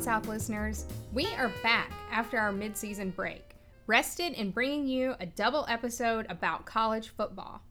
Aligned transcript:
South 0.00 0.28
listeners. 0.28 0.86
We 1.12 1.26
are 1.34 1.50
back 1.62 1.90
after 2.12 2.38
our 2.38 2.52
midseason 2.52 3.14
break, 3.14 3.56
rested 3.88 4.34
and 4.34 4.54
bringing 4.54 4.86
you 4.86 5.16
a 5.18 5.26
double 5.26 5.66
episode 5.68 6.24
about 6.28 6.64
college 6.64 7.08
football. 7.08 7.62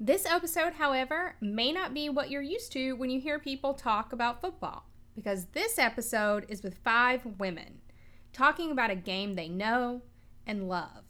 This 0.00 0.26
episode, 0.26 0.72
however, 0.72 1.36
may 1.40 1.70
not 1.70 1.94
be 1.94 2.08
what 2.08 2.30
you're 2.30 2.42
used 2.42 2.72
to 2.72 2.94
when 2.94 3.10
you 3.10 3.20
hear 3.20 3.38
people 3.38 3.74
talk 3.74 4.12
about 4.12 4.40
football, 4.40 4.86
because 5.14 5.46
this 5.52 5.78
episode 5.78 6.46
is 6.48 6.64
with 6.64 6.78
five 6.82 7.24
women 7.38 7.80
talking 8.32 8.72
about 8.72 8.90
a 8.90 8.96
game 8.96 9.36
they 9.36 9.48
know 9.48 10.02
and 10.48 10.68
love. 10.68 11.04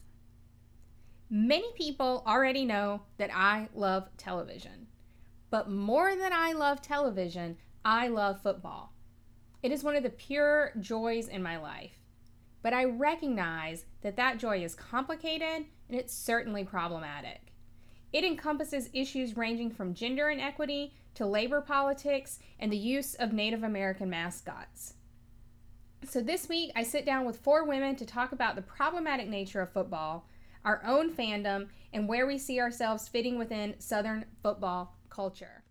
Many 1.30 1.72
people 1.76 2.22
already 2.26 2.66
know 2.66 3.02
that 3.16 3.30
I 3.34 3.68
love 3.74 4.10
television, 4.18 4.88
but 5.48 5.70
more 5.70 6.14
than 6.14 6.32
I 6.34 6.52
love 6.52 6.82
television, 6.82 7.56
I 7.86 8.08
love 8.08 8.42
football. 8.42 8.91
It 9.62 9.70
is 9.70 9.84
one 9.84 9.94
of 9.94 10.02
the 10.02 10.10
pure 10.10 10.72
joys 10.80 11.28
in 11.28 11.42
my 11.42 11.56
life. 11.56 11.98
But 12.62 12.72
I 12.72 12.84
recognize 12.84 13.84
that 14.02 14.16
that 14.16 14.38
joy 14.38 14.62
is 14.62 14.74
complicated 14.74 15.66
and 15.88 15.98
it's 15.98 16.14
certainly 16.14 16.64
problematic. 16.64 17.52
It 18.12 18.24
encompasses 18.24 18.90
issues 18.92 19.36
ranging 19.36 19.70
from 19.70 19.94
gender 19.94 20.30
inequity 20.30 20.94
to 21.14 21.26
labor 21.26 21.60
politics 21.60 22.40
and 22.58 22.72
the 22.72 22.76
use 22.76 23.14
of 23.14 23.32
Native 23.32 23.62
American 23.62 24.10
mascots. 24.10 24.94
So, 26.04 26.20
this 26.20 26.48
week 26.48 26.72
I 26.74 26.82
sit 26.82 27.06
down 27.06 27.24
with 27.24 27.38
four 27.38 27.64
women 27.64 27.94
to 27.96 28.04
talk 28.04 28.32
about 28.32 28.56
the 28.56 28.62
problematic 28.62 29.28
nature 29.28 29.60
of 29.60 29.72
football, 29.72 30.26
our 30.64 30.82
own 30.84 31.12
fandom, 31.12 31.68
and 31.92 32.08
where 32.08 32.26
we 32.26 32.38
see 32.38 32.60
ourselves 32.60 33.08
fitting 33.08 33.38
within 33.38 33.78
Southern 33.78 34.24
football 34.42 34.96
culture. 35.08 35.61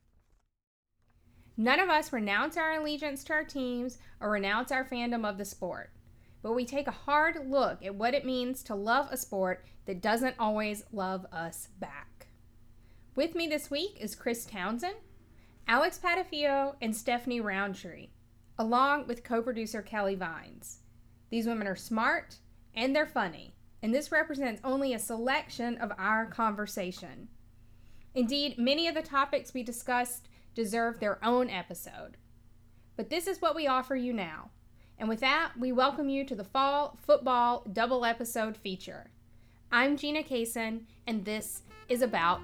None 1.58 1.80
of 1.80 1.90
us 1.90 2.14
renounce 2.14 2.58
our 2.58 2.74
allegiance 2.74 3.24
to 3.26 3.34
our 3.34 3.44
teams 3.44 3.98
or 4.20 4.32
renounce 4.32 4.72
our 4.72 4.86
fandom 4.86 5.28
of 5.28 5.38
the 5.38 5.46
sport, 5.46 5.92
but 6.42 6.54
we 6.54 6.66
take 6.66 6.88
a 6.88 6.92
hard 6.92 7.50
look 7.50 7.84
at 7.86 7.96
what 7.96 8.14
it 8.14 8.26
means 8.26 8.64
to 8.64 8.76
love 8.76 9.10
a 9.12 9.18
sport 9.18 9.66
that 9.86 10.02
doesn't 10.02 10.36
always 10.40 10.84
love 10.92 11.26
us 11.32 11.68
back. 11.80 12.28
With 13.16 13.36
me 13.36 13.48
this 13.48 13.70
week 13.70 13.98
is 14.00 14.16
Kris 14.16 14.46
Townsend, 14.46 14.96
Alex 15.68 16.00
Patafio, 16.02 16.76
and 16.82 16.96
Stephanie 16.96 17.42
Rountree, 17.42 18.10
along 18.58 19.08
with 19.08 19.24
co 19.24 19.42
producer 19.42 19.82
Kelly 19.82 20.16
Vines. 20.16 20.80
These 21.30 21.48
women 21.48 21.68
are 21.68 21.76
smart 21.76 22.38
and 22.74 22.96
they're 22.96 23.06
funny, 23.06 23.54
and 23.84 23.94
this 23.94 24.12
represents 24.12 24.62
only 24.64 24.94
a 24.94 25.00
selection 25.00 25.78
of 25.78 25.92
our 25.98 26.26
conversation. 26.26 27.28
Indeed, 28.14 28.58
many 28.58 28.88
of 28.88 28.96
the 28.96 29.02
topics 29.02 29.54
we 29.54 29.64
discussed 29.64 30.28
deserve 30.54 31.00
their 31.00 31.24
own 31.24 31.50
episode. 31.50 32.18
But 32.96 33.10
this 33.10 33.28
is 33.28 33.42
what 33.42 33.56
we 33.56 33.68
offer 33.68 33.96
you 33.96 34.14
now. 34.14 34.50
And 34.98 35.08
with 35.10 35.22
that, 35.22 35.54
we 35.58 35.72
welcome 35.72 36.10
you 36.10 36.24
to 36.26 36.36
the 36.36 36.44
fall 36.44 36.98
football 37.02 37.66
double 37.72 38.06
episode 38.06 38.58
feature. 38.58 39.10
I'm 39.72 39.98
Gina 39.98 40.24
Caison, 40.24 40.82
and 41.08 41.24
this 41.26 41.64
is 41.88 42.02
About 42.02 42.42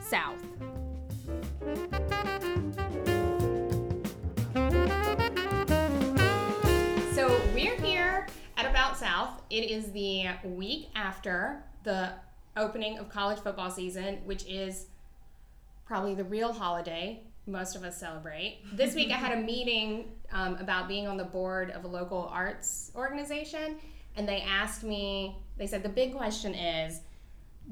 South. 0.00 0.42
So 7.14 7.40
we're 7.54 7.76
here 7.76 8.26
at 8.56 8.66
About 8.66 8.96
South. 8.96 9.42
It 9.50 9.70
is 9.70 9.92
the 9.92 10.28
week 10.42 10.88
after 10.96 11.62
the 11.84 12.14
opening 12.56 12.98
of 12.98 13.08
college 13.10 13.38
football 13.38 13.70
season, 13.70 14.18
which 14.24 14.44
is 14.46 14.86
probably 15.86 16.14
the 16.14 16.24
real 16.24 16.52
holiday 16.52 17.22
most 17.50 17.76
of 17.76 17.84
us 17.84 17.98
celebrate. 17.98 18.58
This 18.72 18.94
week 18.94 19.10
I 19.10 19.16
had 19.16 19.36
a 19.36 19.40
meeting 19.42 20.12
um, 20.32 20.56
about 20.56 20.88
being 20.88 21.06
on 21.06 21.16
the 21.16 21.24
board 21.24 21.70
of 21.70 21.84
a 21.84 21.88
local 21.88 22.28
arts 22.32 22.92
organization, 22.94 23.76
and 24.16 24.28
they 24.28 24.42
asked 24.42 24.82
me, 24.82 25.36
they 25.58 25.66
said, 25.66 25.82
the 25.82 25.88
big 25.88 26.14
question 26.14 26.54
is 26.54 27.00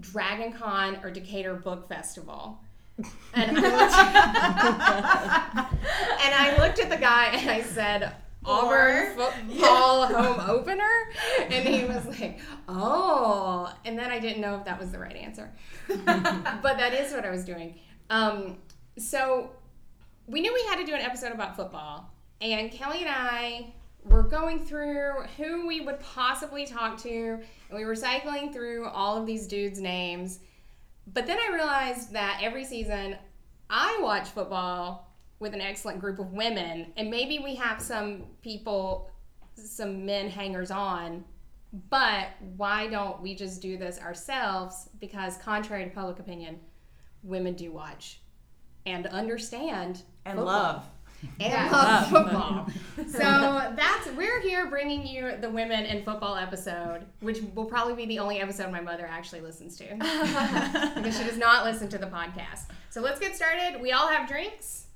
Dragon 0.00 0.52
Con 0.52 0.98
or 1.02 1.10
Decatur 1.10 1.54
Book 1.54 1.88
Festival? 1.88 2.58
And 3.32 3.56
I, 3.56 3.60
looked, 3.60 3.94
and 6.24 6.34
I 6.34 6.56
looked 6.58 6.80
at 6.80 6.90
the 6.90 6.96
guy 6.96 7.26
and 7.26 7.48
I 7.48 7.62
said, 7.62 8.12
Auburn 8.44 9.16
football 9.16 10.06
home 10.06 10.50
opener? 10.50 11.10
And 11.42 11.68
he 11.68 11.84
was 11.84 12.04
like, 12.18 12.40
oh. 12.68 13.72
And 13.84 13.98
then 13.98 14.10
I 14.10 14.18
didn't 14.18 14.40
know 14.40 14.56
if 14.56 14.64
that 14.64 14.80
was 14.80 14.90
the 14.90 14.98
right 14.98 15.14
answer. 15.14 15.52
but 15.86 16.62
that 16.62 16.92
is 16.92 17.12
what 17.12 17.24
I 17.24 17.30
was 17.30 17.44
doing. 17.44 17.78
Um, 18.10 18.58
so 18.96 19.50
we 20.28 20.42
knew 20.42 20.52
we 20.52 20.64
had 20.68 20.76
to 20.76 20.84
do 20.84 20.94
an 20.94 21.00
episode 21.00 21.32
about 21.32 21.56
football, 21.56 22.12
and 22.42 22.70
Kelly 22.70 23.00
and 23.00 23.08
I 23.10 23.72
were 24.04 24.22
going 24.22 24.64
through 24.64 25.22
who 25.38 25.66
we 25.66 25.80
would 25.80 25.98
possibly 26.00 26.66
talk 26.66 26.98
to, 27.02 27.40
and 27.70 27.78
we 27.78 27.86
were 27.86 27.94
cycling 27.94 28.52
through 28.52 28.88
all 28.88 29.16
of 29.16 29.26
these 29.26 29.46
dudes' 29.46 29.80
names. 29.80 30.40
But 31.14 31.26
then 31.26 31.38
I 31.38 31.54
realized 31.54 32.12
that 32.12 32.40
every 32.42 32.64
season 32.64 33.16
I 33.70 33.98
watch 34.02 34.28
football 34.28 35.10
with 35.40 35.54
an 35.54 35.62
excellent 35.62 35.98
group 35.98 36.18
of 36.18 36.32
women, 36.32 36.92
and 36.98 37.10
maybe 37.10 37.38
we 37.38 37.54
have 37.54 37.80
some 37.80 38.24
people, 38.42 39.10
some 39.54 40.04
men 40.04 40.28
hangers 40.28 40.70
on, 40.70 41.24
but 41.88 42.28
why 42.56 42.86
don't 42.86 43.20
we 43.22 43.34
just 43.34 43.62
do 43.62 43.78
this 43.78 43.98
ourselves? 43.98 44.90
Because, 45.00 45.38
contrary 45.38 45.84
to 45.84 45.90
public 45.90 46.18
opinion, 46.18 46.60
women 47.22 47.54
do 47.54 47.72
watch 47.72 48.20
and 48.86 49.06
understand 49.08 50.02
and 50.28 50.38
football. 50.38 50.46
love 50.46 50.84
and 51.40 51.52
yeah. 51.52 51.70
love 51.70 52.08
football. 52.08 52.68
so 53.08 53.72
that's 53.76 54.08
we're 54.16 54.40
here 54.40 54.66
bringing 54.66 55.06
you 55.06 55.36
the 55.40 55.50
women 55.50 55.84
in 55.84 56.04
football 56.04 56.36
episode, 56.36 57.00
which 57.20 57.40
will 57.54 57.64
probably 57.64 57.94
be 57.94 58.06
the 58.06 58.18
only 58.18 58.40
episode 58.40 58.70
my 58.70 58.80
mother 58.80 59.06
actually 59.06 59.40
listens 59.40 59.76
to 59.76 59.84
because 60.94 61.18
she 61.18 61.24
does 61.24 61.38
not 61.38 61.64
listen 61.64 61.88
to 61.88 61.98
the 61.98 62.06
podcast. 62.06 62.66
So 62.90 63.00
let's 63.00 63.18
get 63.18 63.34
started. 63.34 63.80
We 63.80 63.92
all 63.92 64.08
have 64.08 64.28
drinks. 64.28 64.86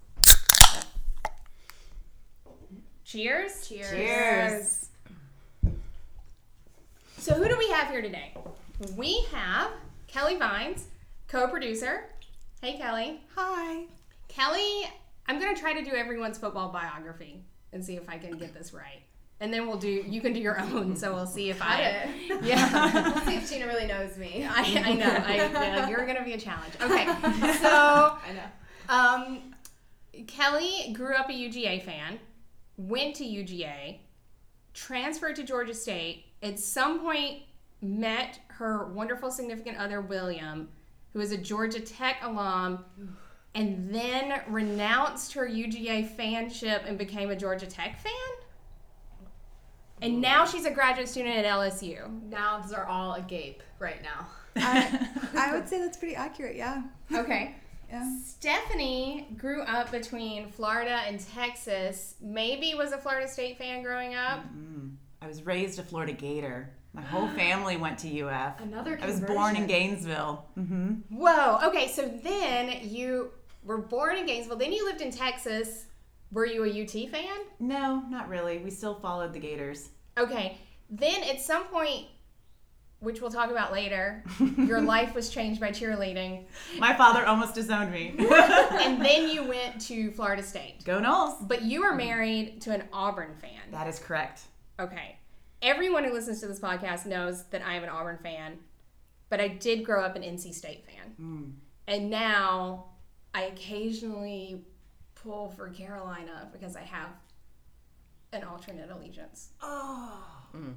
Cheers. 3.05 3.69
Cheers. 3.69 3.91
Cheers. 3.91 4.89
So 7.19 7.35
who 7.35 7.49
do 7.49 7.57
we 7.59 7.69
have 7.71 7.89
here 7.89 8.03
today? 8.03 8.35
We 8.97 9.25
have 9.33 9.71
Kelly 10.07 10.37
Vines, 10.37 10.87
co-producer. 11.29 12.05
Hey 12.61 12.79
Kelly. 12.79 13.21
Hi. 13.37 13.85
Kelly 14.29 14.87
I'm 15.33 15.41
gonna 15.41 15.57
try 15.57 15.73
to 15.73 15.83
do 15.83 15.97
everyone's 15.97 16.37
football 16.37 16.69
biography 16.71 17.43
and 17.73 17.83
see 17.83 17.97
if 17.97 18.07
I 18.07 18.19
can 18.19 18.37
get 18.37 18.53
this 18.53 18.75
right. 18.75 19.01
And 19.41 19.51
then 19.51 19.67
we'll 19.67 19.79
do. 19.79 19.89
You 19.89 20.21
can 20.21 20.35
do 20.35 20.41
your 20.41 20.61
own. 20.61 20.95
So 20.95 21.15
we'll 21.15 21.27
see 21.27 21.49
if 21.49 21.59
Got 21.59 21.69
I. 21.71 21.81
It. 21.81 22.43
Yeah. 22.45 23.15
we'll 23.15 23.25
see 23.25 23.37
if 23.37 23.49
Gina 23.49 23.67
really 23.67 23.87
knows 23.87 24.19
me. 24.19 24.47
I, 24.47 24.61
I 24.85 24.93
know. 24.93 25.07
I, 25.07 25.37
yeah, 25.37 25.89
you're 25.89 26.07
gonna 26.07 26.23
be 26.23 26.35
a 26.35 26.39
challenge. 26.39 26.75
Okay. 26.83 27.07
So 27.07 27.71
I 27.71 28.33
know. 28.35 28.91
Um, 28.91 29.55
Kelly 30.27 30.93
grew 30.93 31.15
up 31.15 31.31
a 31.31 31.33
UGA 31.33 31.83
fan, 31.83 32.21
went 32.77 33.17
to 33.17 33.25
UGA, 33.25 34.01
transferred 34.75 35.37
to 35.37 35.45
Georgia 35.45 35.73
State. 35.73 36.27
At 36.43 36.59
some 36.59 37.01
point, 37.01 37.39
met 37.81 38.39
her 38.49 38.89
wonderful 38.89 39.31
significant 39.31 39.79
other 39.79 40.03
William, 40.03 40.69
who 41.15 41.21
is 41.21 41.33
a 41.33 41.39
Georgia 41.39 41.81
Tech 41.81 42.17
alum 42.23 42.85
and 43.55 43.95
then 43.95 44.41
renounced 44.49 45.35
her 45.35 45.47
UGA 45.47 46.17
fanship 46.17 46.89
and 46.89 46.97
became 46.97 47.31
a 47.31 47.37
Georgia 47.37 47.67
Tech 47.67 47.99
fan. 48.01 48.13
And 50.01 50.21
now 50.21 50.45
she's 50.45 50.65
a 50.65 50.71
graduate 50.71 51.09
student 51.09 51.37
at 51.37 51.45
LSU. 51.45 52.29
Now 52.29 52.59
Mouths 52.59 52.73
are 52.73 52.87
all 52.87 53.15
agape 53.15 53.63
right 53.79 54.03
now. 54.03 54.27
I, 54.57 55.09
I 55.37 55.55
would 55.55 55.69
say 55.69 55.79
that's 55.79 55.97
pretty 55.97 56.17
accurate, 56.17 56.57
yeah. 56.57 56.83
Okay. 57.15 57.55
Yeah. 57.89 58.09
Stephanie 58.25 59.29
grew 59.37 59.63
up 59.63 59.93
between 59.93 60.49
Florida 60.49 61.03
and 61.07 61.21
Texas. 61.21 62.15
Maybe 62.21 62.75
was 62.75 62.93
a 62.93 62.99
Florida 62.99 63.29
State 63.29 63.59
fan 63.59 63.83
growing 63.83 64.15
up. 64.15 64.45
Mm-hmm. 64.47 64.89
I 65.21 65.29
was 65.29 65.45
raised 65.47 65.79
a 65.79 65.83
Florida 65.83 66.13
Gator. 66.13 66.71
My 66.95 67.03
whole 67.03 67.29
family 67.37 67.77
went 67.77 67.99
to 68.01 68.21
UF. 68.23 68.61
Another 68.61 68.97
Conversion. 68.97 69.03
I 69.03 69.07
was 69.07 69.21
born 69.21 69.57
in 69.57 69.67
Gainesville. 69.67 70.47
Mm-hmm. 70.59 71.17
Whoa. 71.17 71.59
Okay, 71.69 71.89
so 71.89 72.09
then 72.25 72.81
you 72.83 73.31
were 73.65 73.79
born 73.79 74.17
in 74.17 74.27
Gainesville. 74.27 74.57
Then 74.57 74.73
you 74.73 74.85
lived 74.85 75.01
in 75.01 75.11
Texas. 75.11 75.87
Were 76.31 76.47
you 76.47 76.65
a 76.65 76.83
UT 76.83 77.11
fan? 77.11 77.37
No, 77.61 78.03
not 78.09 78.29
really. 78.29 78.59
We 78.59 78.71
still 78.71 78.95
followed 78.95 79.33
the 79.33 79.39
Gators. 79.39 79.91
Okay. 80.19 80.59
Then 80.91 81.23
at 81.25 81.41
some 81.41 81.65
point, 81.65 82.07
which 83.01 83.21
we'll 83.21 83.31
talk 83.31 83.51
about 83.51 83.73
later, 83.73 84.25
your 84.57 84.81
life 84.81 85.15
was 85.15 85.29
changed 85.29 85.61
by 85.61 85.71
cheerleading. 85.71 86.45
My 86.79 86.95
father 86.95 87.27
almost 87.27 87.55
disowned 87.55 87.93
me. 87.93 88.15
and 88.19 89.05
then 89.05 89.29
you 89.29 89.45
went 89.45 89.81
to 89.83 90.11
Florida 90.13 90.43
State. 90.43 90.85
Go 90.85 91.01
Noles. 91.01 91.47
But 91.47 91.63
you 91.63 91.83
were 91.83 91.95
married 91.95 92.61
to 92.63 92.73
an 92.73 92.85
Auburn 92.93 93.35
fan. 93.41 93.61
That 93.73 93.89
is 93.89 93.99
correct. 93.99 94.43
Okay. 94.79 95.17
Everyone 95.61 96.05
who 96.05 96.13
listens 96.13 96.41
to 96.41 96.47
this 96.47 96.61
podcast 96.61 97.07
knows 97.07 97.45
that 97.51 97.63
I 97.63 97.75
am 97.75 97.83
an 97.83 97.89
Auburn 97.89 98.19
fan, 98.23 98.59
but 99.29 99.41
I 99.41 99.49
did 99.49 99.85
grow 99.85 100.03
up 100.03 100.17
an 100.17 100.23
NC 100.23 100.55
State 100.55 100.85
fan. 100.87 101.15
Mm. 101.21 101.53
And 101.87 102.11
now 102.11 102.87
I 103.35 103.43
occasionally 103.45 104.63
pull 105.15 105.51
for 105.51 105.69
Carolina 105.71 106.49
because 106.53 106.77
I 106.77 106.83
have 106.83 107.09
an 108.33 108.45
alternate 108.45 108.91
allegiance. 108.91 109.51
Oh. 109.61 110.25
Mm. 110.55 110.75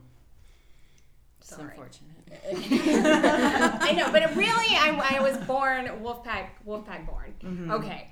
It's 1.39 1.55
Sorry. 1.55 1.69
unfortunate. 1.69 2.11
I 3.81 3.91
know, 3.91 4.11
but 4.11 4.23
it 4.23 4.35
really, 4.35 4.75
I, 4.75 5.17
I 5.17 5.21
was 5.21 5.37
born 5.45 5.85
Wolfpack, 6.01 6.47
Wolfpack 6.67 7.05
born. 7.05 7.33
Mm-hmm. 7.43 7.71
Okay. 7.71 8.09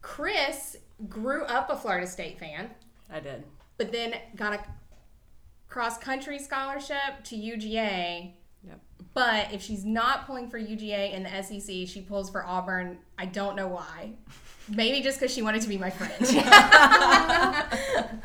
Kris 0.00 0.76
grew 1.08 1.44
up 1.44 1.70
a 1.70 1.76
Florida 1.76 2.06
State 2.06 2.38
fan, 2.38 2.70
I 3.10 3.20
did. 3.20 3.44
but 3.76 3.92
then 3.92 4.14
got 4.36 4.52
a 4.54 4.60
cross 5.68 5.98
country 5.98 6.38
scholarship 6.38 7.22
to 7.24 7.36
UGA. 7.36 8.32
But 9.14 9.52
if 9.52 9.62
she's 9.62 9.84
not 9.84 10.26
pulling 10.26 10.48
for 10.48 10.58
UGA 10.58 11.12
in 11.12 11.22
the 11.22 11.42
SEC, 11.42 11.88
she 11.88 12.04
pulls 12.06 12.30
for 12.30 12.44
Auburn. 12.44 12.98
I 13.18 13.26
don't 13.26 13.56
know 13.56 13.68
why. 13.68 14.12
Maybe 14.68 15.00
just 15.00 15.18
because 15.18 15.32
she 15.32 15.42
wanted 15.42 15.62
to 15.62 15.68
be 15.68 15.78
my 15.78 15.90
friend. 15.90 16.12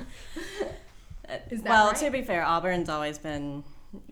Well, 1.64 1.88
right? 1.88 1.96
to 1.98 2.10
be 2.10 2.22
fair, 2.22 2.44
Auburn's 2.44 2.90
always 2.90 3.18
been. 3.18 3.64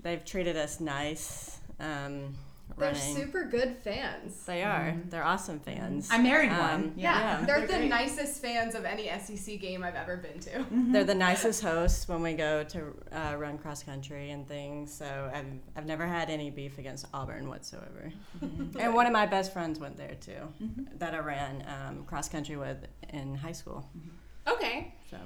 They've 0.02 0.24
treated 0.24 0.58
us 0.58 0.80
nice. 0.80 1.60
Um, 1.80 2.36
They're 2.78 2.90
running. 2.92 3.16
super 3.16 3.46
good 3.46 3.78
fans. 3.84 4.44
They 4.46 4.64
are. 4.64 4.96
They're 5.10 5.24
awesome 5.24 5.60
fans. 5.60 6.10
I 6.12 6.18
married 6.18 6.52
Um, 6.52 6.58
one. 6.60 6.94
Yeah, 6.98 7.18
Yeah. 7.40 7.46
they're, 7.46 7.58
They're 7.60 7.68
the 7.68 7.74
great. 7.78 7.90
nicest 7.90 8.42
fans 8.42 8.76
of 8.76 8.84
any 8.84 9.08
SEC 9.20 9.60
game 9.62 9.84
I've 9.84 9.96
ever 9.96 10.18
been 10.18 10.40
to. 10.42 10.66
They're 10.72 11.04
the 11.06 11.16
nicest 11.16 11.62
hosts 11.64 12.08
when 12.10 12.22
we 12.22 12.34
go 12.34 12.64
to 12.66 12.94
uh, 13.14 13.36
run 13.38 13.58
cross 13.58 13.82
country 13.84 14.32
and 14.32 14.46
things. 14.48 14.94
So 14.94 15.32
I've, 15.34 15.46
I've 15.78 15.86
never 15.86 16.06
had 16.06 16.30
any 16.30 16.50
beef 16.50 16.78
against 16.78 17.06
Auburn 17.14 17.48
whatsoever. 17.48 18.12
And 18.42 18.94
one 18.94 19.06
of 19.06 19.14
my 19.14 19.26
best 19.26 19.54
friends 19.54 19.80
went 19.80 19.96
there 19.96 20.16
too, 20.20 20.42
that 21.00 21.14
I 21.14 21.20
ran 21.20 21.64
um, 21.68 22.04
cross 22.06 22.28
country 22.28 22.58
with 22.58 22.86
in 23.10 23.36
high 23.36 23.54
school. 23.54 23.88
okay. 24.48 24.94
So 25.10 25.18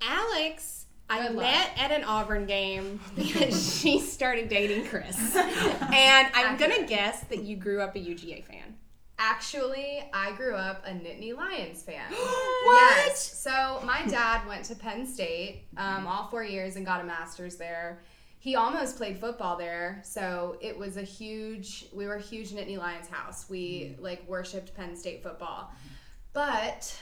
Alex, 0.00 0.86
I 1.10 1.28
met 1.30 1.70
at 1.76 1.90
an 1.90 2.04
Auburn 2.04 2.46
game 2.46 3.00
because 3.16 3.78
she 3.80 4.00
started 4.00 4.48
dating 4.48 4.86
Kris. 4.86 5.36
and 5.36 6.28
I'm 6.34 6.56
going 6.56 6.72
to 6.80 6.86
guess 6.86 7.20
that 7.24 7.42
you 7.42 7.56
grew 7.56 7.80
up 7.80 7.96
a 7.96 7.98
UGA 7.98 8.44
fan. 8.44 8.76
Actually, 9.20 10.08
I 10.12 10.32
grew 10.32 10.54
up 10.54 10.84
a 10.86 10.90
Nittany 10.90 11.36
Lions 11.36 11.82
fan. 11.82 12.04
What? 12.64 13.06
Yes. 13.06 13.40
So 13.40 13.80
my 13.84 14.04
dad 14.06 14.46
went 14.46 14.64
to 14.66 14.74
Penn 14.74 15.06
State 15.06 15.62
um, 15.76 16.06
all 16.06 16.28
four 16.28 16.44
years 16.44 16.76
and 16.76 16.84
got 16.84 17.00
a 17.00 17.04
master's 17.04 17.56
there. 17.56 18.02
He 18.40 18.56
almost 18.56 18.96
played 18.96 19.18
football 19.18 19.56
there, 19.56 20.02
so 20.04 20.58
it 20.60 20.78
was 20.78 20.96
a 20.96 21.02
huge. 21.02 21.86
We 21.92 22.06
were 22.06 22.16
a 22.16 22.20
huge 22.20 22.50
Nittany 22.50 22.76
Lions 22.76 23.08
house. 23.08 23.48
We 23.48 23.96
like 23.98 24.28
worshipped 24.28 24.74
Penn 24.74 24.94
State 24.94 25.22
football, 25.22 25.72
but 26.32 26.94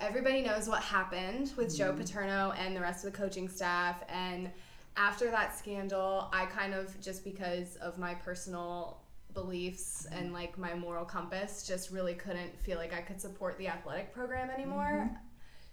everybody 0.00 0.40
knows 0.40 0.68
what 0.68 0.82
happened 0.82 1.52
with 1.56 1.76
Joe 1.76 1.90
mm-hmm. 1.90 2.00
Paterno 2.00 2.52
and 2.58 2.74
the 2.74 2.80
rest 2.80 3.04
of 3.04 3.12
the 3.12 3.18
coaching 3.18 3.48
staff. 3.48 4.02
And 4.08 4.50
after 4.96 5.30
that 5.30 5.56
scandal, 5.56 6.28
I 6.32 6.46
kind 6.46 6.74
of 6.74 6.98
just 7.00 7.22
because 7.22 7.76
of 7.76 7.98
my 7.98 8.14
personal 8.14 9.02
beliefs 9.34 10.06
mm-hmm. 10.08 10.18
and 10.18 10.32
like 10.32 10.58
my 10.58 10.74
moral 10.74 11.04
compass 11.04 11.66
just 11.66 11.90
really 11.90 12.14
couldn't 12.14 12.58
feel 12.62 12.78
like 12.78 12.94
I 12.94 13.00
could 13.00 13.20
support 13.20 13.58
the 13.58 13.68
athletic 13.68 14.12
program 14.12 14.50
anymore. 14.50 15.04
Mm-hmm. 15.04 15.14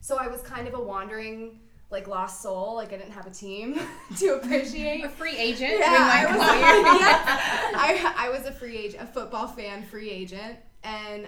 So 0.01 0.18
I 0.18 0.27
was 0.27 0.41
kind 0.41 0.68
of 0.68 0.73
a 0.73 0.81
wandering 0.81 1.59
like 1.89 2.07
lost 2.07 2.41
soul, 2.41 2.75
like 2.75 2.91
I 2.91 2.97
didn't 2.97 3.13
have 3.13 3.27
a 3.27 3.31
team 3.31 3.80
to 4.18 4.35
appreciate. 4.35 5.06
A 5.06 5.09
free 5.09 5.38
agent. 5.38 5.75
Yeah, 5.80 5.89
we 5.89 5.95
I 5.95 6.25
was, 6.25 6.35
yeah. 6.35 8.13
I, 8.18 8.27
I 8.27 8.30
was 8.30 8.45
a 8.45 8.51
free 8.51 8.77
agent, 8.77 9.03
a 9.03 9.06
football 9.06 9.47
fan, 9.47 9.83
free 9.83 10.09
agent, 10.09 10.57
and 10.83 11.27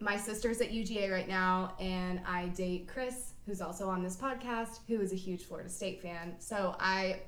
my 0.00 0.16
sister's 0.16 0.60
at 0.60 0.70
UGA 0.70 1.10
right 1.10 1.28
now, 1.28 1.74
and 1.80 2.20
I 2.26 2.46
date 2.48 2.88
Kris, 2.88 3.32
who's 3.46 3.60
also 3.60 3.88
on 3.88 4.02
this 4.02 4.16
podcast, 4.16 4.80
who 4.88 5.00
is 5.00 5.12
a 5.12 5.16
huge 5.16 5.44
Florida 5.44 5.68
State 5.68 6.02
fan. 6.02 6.34
So 6.38 6.76
I, 6.78 7.20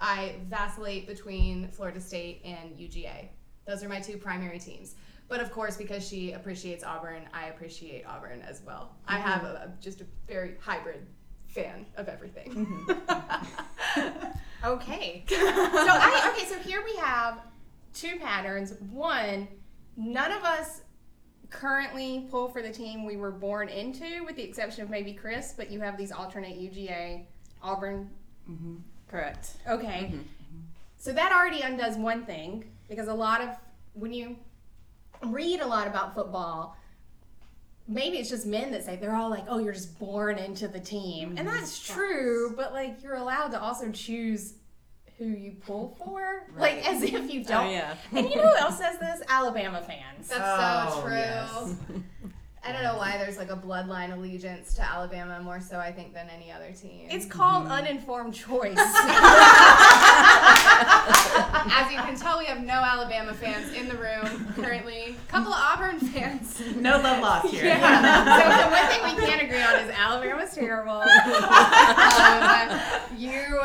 I 0.00 0.36
vacillate 0.48 1.06
between 1.06 1.68
Florida 1.68 2.00
State 2.00 2.42
and 2.44 2.76
UGA. 2.76 3.28
Those 3.66 3.84
are 3.84 3.88
my 3.88 4.00
two 4.00 4.16
primary 4.16 4.58
teams. 4.58 4.94
But 5.28 5.40
of 5.40 5.52
course, 5.52 5.76
because 5.76 6.08
she 6.08 6.32
appreciates 6.32 6.82
Auburn, 6.82 7.28
I 7.34 7.48
appreciate 7.48 8.04
Auburn 8.06 8.42
as 8.42 8.62
well. 8.66 8.96
I 9.06 9.18
mm-hmm. 9.18 9.28
have 9.28 9.44
a, 9.44 9.72
just 9.80 10.00
a 10.00 10.06
very 10.26 10.54
hybrid 10.60 11.06
fan 11.46 11.84
of 11.96 12.08
everything. 12.08 12.66
Mm-hmm. 12.86 14.26
Okay. 14.64 15.24
So 15.28 15.36
I 15.40 16.32
okay, 16.34 16.46
so 16.46 16.58
here 16.58 16.82
we 16.84 16.96
have 16.96 17.40
two 17.94 18.18
patterns. 18.18 18.74
One, 18.90 19.46
none 19.96 20.32
of 20.32 20.42
us 20.42 20.82
currently 21.50 22.26
pull 22.30 22.48
for 22.48 22.62
the 22.62 22.70
team 22.70 23.04
we 23.04 23.16
were 23.16 23.30
born 23.30 23.68
into, 23.68 24.24
with 24.24 24.36
the 24.36 24.42
exception 24.42 24.82
of 24.82 24.90
maybe 24.90 25.12
Kris, 25.12 25.54
but 25.56 25.70
you 25.70 25.80
have 25.80 25.96
these 25.96 26.12
alternate 26.12 26.58
UGA 26.58 27.24
Auburn. 27.62 28.10
Mm-hmm. 28.50 28.76
correct. 29.10 29.50
Okay. 29.68 30.10
Mm-hmm. 30.10 30.20
So 30.98 31.12
that 31.12 31.32
already 31.32 31.60
undoes 31.60 31.96
one 31.96 32.24
thing 32.24 32.64
because 32.88 33.08
a 33.08 33.14
lot 33.14 33.40
of 33.40 33.50
when 33.94 34.12
you 34.12 34.36
read 35.22 35.60
a 35.60 35.66
lot 35.66 35.86
about 35.86 36.14
football, 36.14 36.76
maybe 37.86 38.18
it's 38.18 38.28
just 38.28 38.46
men 38.46 38.70
that 38.72 38.84
say 38.84 38.96
they're 38.96 39.14
all 39.14 39.30
like, 39.30 39.44
"Oh, 39.48 39.58
you're 39.58 39.72
just 39.72 39.98
born 39.98 40.38
into 40.38 40.66
the 40.66 40.80
team," 40.80 41.36
and 41.36 41.46
mm-hmm. 41.46 41.56
that's 41.56 41.86
true. 41.86 42.54
But 42.56 42.72
like, 42.72 43.02
you're 43.02 43.14
allowed 43.14 43.48
to 43.48 43.60
also 43.60 43.90
choose 43.92 44.54
who 45.18 45.26
you 45.26 45.52
pull 45.66 45.96
for, 46.04 46.44
like 46.56 46.88
as 46.88 47.02
if 47.02 47.12
you 47.32 47.40
oh, 47.40 47.48
don't. 47.48 47.66
Oh 47.66 47.70
yeah. 47.70 47.96
And 48.12 48.30
you 48.30 48.36
know 48.36 48.48
who 48.48 48.56
else 48.56 48.78
says 48.78 48.98
this? 48.98 49.20
Alabama 49.28 49.82
fans. 49.82 50.28
That's 50.28 50.40
Oh, 50.40 50.94
so 50.94 51.02
true. 51.02 51.16
yes. 51.16 51.74
I 52.64 52.72
don't 52.72 52.82
know 52.82 52.96
why 52.96 53.16
there's 53.18 53.38
like 53.38 53.50
a 53.50 53.56
bloodline 53.56 54.12
allegiance 54.12 54.74
to 54.74 54.82
Alabama 54.82 55.40
more 55.40 55.60
so 55.60 55.78
I 55.78 55.92
think 55.92 56.12
than 56.12 56.28
any 56.28 56.50
other 56.50 56.72
team. 56.72 57.06
It's 57.10 57.24
called 57.24 57.68
uninformed 57.68 58.34
choice. 58.34 58.76
As 61.70 61.90
you 61.92 61.98
can 61.98 62.16
tell, 62.16 62.38
we 62.38 62.46
have 62.46 62.62
no 62.62 62.74
Alabama 62.74 63.32
fans 63.32 63.72
in 63.72 63.88
the 63.88 63.96
room 63.96 64.52
currently. 64.54 65.16
A 65.16 65.30
couple 65.30 65.52
of 65.52 65.58
Auburn 65.60 66.00
fans. 66.00 66.60
No 66.76 66.98
love 66.98 67.22
lost 67.22 67.48
here. 67.54 67.74
so 67.74 67.78
the 67.78 68.68
one 68.70 68.86
thing 68.88 69.02
we 69.04 69.14
can't 69.24 69.42
agree 69.42 69.62
on 69.62 69.76
is 69.76 69.90
Alabama's 69.96 70.54
terrible. 70.54 71.02
um, 71.02 72.80
you 73.16 73.60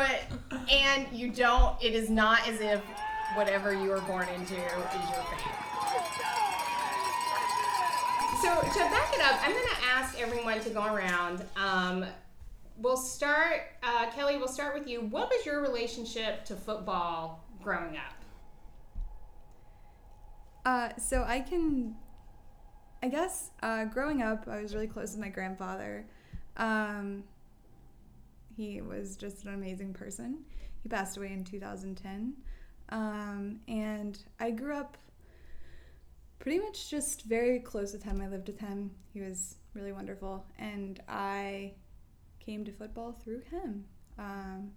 and 0.70 1.06
you 1.12 1.30
don't. 1.30 1.82
It 1.82 1.94
is 1.94 2.10
not 2.10 2.48
as 2.48 2.60
if 2.60 2.80
whatever 3.34 3.72
you 3.72 3.90
were 3.90 4.00
born 4.02 4.28
into 4.28 4.54
is 4.54 5.10
your 5.10 5.24
fate. 5.24 6.43
So 8.44 8.60
to 8.60 8.78
back 8.90 9.14
it 9.14 9.22
up, 9.22 9.40
I'm 9.40 9.52
going 9.52 9.64
to 9.64 9.86
ask 9.86 10.20
everyone 10.20 10.60
to 10.60 10.68
go 10.68 10.84
around. 10.84 11.42
Um, 11.56 12.04
we'll 12.76 12.98
start, 12.98 13.62
uh, 13.82 14.10
Kelly. 14.10 14.36
We'll 14.36 14.48
start 14.48 14.78
with 14.78 14.86
you. 14.86 15.00
What 15.00 15.30
was 15.30 15.46
your 15.46 15.62
relationship 15.62 16.44
to 16.44 16.54
football 16.54 17.42
growing 17.62 17.96
up? 17.96 18.22
Uh, 20.66 20.90
so 20.98 21.24
I 21.26 21.40
can, 21.40 21.94
I 23.02 23.08
guess, 23.08 23.50
uh, 23.62 23.86
growing 23.86 24.20
up, 24.20 24.46
I 24.46 24.60
was 24.60 24.74
really 24.74 24.88
close 24.88 25.12
with 25.12 25.20
my 25.20 25.30
grandfather. 25.30 26.04
Um, 26.58 27.24
he 28.54 28.82
was 28.82 29.16
just 29.16 29.46
an 29.46 29.54
amazing 29.54 29.94
person. 29.94 30.40
He 30.82 30.90
passed 30.90 31.16
away 31.16 31.32
in 31.32 31.44
2010. 31.44 32.34
Um, 32.90 33.60
and 33.68 34.18
I 34.38 34.50
grew 34.50 34.76
up 34.76 34.98
pretty 36.44 36.58
much 36.58 36.90
just 36.90 37.22
very 37.22 37.58
close 37.58 37.94
with 37.94 38.02
him. 38.02 38.20
I 38.20 38.28
lived 38.28 38.48
with 38.48 38.60
him. 38.60 38.90
He 39.14 39.22
was 39.22 39.56
really 39.72 39.92
wonderful. 39.92 40.44
And 40.58 41.02
I 41.08 41.72
came 42.38 42.66
to 42.66 42.70
football 42.70 43.12
through 43.12 43.40
him. 43.50 43.86
Um, 44.18 44.72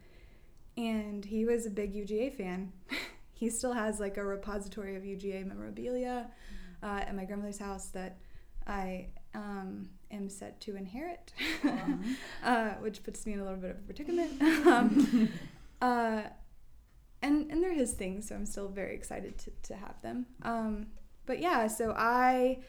and 0.78 1.26
he 1.26 1.44
was 1.44 1.66
a 1.66 1.70
big 1.70 1.94
UGA 1.94 2.34
fan. 2.34 2.72
he 3.34 3.50
still 3.50 3.74
has 3.74 4.00
like 4.00 4.16
a 4.16 4.24
repository 4.24 4.96
of 4.96 5.04
UGA 5.04 5.46
memorabilia 5.46 6.32
uh, 6.82 7.02
at 7.06 7.14
my 7.14 7.26
grandmother's 7.26 7.60
house 7.60 7.88
that 7.88 8.18
I 8.66 9.10
um, 9.36 9.90
am 10.10 10.30
set 10.30 10.62
to 10.62 10.78
inherit, 10.78 11.34
uh, 12.46 12.70
which 12.76 13.04
puts 13.04 13.26
me 13.26 13.34
in 13.34 13.42
a 13.42 13.44
little 13.44 13.60
bit 13.60 13.72
of 13.72 13.78
a 13.80 13.82
predicament. 13.82 14.42
um, 14.68 15.30
uh, 15.82 16.22
and 17.22 17.52
and 17.52 17.62
they're 17.62 17.74
his 17.74 17.92
things, 17.92 18.30
so 18.30 18.36
I'm 18.36 18.46
still 18.46 18.70
very 18.70 18.96
excited 18.96 19.38
to, 19.40 19.52
to 19.64 19.76
have 19.76 20.02
them. 20.02 20.28
Um, 20.44 20.88
but 21.28 21.40
yeah, 21.40 21.68
so 21.68 21.94
I 21.96 22.60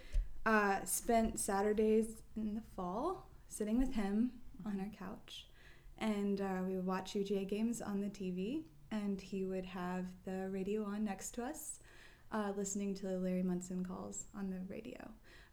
uh, 0.44 0.84
spent 0.84 1.40
Saturdays 1.40 2.08
in 2.36 2.54
the 2.54 2.60
fall 2.76 3.26
sitting 3.48 3.78
with 3.78 3.94
him 3.94 4.32
on 4.66 4.78
our 4.80 4.90
couch, 4.98 5.46
and 5.98 6.40
uh, 6.42 6.58
we 6.66 6.76
would 6.76 6.86
watch 6.86 7.14
UGA 7.14 7.48
games 7.48 7.80
on 7.80 8.00
the 8.00 8.08
TV, 8.08 8.62
and 8.90 9.18
he 9.20 9.44
would 9.46 9.64
have 9.66 10.04
the 10.26 10.48
radio 10.50 10.84
on 10.84 11.04
next 11.04 11.30
to 11.36 11.44
us, 11.44 11.78
uh, 12.32 12.52
listening 12.56 12.94
to 12.96 13.06
the 13.06 13.18
Larry 13.18 13.42
Munson 13.42 13.84
calls 13.84 14.26
on 14.36 14.50
the 14.50 14.60
radio, 14.68 15.00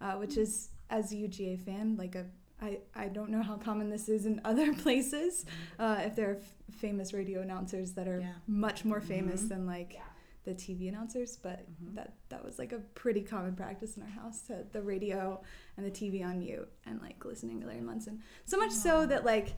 uh, 0.01 0.13
which 0.15 0.35
is, 0.37 0.69
as 0.89 1.11
a 1.13 1.15
UGA 1.15 1.59
fan, 1.59 1.95
like 1.97 2.15
a 2.15 2.25
I, 2.61 2.79
I 2.95 3.09
don't 3.09 3.31
know 3.31 3.43
how 3.43 3.57
common 3.57 3.89
this 3.89 4.07
is 4.07 4.25
in 4.25 4.39
other 4.45 4.73
places. 4.73 5.45
Uh, 5.77 5.97
if 6.05 6.15
there 6.15 6.29
are 6.31 6.35
f- 6.37 6.53
famous 6.77 7.11
radio 7.13 7.41
announcers 7.41 7.91
that 7.95 8.07
are 8.07 8.21
Yeah. 8.21 8.31
much 8.47 8.85
more 8.85 9.01
famous 9.01 9.41
than 9.43 9.65
like 9.67 9.99
the 10.45 10.53
TV 10.53 10.87
announcers, 10.87 11.37
but 11.41 11.65
that 11.93 12.13
that 12.29 12.45
was 12.45 12.57
like 12.57 12.71
a 12.71 12.79
pretty 12.93 13.21
common 13.21 13.55
practice 13.55 13.97
in 13.97 14.03
our 14.03 14.09
house 14.09 14.41
to 14.43 14.63
the 14.71 14.81
radio 14.81 15.41
and 15.75 15.85
the 15.85 15.91
TV 15.91 16.23
on 16.23 16.39
mute 16.39 16.69
and 16.85 17.01
like 17.01 17.23
listening 17.25 17.59
to 17.61 17.67
Larry 17.67 17.81
Munson. 17.81 18.21
So 18.45 18.57
much 18.57 18.71
so 18.71 19.05
that 19.07 19.25
like 19.25 19.55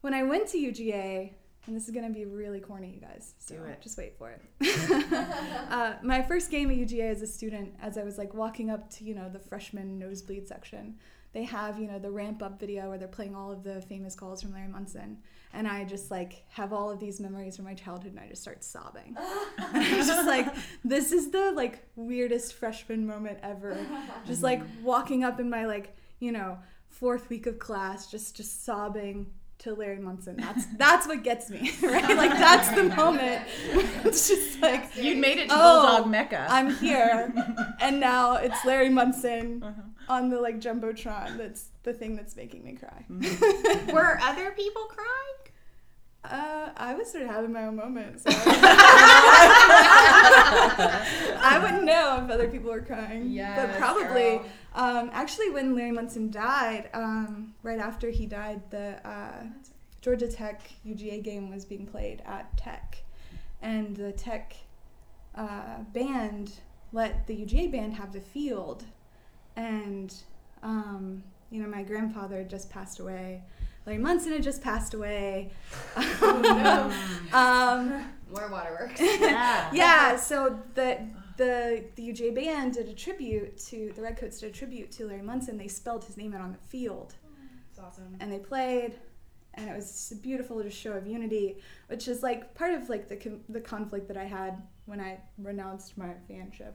when 0.00 0.14
I 0.14 0.22
went 0.22 0.48
to 0.48 0.58
UGA, 0.58 1.32
and 1.66 1.74
this 1.74 1.88
is 1.88 1.90
gonna 1.90 2.10
be 2.10 2.24
really 2.24 2.60
corny, 2.60 2.92
you 2.94 3.00
guys. 3.00 3.34
So 3.38 3.56
Do 3.56 3.64
it. 3.64 3.82
Just 3.82 3.98
wait 3.98 4.16
for 4.16 4.30
it. 4.30 5.12
uh, 5.70 5.94
my 6.02 6.22
first 6.22 6.50
game 6.50 6.70
at 6.70 6.76
UGA 6.76 7.10
as 7.10 7.22
a 7.22 7.26
student, 7.26 7.74
as 7.82 7.98
I 7.98 8.04
was 8.04 8.16
like 8.16 8.32
walking 8.32 8.70
up 8.70 8.88
to 8.90 9.04
you 9.04 9.14
know 9.14 9.28
the 9.28 9.40
freshman 9.40 9.98
nosebleed 9.98 10.46
section, 10.46 10.94
they 11.32 11.42
have 11.42 11.80
you 11.80 11.88
know 11.88 11.98
the 11.98 12.10
ramp 12.10 12.42
up 12.42 12.60
video 12.60 12.88
where 12.88 12.98
they're 12.98 13.08
playing 13.08 13.34
all 13.34 13.50
of 13.50 13.64
the 13.64 13.82
famous 13.82 14.14
calls 14.14 14.40
from 14.40 14.52
Larry 14.52 14.68
Munson, 14.68 15.18
and 15.52 15.66
I 15.66 15.84
just 15.84 16.10
like 16.10 16.44
have 16.50 16.72
all 16.72 16.90
of 16.90 17.00
these 17.00 17.20
memories 17.20 17.56
from 17.56 17.64
my 17.64 17.74
childhood, 17.74 18.12
and 18.12 18.20
I 18.20 18.28
just 18.28 18.42
start 18.42 18.62
sobbing. 18.62 19.16
and 19.58 19.76
I'm 19.76 20.06
just 20.06 20.26
like, 20.26 20.54
this 20.84 21.12
is 21.12 21.30
the 21.30 21.52
like 21.52 21.82
weirdest 21.96 22.54
freshman 22.54 23.06
moment 23.06 23.38
ever. 23.42 23.78
Just 24.26 24.42
like 24.42 24.62
walking 24.82 25.24
up 25.24 25.40
in 25.40 25.48
my 25.48 25.66
like 25.66 25.96
you 26.20 26.32
know 26.32 26.58
fourth 26.88 27.28
week 27.28 27.46
of 27.46 27.58
class, 27.58 28.10
just 28.10 28.36
just 28.36 28.64
sobbing 28.64 29.26
to 29.58 29.74
Larry 29.74 29.98
Munson. 29.98 30.36
That's 30.36 30.66
that's 30.76 31.06
what 31.06 31.22
gets 31.22 31.50
me, 31.50 31.72
right? 31.82 32.16
Like 32.16 32.30
that's 32.30 32.70
the 32.70 32.84
moment. 32.84 33.42
it's 34.04 34.28
just 34.28 34.60
like 34.60 34.96
You 34.96 35.16
made 35.16 35.38
it 35.38 35.48
to 35.48 35.54
Oh, 35.56 35.86
Bulldog 35.86 36.10
Mecca. 36.10 36.46
I'm 36.48 36.74
here, 36.76 37.32
and 37.80 38.00
now 38.00 38.36
it's 38.36 38.64
Larry 38.64 38.90
Munson 38.90 39.62
uh-huh. 39.62 39.82
on 40.08 40.28
the 40.28 40.40
like 40.40 40.60
jumbotron. 40.60 41.38
That's 41.38 41.68
the 41.82 41.92
thing 41.92 42.16
that's 42.16 42.36
making 42.36 42.64
me 42.64 42.74
cry. 42.74 43.04
Mm-hmm. 43.10 43.92
Were 43.92 44.18
other 44.22 44.50
people 44.50 44.82
crying? 44.84 45.25
Uh, 46.30 46.70
I 46.76 46.94
was 46.94 47.10
sort 47.10 47.24
of 47.24 47.30
having 47.30 47.52
my 47.52 47.64
own 47.64 47.76
moment. 47.76 48.20
So 48.20 48.30
I 51.40 51.58
wouldn't 51.62 51.84
know 51.84 52.22
if 52.24 52.30
other 52.30 52.48
people 52.48 52.70
were 52.70 52.80
crying. 52.80 53.22
but 53.22 53.30
Yes, 53.30 53.76
probably. 53.78 54.40
Um, 54.74 55.10
actually, 55.12 55.50
when 55.50 55.74
Larry 55.74 55.92
Munson 55.92 56.30
died, 56.30 56.90
um, 56.92 57.54
right 57.62 57.78
after 57.78 58.10
he 58.10 58.26
died, 58.26 58.60
the 58.70 58.98
uh, 59.08 59.44
Georgia 60.02 60.28
Tech 60.28 60.60
UGA 60.86 61.22
game 61.22 61.50
was 61.50 61.64
being 61.64 61.86
played 61.86 62.22
at 62.26 62.56
Tech, 62.56 62.98
and 63.62 63.96
the 63.96 64.12
Tech 64.12 64.54
uh, 65.34 65.78
band 65.92 66.52
let 66.92 67.26
the 67.26 67.34
UGA 67.36 67.72
band 67.72 67.94
have 67.94 68.12
the 68.12 68.20
field, 68.20 68.84
and 69.56 70.14
um, 70.62 71.22
you 71.50 71.62
know 71.62 71.68
my 71.68 71.82
grandfather 71.82 72.38
had 72.38 72.50
just 72.50 72.70
passed 72.70 73.00
away. 73.00 73.42
Larry 73.86 73.98
Munson 73.98 74.32
had 74.32 74.42
just 74.42 74.62
passed 74.62 74.94
away. 74.94 75.52
um, 77.32 78.04
More 78.30 78.48
waterworks. 78.50 79.00
yeah. 79.00 79.70
yeah, 79.72 80.16
so 80.16 80.58
the 80.74 80.98
the 81.36 81.84
the 81.96 82.12
UJ 82.12 82.34
band 82.34 82.74
did 82.74 82.88
a 82.88 82.94
tribute 82.94 83.56
to 83.66 83.92
the 83.94 84.02
Redcoats 84.02 84.40
did 84.40 84.50
a 84.50 84.52
tribute 84.52 84.90
to 84.92 85.06
Larry 85.06 85.22
Munson. 85.22 85.56
They 85.58 85.68
spelled 85.68 86.04
his 86.04 86.16
name 86.16 86.34
out 86.34 86.40
on 86.40 86.52
the 86.52 86.58
field, 86.68 87.14
It's 87.70 87.78
awesome. 87.78 88.16
and 88.20 88.32
they 88.32 88.38
played, 88.38 88.94
and 89.54 89.68
it 89.70 89.76
was 89.76 89.86
just 89.92 90.12
a 90.12 90.16
beautiful 90.16 90.62
just 90.62 90.78
show 90.78 90.92
of 90.92 91.06
unity, 91.06 91.58
which 91.88 92.08
is 92.08 92.22
like 92.22 92.54
part 92.54 92.74
of 92.74 92.88
like 92.88 93.08
the 93.08 93.16
con- 93.16 93.44
the 93.48 93.60
conflict 93.60 94.08
that 94.08 94.16
I 94.16 94.24
had 94.24 94.62
when 94.86 95.00
I 95.00 95.18
renounced 95.38 95.96
my 95.96 96.08
fanship. 96.28 96.72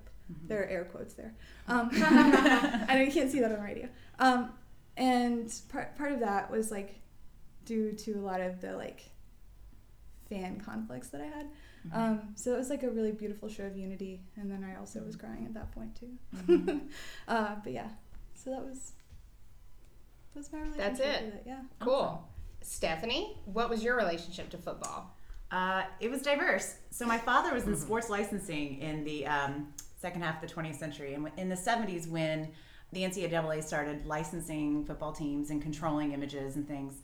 There 0.47 0.61
are 0.61 0.65
air 0.65 0.85
quotes 0.85 1.13
there. 1.13 1.33
Um, 1.67 1.89
I 1.91 2.85
know 2.95 3.01
you 3.01 3.11
can't 3.11 3.29
see 3.29 3.41
that 3.41 3.51
on 3.51 3.57
the 3.57 3.63
radio. 3.63 3.89
Um, 4.17 4.53
and 5.01 5.51
part 5.69 5.97
part 5.97 6.11
of 6.11 6.19
that 6.19 6.51
was 6.51 6.69
like 6.69 7.01
due 7.65 7.91
to 7.91 8.11
a 8.13 8.21
lot 8.21 8.39
of 8.39 8.61
the 8.61 8.77
like 8.77 9.09
fan 10.29 10.61
conflicts 10.63 11.09
that 11.09 11.21
I 11.21 11.25
had. 11.25 11.47
Um, 11.91 12.21
so 12.35 12.53
it 12.53 12.57
was 12.57 12.69
like 12.69 12.83
a 12.83 12.89
really 12.91 13.11
beautiful 13.11 13.49
show 13.49 13.63
of 13.63 13.75
unity, 13.75 14.21
and 14.35 14.51
then 14.51 14.63
I 14.63 14.79
also 14.79 15.01
was 15.01 15.15
crying 15.15 15.45
at 15.47 15.55
that 15.55 15.71
point 15.71 15.99
too. 15.99 16.81
uh, 17.27 17.55
but 17.63 17.73
yeah, 17.73 17.89
so 18.35 18.51
that 18.51 18.63
was 18.63 18.91
that 20.33 20.39
was 20.39 20.53
my 20.53 20.59
relationship. 20.59 20.97
That's 20.97 20.99
it. 20.99 21.25
With 21.25 21.33
it. 21.33 21.43
Yeah. 21.47 21.61
Cool. 21.79 22.23
Stephanie, 22.61 23.37
what 23.45 23.71
was 23.71 23.83
your 23.83 23.97
relationship 23.97 24.51
to 24.51 24.57
football? 24.59 25.17
Uh, 25.49 25.81
it 25.99 26.11
was 26.11 26.21
diverse. 26.21 26.75
So 26.91 27.07
my 27.07 27.17
father 27.17 27.55
was 27.55 27.65
in 27.65 27.75
sports 27.75 28.07
licensing 28.07 28.79
in 28.79 29.03
the 29.03 29.25
um, 29.25 29.73
second 29.99 30.21
half 30.21 30.41
of 30.41 30.47
the 30.47 30.55
20th 30.55 30.77
century, 30.77 31.15
and 31.15 31.27
in 31.37 31.49
the 31.49 31.55
70s 31.55 32.07
when 32.07 32.49
the 32.93 33.01
NCAA 33.03 33.63
started 33.63 34.05
licensing 34.05 34.83
football 34.85 35.13
teams 35.13 35.49
and 35.49 35.61
controlling 35.61 36.11
images 36.11 36.55
and 36.55 36.67
things. 36.67 36.95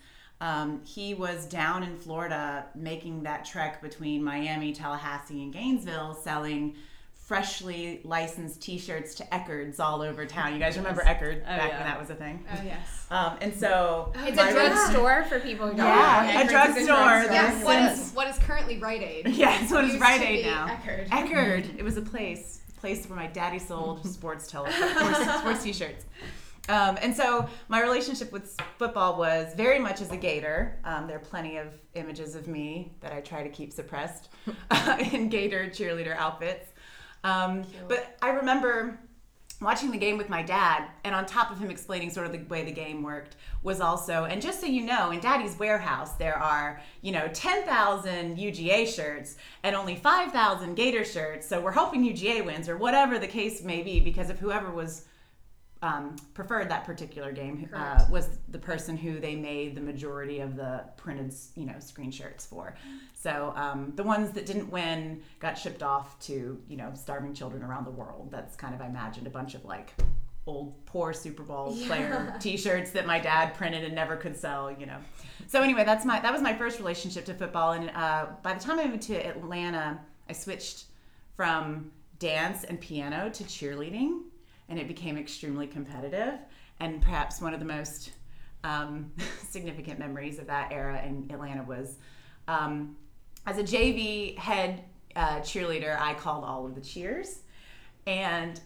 Um, 0.42 0.82
he 0.86 1.14
was 1.14 1.46
down 1.48 1.82
in 1.84 1.98
Florida 1.98 2.66
making 2.76 3.24
that 3.24 3.46
trek 3.46 3.82
between 3.82 4.24
Miami, 4.24 4.72
Tallahassee, 4.74 5.42
and 5.42 5.52
Gainesville, 5.54 6.14
selling 6.14 6.76
freshly 7.16 8.00
licensed 8.06 8.62
T-shirts 8.62 9.14
to 9.16 9.24
Eckerds 9.26 9.80
all 9.82 10.02
over 10.02 10.26
town. 10.26 10.54
You 10.54 10.60
guys 10.60 10.78
remember 10.78 11.02
Eckerd 11.04 11.42
Oh, 11.42 11.46
back 11.46 11.70
yeah. 11.72 11.78
when 11.80 11.88
that 11.88 12.00
was 12.00 12.10
a 12.10 12.16
thing? 12.16 12.46
Oh 12.50 12.62
yes. 12.64 13.06
Um, 13.12 13.38
and 13.42 13.54
so 13.54 14.14
It's 14.20 14.40
a 14.40 14.52
drugstore 14.54 15.26
for 15.26 15.40
people 15.42 15.68
who 15.68 15.76
don't 15.76 15.86
Yeah, 15.88 16.32
know. 16.34 16.42
a 16.42 16.48
drugstore. 16.48 16.82
is 16.84 16.88
Yeah. 16.88 17.32
Yes. 17.34 17.64
What 17.66 17.74
Since- 17.96 18.08
is 18.10 18.16
what 18.16 18.28
is 18.30 18.38
currently 18.40 18.78
Rite 18.80 19.02
Aid? 19.02 19.28
Yes. 19.36 19.64
it's 19.64 19.72
what 19.74 19.84
is 19.84 19.92
Used 19.92 20.02
Rite 20.02 20.22
Aid 20.22 20.46
now. 20.46 20.68
Eckerd. 20.68 21.08
Eckerd. 21.10 21.78
It 21.78 21.84
was 21.84 21.98
a 21.98 22.02
place, 22.02 22.57
a 22.57 22.57
place 22.78 23.08
where 23.08 23.18
my 23.18 23.28
daddy 23.28 23.60
sold 23.60 24.06
sports 24.10 24.48
tele, 24.48 24.72
sports, 24.72 25.40
sports 25.40 25.64
t-shirts. 25.64 26.06
Um, 26.70 26.98
and 27.02 27.16
so 27.16 27.48
my 27.70 27.82
relationship 27.82 28.32
with 28.32 28.56
football 28.78 29.18
was 29.18 29.54
very 29.56 29.80
much 29.80 30.02
as 30.02 30.12
a 30.12 30.18
Gator. 30.18 30.80
Um, 30.84 31.08
there 31.08 31.16
are 31.16 31.20
plenty 31.20 31.58
of 31.58 31.68
images 31.96 32.36
of 32.36 32.48
me 32.48 32.92
that 33.00 33.14
I 33.14 33.22
try 33.22 33.44
to 33.44 33.50
keep 33.50 33.72
suppressed 33.72 34.30
in 35.12 35.30
Gator 35.30 35.68
cheerleader 35.68 36.16
outfits. 36.18 36.72
Um, 37.24 37.64
but 37.88 38.18
I 38.22 38.30
remember 38.30 39.00
watching 39.60 39.90
the 39.92 39.98
game 39.98 40.18
with 40.18 40.30
my 40.30 40.42
dad, 40.44 40.88
and 41.04 41.16
on 41.16 41.26
top 41.26 41.50
of 41.52 41.58
him 41.58 41.72
explaining 41.72 42.10
sort 42.10 42.28
of 42.28 42.32
the 42.32 42.40
way 42.50 42.64
the 42.64 42.72
game 42.72 43.02
worked, 43.02 43.36
was 43.64 43.82
also, 43.82 44.26
and 44.26 44.42
just 44.42 44.60
so 44.60 44.68
you 44.68 44.84
know, 44.84 45.12
in 45.12 45.20
Daddy's 45.20 45.58
warehouse, 45.58 46.14
there 46.14 46.38
are, 46.38 46.80
you 47.02 47.12
know, 47.12 47.28
10,000 47.34 48.38
UGA 48.38 48.88
shirts 48.88 49.38
and 49.64 49.76
only 49.76 49.96
5,000 49.96 50.76
Gator 50.76 51.04
shirts. 51.04 51.48
So 51.48 51.60
we're 51.60 51.72
hoping 51.72 52.04
UGA 52.04 52.46
wins, 52.46 52.70
or 52.70 52.78
whatever 52.78 53.18
the 53.18 53.28
case 53.28 53.64
may 53.64 53.82
be, 53.82 54.00
because 54.00 54.30
if 54.30 54.38
whoever 54.38 54.70
was 54.70 55.06
um, 55.82 56.16
preferred 56.34 56.70
that 56.70 56.86
particular 56.86 57.32
game 57.32 57.70
uh, 57.74 58.06
was 58.10 58.30
the 58.50 58.58
person 58.58 58.98
who 58.98 59.20
they 59.20 59.36
made 59.36 59.76
the 59.76 59.82
majority 59.82 60.40
of 60.40 60.56
the 60.56 60.84
printed, 60.98 61.34
you 61.56 61.66
know, 61.66 61.76
screen 61.80 62.12
shirts 62.12 62.46
for. 62.46 62.76
So 63.14 63.54
um, 63.56 63.94
the 63.96 64.04
ones 64.04 64.32
that 64.32 64.46
didn't 64.46 64.72
win 64.72 65.22
got 65.40 65.58
shipped 65.58 65.84
off 65.84 66.20
to, 66.22 66.60
you 66.68 66.78
know, 66.78 66.92
starving 66.96 67.34
children 67.34 67.64
around 67.64 67.86
the 67.86 67.92
world. 67.92 68.30
That's 68.32 68.56
kind 68.56 68.74
of 68.74 68.82
I 68.82 68.88
imagined 68.88 69.28
a 69.28 69.30
bunch 69.30 69.54
of 69.54 69.66
like 69.66 69.94
old 70.48 70.74
poor 70.86 71.14
Super 71.14 71.44
Bowl 71.44 71.76
player 71.86 72.36
T-shirts 72.40 72.92
that 72.92 73.06
my 73.06 73.20
dad 73.20 73.54
printed 73.54 73.84
and 73.84 73.94
never 73.94 74.16
could 74.16 74.36
sell, 74.36 74.72
you 74.72 74.86
know. 74.86 74.98
So 75.48 75.62
anyway, 75.62 75.84
that's 75.84 76.06
my 76.06 76.20
that 76.20 76.34
was 76.34 76.42
my 76.42 76.54
first 76.54 76.80
relationship 76.80 77.26
to 77.26 77.34
football, 77.34 77.74
and 77.74 77.92
uh, 77.92 78.28
by 78.42 78.54
the 78.54 78.60
time 78.60 78.80
I 78.80 78.88
moved 78.88 79.04
to 79.04 79.16
Atlanta, 79.16 80.00
I 80.28 80.34
switched 80.34 80.86
from 81.36 81.92
dance 82.20 82.64
and 82.64 82.82
piano 82.82 83.30
to 83.30 83.44
cheerleading, 83.44 84.22
and 84.70 84.80
it 84.80 84.88
became 84.88 85.18
extremely 85.18 85.68
competitive. 85.68 86.40
And 86.80 87.02
perhaps 87.02 87.42
one 87.42 87.54
of 87.54 87.60
the 87.60 87.66
most 87.66 88.12
um, 88.64 89.12
significant 89.50 90.00
memories 90.00 90.40
of 90.40 90.48
that 90.48 90.72
era 90.72 91.02
in 91.06 91.30
Atlanta 91.32 91.64
was 91.64 91.98
um, 92.48 92.96
as 93.46 93.58
a 93.58 93.64
JV 93.64 94.38
head 94.38 94.84
uh, 95.16 95.40
cheerleader, 95.40 96.00
I 96.00 96.14
called 96.14 96.44
all 96.44 96.66
of 96.66 96.76
the 96.76 96.82
cheers. 96.82 97.40
And 98.06 98.60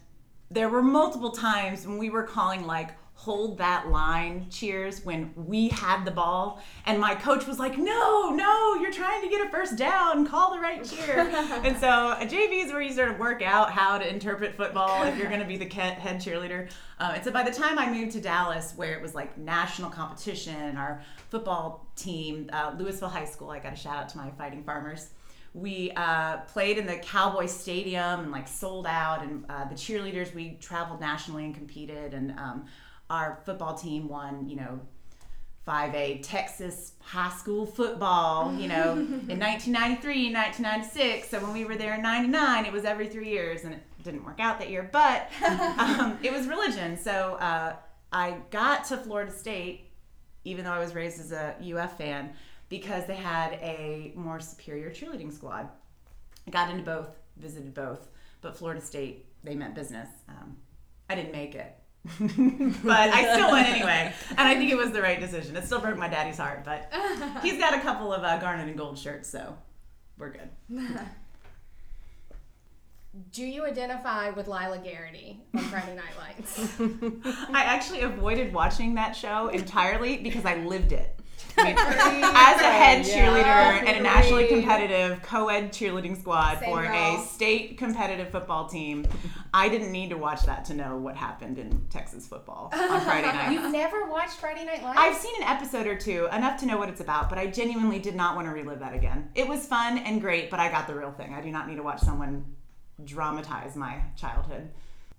there 0.49 0.69
were 0.69 0.81
multiple 0.81 1.31
times 1.31 1.87
when 1.87 1.97
we 1.97 2.09
were 2.09 2.23
calling 2.23 2.65
like 2.65 2.91
hold 3.13 3.59
that 3.59 3.87
line 3.89 4.47
cheers 4.49 5.05
when 5.05 5.31
we 5.35 5.67
had 5.67 6.03
the 6.05 6.11
ball 6.11 6.59
and 6.87 6.99
my 6.99 7.13
coach 7.13 7.45
was 7.45 7.59
like 7.59 7.77
no 7.77 8.31
no 8.31 8.75
you're 8.81 8.91
trying 8.91 9.21
to 9.21 9.29
get 9.29 9.45
a 9.45 9.49
first 9.51 9.77
down 9.77 10.25
call 10.25 10.51
the 10.51 10.59
right 10.59 10.83
cheer 10.83 11.19
and 11.63 11.77
so 11.77 12.15
a 12.19 12.25
jv 12.25 12.65
is 12.65 12.71
where 12.71 12.81
you 12.81 12.91
sort 12.91 13.11
of 13.11 13.19
work 13.19 13.43
out 13.43 13.71
how 13.71 13.95
to 13.97 14.09
interpret 14.09 14.55
football 14.55 15.03
if 15.03 15.15
you're 15.17 15.29
going 15.29 15.39
to 15.39 15.45
be 15.45 15.55
the 15.55 15.69
head 15.75 16.19
cheerleader 16.19 16.67
um, 16.99 17.13
and 17.13 17.23
so 17.23 17.31
by 17.31 17.43
the 17.43 17.51
time 17.51 17.77
i 17.77 17.91
moved 17.91 18.11
to 18.11 18.19
dallas 18.19 18.73
where 18.75 18.93
it 18.93 19.01
was 19.01 19.13
like 19.13 19.37
national 19.37 19.91
competition 19.91 20.75
our 20.75 21.03
football 21.29 21.85
team 21.95 22.49
uh, 22.51 22.71
Lewisville 22.71 23.11
high 23.11 23.25
school 23.25 23.51
i 23.51 23.59
got 23.59 23.73
a 23.73 23.75
shout 23.75 23.97
out 23.97 24.09
to 24.09 24.17
my 24.17 24.31
fighting 24.31 24.63
farmers 24.63 25.11
we 25.53 25.91
uh, 25.97 26.37
played 26.47 26.77
in 26.77 26.85
the 26.85 26.95
Cowboy 26.95 27.45
Stadium 27.45 28.21
and 28.21 28.31
like 28.31 28.47
sold 28.47 28.87
out. 28.87 29.21
And 29.21 29.45
uh, 29.49 29.65
the 29.65 29.75
cheerleaders, 29.75 30.33
we 30.33 30.57
traveled 30.61 31.01
nationally 31.01 31.43
and 31.43 31.53
competed. 31.53 32.13
And 32.13 32.31
um, 32.39 32.65
our 33.11 33.39
football 33.45 33.75
team 33.75 34.07
won, 34.07 34.47
you 34.47 34.55
know, 34.55 34.79
5A 35.67 36.21
Texas 36.23 36.93
high 36.99 37.29
school 37.29 37.65
football, 37.65 38.53
you 38.55 38.67
know, 38.67 38.93
in 38.93 38.97
1993, 39.39 40.33
1996. 40.33 41.29
So 41.29 41.39
when 41.39 41.53
we 41.53 41.65
were 41.65 41.75
there 41.75 41.95
in 41.95 42.01
99, 42.01 42.65
it 42.65 42.71
was 42.73 42.85
every 42.85 43.07
three 43.07 43.29
years. 43.29 43.63
And 43.63 43.73
it 43.73 43.83
didn't 44.03 44.23
work 44.23 44.39
out 44.39 44.59
that 44.59 44.69
year, 44.69 44.89
but 44.91 45.29
um, 45.77 46.17
it 46.23 46.31
was 46.31 46.47
religion. 46.47 46.97
So 46.97 47.35
uh, 47.35 47.75
I 48.11 48.37
got 48.49 48.85
to 48.85 48.97
Florida 48.97 49.31
State, 49.31 49.91
even 50.45 50.65
though 50.65 50.71
I 50.71 50.79
was 50.79 50.95
raised 50.95 51.19
as 51.19 51.31
a 51.31 51.55
UF 51.61 51.97
fan 51.97 52.33
because 52.69 53.05
they 53.05 53.15
had 53.15 53.53
a 53.55 54.13
more 54.15 54.39
superior 54.39 54.89
cheerleading 54.89 55.33
squad. 55.33 55.67
I 56.47 56.51
got 56.51 56.71
into 56.71 56.83
both, 56.83 57.09
visited 57.37 57.73
both, 57.73 58.07
but 58.39 58.55
Florida 58.55 58.81
State, 58.81 59.25
they 59.43 59.53
meant 59.53 59.75
business. 59.75 60.07
Um, 60.29 60.55
I 61.09 61.15
didn't 61.15 61.33
make 61.33 61.53
it, 61.53 61.75
but 62.19 63.09
I 63.09 63.33
still 63.35 63.51
went 63.51 63.67
anyway, 63.67 64.11
and 64.29 64.39
I 64.39 64.55
think 64.55 64.71
it 64.71 64.77
was 64.77 64.91
the 64.91 65.01
right 65.03 65.19
decision. 65.19 65.55
It 65.55 65.65
still 65.65 65.79
broke 65.79 65.97
my 65.97 66.07
daddy's 66.07 66.37
heart, 66.37 66.65
but 66.65 66.91
he's 67.43 67.59
got 67.59 67.75
a 67.75 67.79
couple 67.79 68.11
of 68.11 68.23
uh, 68.23 68.39
garnet 68.39 68.67
and 68.67 68.77
gold 68.77 68.97
shirts, 68.97 69.29
so 69.29 69.55
we're 70.17 70.31
good. 70.31 70.49
Do 73.31 73.43
you 73.43 73.65
identify 73.65 74.31
with 74.31 74.47
Lyla 74.47 74.79
Garrity 74.79 75.41
on 75.53 75.61
Friday 75.63 75.95
Night 75.95 76.17
Lights? 76.17 76.79
I 77.53 77.63
actually 77.65 78.01
avoided 78.01 78.53
watching 78.53 78.95
that 78.95 79.15
show 79.15 79.49
entirely 79.49 80.17
because 80.17 80.45
I 80.45 80.55
lived 80.55 80.93
it. 80.93 81.20
I 81.57 81.63
mean, 81.63 81.75
as 82.23 82.61
a 82.61 82.71
head 82.71 83.05
cheerleader 83.05 83.87
and 83.87 83.97
a 83.97 84.01
nationally 84.01 84.47
competitive 84.47 85.21
co-ed 85.21 85.71
cheerleading 85.71 86.19
squad 86.19 86.59
Same 86.59 86.69
for 86.69 86.81
girl. 86.83 87.21
a 87.21 87.25
state 87.25 87.77
competitive 87.77 88.29
football 88.29 88.67
team, 88.67 89.05
I 89.53 89.69
didn't 89.69 89.91
need 89.91 90.09
to 90.09 90.17
watch 90.17 90.43
that 90.43 90.65
to 90.65 90.73
know 90.73 90.97
what 90.97 91.15
happened 91.15 91.57
in 91.57 91.85
Texas 91.89 92.27
football 92.27 92.69
on 92.73 93.01
Friday 93.01 93.27
night. 93.27 93.51
You've 93.51 93.71
never 93.71 94.05
watched 94.05 94.37
Friday 94.37 94.65
Night 94.65 94.83
Lights? 94.83 94.99
I've 94.99 95.17
seen 95.17 95.35
an 95.41 95.47
episode 95.47 95.87
or 95.87 95.95
two, 95.95 96.27
enough 96.31 96.59
to 96.61 96.65
know 96.65 96.77
what 96.77 96.89
it's 96.89 97.01
about, 97.01 97.29
but 97.29 97.37
I 97.37 97.47
genuinely 97.47 97.99
did 97.99 98.15
not 98.15 98.35
want 98.35 98.47
to 98.47 98.53
relive 98.53 98.79
that 98.79 98.93
again. 98.93 99.29
It 99.35 99.47
was 99.47 99.65
fun 99.65 99.97
and 99.99 100.21
great, 100.21 100.49
but 100.49 100.59
I 100.59 100.71
got 100.71 100.87
the 100.87 100.95
real 100.95 101.11
thing. 101.11 101.33
I 101.33 101.41
do 101.41 101.51
not 101.51 101.67
need 101.67 101.75
to 101.75 101.83
watch 101.83 102.01
someone 102.01 102.45
dramatize 103.03 103.75
my 103.75 104.01
childhood. 104.15 104.69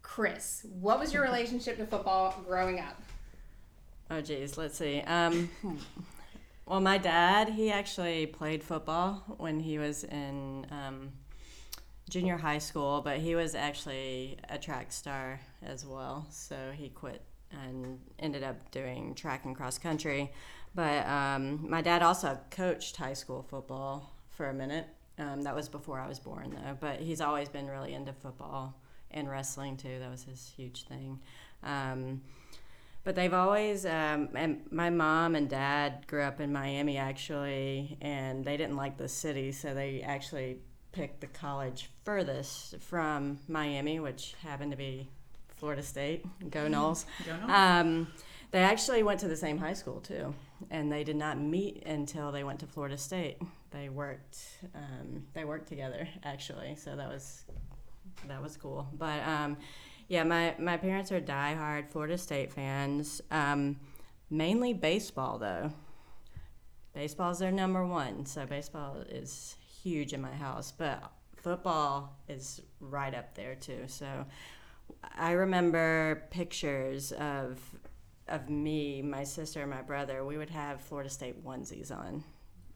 Kris, 0.02 0.66
what 0.80 0.98
was 0.98 1.12
your 1.12 1.22
relationship 1.22 1.76
to 1.78 1.86
football 1.86 2.42
growing 2.46 2.80
up? 2.80 3.00
Oh 4.12 4.20
geez, 4.20 4.58
let's 4.58 4.76
see. 4.76 5.00
Um, 5.00 5.48
well, 6.66 6.80
my 6.80 6.98
dad 6.98 7.48
he 7.48 7.70
actually 7.70 8.26
played 8.26 8.62
football 8.62 9.24
when 9.38 9.58
he 9.58 9.78
was 9.78 10.04
in 10.04 10.66
um, 10.70 11.12
junior 12.10 12.36
high 12.36 12.58
school, 12.58 13.00
but 13.00 13.18
he 13.18 13.34
was 13.34 13.54
actually 13.54 14.36
a 14.50 14.58
track 14.58 14.92
star 14.92 15.40
as 15.62 15.86
well. 15.86 16.26
So 16.28 16.56
he 16.74 16.90
quit 16.90 17.22
and 17.64 18.00
ended 18.18 18.42
up 18.42 18.70
doing 18.70 19.14
track 19.14 19.46
and 19.46 19.56
cross 19.56 19.78
country. 19.78 20.30
But 20.74 21.06
um, 21.06 21.70
my 21.70 21.80
dad 21.80 22.02
also 22.02 22.38
coached 22.50 22.96
high 22.96 23.14
school 23.14 23.42
football 23.42 24.12
for 24.28 24.50
a 24.50 24.54
minute. 24.54 24.88
Um, 25.18 25.40
that 25.40 25.54
was 25.54 25.70
before 25.70 25.98
I 25.98 26.06
was 26.06 26.18
born, 26.18 26.50
though. 26.50 26.76
But 26.78 27.00
he's 27.00 27.22
always 27.22 27.48
been 27.48 27.66
really 27.66 27.94
into 27.94 28.12
football 28.12 28.78
and 29.10 29.30
wrestling 29.30 29.78
too. 29.78 30.00
That 30.00 30.10
was 30.10 30.24
his 30.24 30.52
huge 30.54 30.84
thing. 30.84 31.18
But 33.04 33.16
they've 33.16 33.34
always, 33.34 33.84
um, 33.84 34.28
and 34.34 34.62
my 34.70 34.88
mom 34.90 35.34
and 35.34 35.48
dad 35.48 36.06
grew 36.06 36.22
up 36.22 36.40
in 36.40 36.52
Miami 36.52 36.98
actually, 36.98 37.98
and 38.00 38.44
they 38.44 38.56
didn't 38.56 38.76
like 38.76 38.96
the 38.96 39.08
city, 39.08 39.50
so 39.50 39.74
they 39.74 40.02
actually 40.02 40.58
picked 40.92 41.20
the 41.20 41.26
college 41.26 41.90
furthest 42.04 42.78
from 42.78 43.38
Miami, 43.48 43.98
which 43.98 44.34
happened 44.42 44.70
to 44.70 44.76
be 44.76 45.08
Florida 45.56 45.82
State. 45.82 46.24
Go 46.50 46.68
Noles. 46.68 47.04
Go 47.26 47.32
Noles. 47.32 47.50
Um, 47.50 48.06
they 48.52 48.60
actually 48.60 49.02
went 49.02 49.18
to 49.20 49.28
the 49.28 49.36
same 49.36 49.58
high 49.58 49.72
school 49.72 50.00
too, 50.00 50.34
and 50.70 50.92
they 50.92 51.02
did 51.02 51.16
not 51.16 51.40
meet 51.40 51.84
until 51.86 52.30
they 52.30 52.44
went 52.44 52.60
to 52.60 52.66
Florida 52.66 52.98
State. 52.98 53.38
They 53.70 53.88
worked, 53.88 54.38
um, 54.74 55.24
they 55.32 55.44
worked 55.44 55.68
together 55.68 56.06
actually, 56.22 56.76
so 56.76 56.94
that 56.94 57.08
was 57.08 57.44
that 58.28 58.42
was 58.42 58.56
cool. 58.56 58.86
But 58.92 59.26
um, 59.26 59.56
yeah, 60.12 60.24
my 60.24 60.54
my 60.58 60.76
parents 60.76 61.10
are 61.10 61.22
diehard 61.22 61.88
Florida 61.88 62.18
State 62.18 62.52
fans. 62.52 63.22
Um, 63.30 63.80
mainly 64.28 64.74
baseball 64.74 65.38
though. 65.38 65.72
Baseball's 66.92 67.38
their 67.38 67.50
number 67.50 67.86
one, 67.86 68.26
so 68.26 68.44
baseball 68.44 68.98
is 69.08 69.56
huge 69.82 70.12
in 70.12 70.20
my 70.20 70.34
house. 70.34 70.70
But 70.70 71.02
football 71.36 72.14
is 72.28 72.60
right 72.78 73.14
up 73.14 73.34
there 73.34 73.54
too. 73.54 73.84
So 73.86 74.26
I 75.16 75.32
remember 75.32 76.24
pictures 76.30 77.12
of 77.12 77.58
of 78.28 78.50
me, 78.50 79.00
my 79.00 79.24
sister, 79.24 79.62
and 79.62 79.70
my 79.70 79.80
brother. 79.80 80.26
We 80.26 80.36
would 80.36 80.50
have 80.50 80.82
Florida 80.82 81.08
State 81.08 81.42
onesies 81.42 81.90
on, 81.90 82.22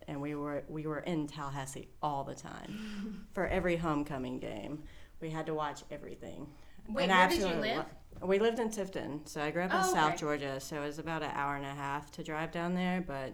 and 0.08 0.22
we 0.22 0.34
were 0.34 0.64
we 0.70 0.86
were 0.86 1.00
in 1.00 1.26
Tallahassee 1.26 1.88
all 2.02 2.24
the 2.24 2.34
time 2.34 3.26
for 3.34 3.46
every 3.46 3.76
homecoming 3.76 4.38
game. 4.38 4.84
We 5.20 5.28
had 5.28 5.44
to 5.44 5.54
watch 5.54 5.82
everything. 5.90 6.46
Wait, 6.88 7.04
And 7.04 7.12
I 7.12 7.26
where 7.26 7.28
did 7.28 7.38
you 7.40 7.46
live? 7.60 7.76
lo- 8.20 8.26
We 8.28 8.38
lived 8.38 8.58
in 8.58 8.70
Tifton, 8.70 9.28
so 9.28 9.40
I 9.42 9.50
grew 9.50 9.62
up 9.62 9.70
in 9.72 9.78
Oh, 9.80 9.92
South 9.92 10.08
okay. 10.10 10.16
Georgia. 10.18 10.60
So 10.60 10.76
it 10.82 10.86
was 10.86 10.98
about 10.98 11.22
an 11.22 11.30
hour 11.34 11.56
and 11.56 11.64
a 11.66 11.74
half 11.74 12.10
to 12.12 12.22
drive 12.24 12.50
down 12.52 12.74
there, 12.74 13.02
but 13.06 13.32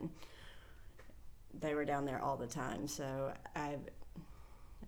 they 1.59 1.75
were 1.75 1.85
down 1.85 2.05
there 2.05 2.21
all 2.21 2.37
the 2.37 2.47
time. 2.47 2.87
So 2.89 3.33
I 3.55 3.77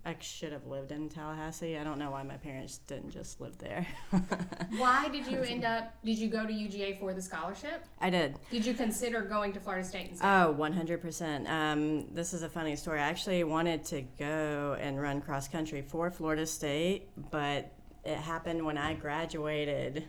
I 0.06 0.14
should 0.20 0.52
have 0.52 0.66
lived 0.66 0.92
in 0.92 1.08
Tallahassee. 1.08 1.78
I 1.78 1.84
don't 1.84 1.98
know 1.98 2.10
why 2.10 2.22
my 2.24 2.36
parents 2.36 2.76
didn't 2.76 3.08
just 3.10 3.40
live 3.40 3.56
there. 3.56 3.86
Why 4.76 5.08
did 5.08 5.26
you 5.26 5.40
end 5.40 5.64
up, 5.64 5.94
did 6.04 6.18
you 6.18 6.28
go 6.28 6.46
to 6.46 6.52
UGA 6.52 7.00
for 7.00 7.14
the 7.14 7.22
scholarship? 7.22 7.82
I 8.02 8.10
did. 8.10 8.36
Did 8.50 8.66
you 8.66 8.74
consider 8.74 9.22
going 9.22 9.54
to 9.54 9.60
Florida 9.60 9.82
State 9.88 10.10
instead? 10.10 10.26
Oh, 10.26 10.54
100%. 10.58 11.48
Um, 11.48 12.06
this 12.12 12.34
is 12.34 12.42
a 12.42 12.50
funny 12.50 12.76
story. 12.76 13.00
I 13.00 13.08
actually 13.08 13.44
wanted 13.44 13.82
to 13.86 14.02
go 14.18 14.76
and 14.78 15.00
run 15.00 15.22
cross 15.22 15.48
country 15.48 15.80
for 15.80 16.10
Florida 16.10 16.44
State, 16.44 17.08
but 17.30 17.72
it 18.04 18.16
happened 18.16 18.64
when 18.64 18.78
I 18.78 18.94
graduated. 18.94 20.04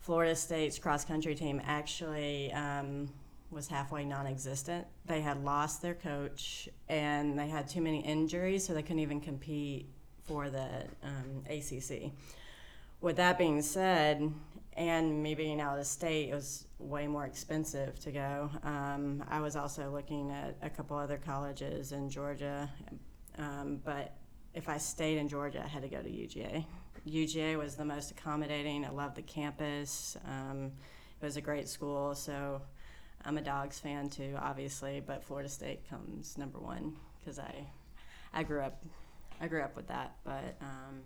Florida 0.00 0.36
State's 0.36 0.78
cross 0.78 1.04
country 1.04 1.34
team 1.34 1.60
actually 1.64 2.52
um, 2.52 3.08
was 3.50 3.68
halfway 3.68 4.04
non 4.04 4.26
existent. 4.26 4.86
They 5.06 5.20
had 5.20 5.44
lost 5.44 5.82
their 5.82 5.94
coach 5.94 6.68
and 6.88 7.38
they 7.38 7.48
had 7.48 7.68
too 7.68 7.80
many 7.80 8.00
injuries, 8.04 8.66
so 8.66 8.74
they 8.74 8.82
couldn't 8.82 9.00
even 9.00 9.20
compete 9.20 9.88
for 10.22 10.50
the 10.50 10.84
um, 11.02 11.44
ACC. 11.48 12.12
With 13.00 13.16
that 13.16 13.38
being 13.38 13.62
said, 13.62 14.32
and 14.76 15.22
me 15.22 15.34
being 15.34 15.60
out 15.60 15.78
of 15.78 15.86
state, 15.86 16.30
it 16.30 16.34
was 16.34 16.66
way 16.78 17.08
more 17.08 17.24
expensive 17.26 17.98
to 18.00 18.12
go. 18.12 18.50
Um, 18.62 19.24
I 19.28 19.40
was 19.40 19.56
also 19.56 19.90
looking 19.90 20.30
at 20.30 20.56
a 20.62 20.70
couple 20.70 20.96
other 20.96 21.18
colleges 21.18 21.92
in 21.92 22.08
Georgia, 22.08 22.70
um, 23.38 23.80
but 23.84 24.12
if 24.54 24.68
I 24.68 24.78
stayed 24.78 25.18
in 25.18 25.28
Georgia, 25.28 25.62
I 25.64 25.68
had 25.68 25.82
to 25.82 25.88
go 25.88 26.00
to 26.00 26.08
UGA. 26.08 26.64
UGA 27.06 27.56
was 27.58 27.74
the 27.76 27.84
most 27.84 28.10
accommodating. 28.10 28.84
I 28.84 28.90
loved 28.90 29.16
the 29.16 29.22
campus. 29.22 30.16
Um, 30.26 30.72
it 31.20 31.24
was 31.24 31.36
a 31.36 31.40
great 31.40 31.68
school, 31.68 32.14
so 32.14 32.62
I'm 33.24 33.38
a 33.38 33.42
Dogs 33.42 33.78
fan 33.80 34.08
too, 34.08 34.34
obviously. 34.40 35.02
But 35.04 35.24
Florida 35.24 35.48
State 35.48 35.88
comes 35.88 36.38
number 36.38 36.58
one 36.58 36.94
because 37.20 37.38
I, 37.38 37.66
I 38.32 38.42
grew 38.42 38.60
up, 38.60 38.82
I 39.40 39.48
grew 39.48 39.62
up 39.62 39.74
with 39.76 39.88
that. 39.88 40.16
But 40.24 40.56
um, 40.60 41.02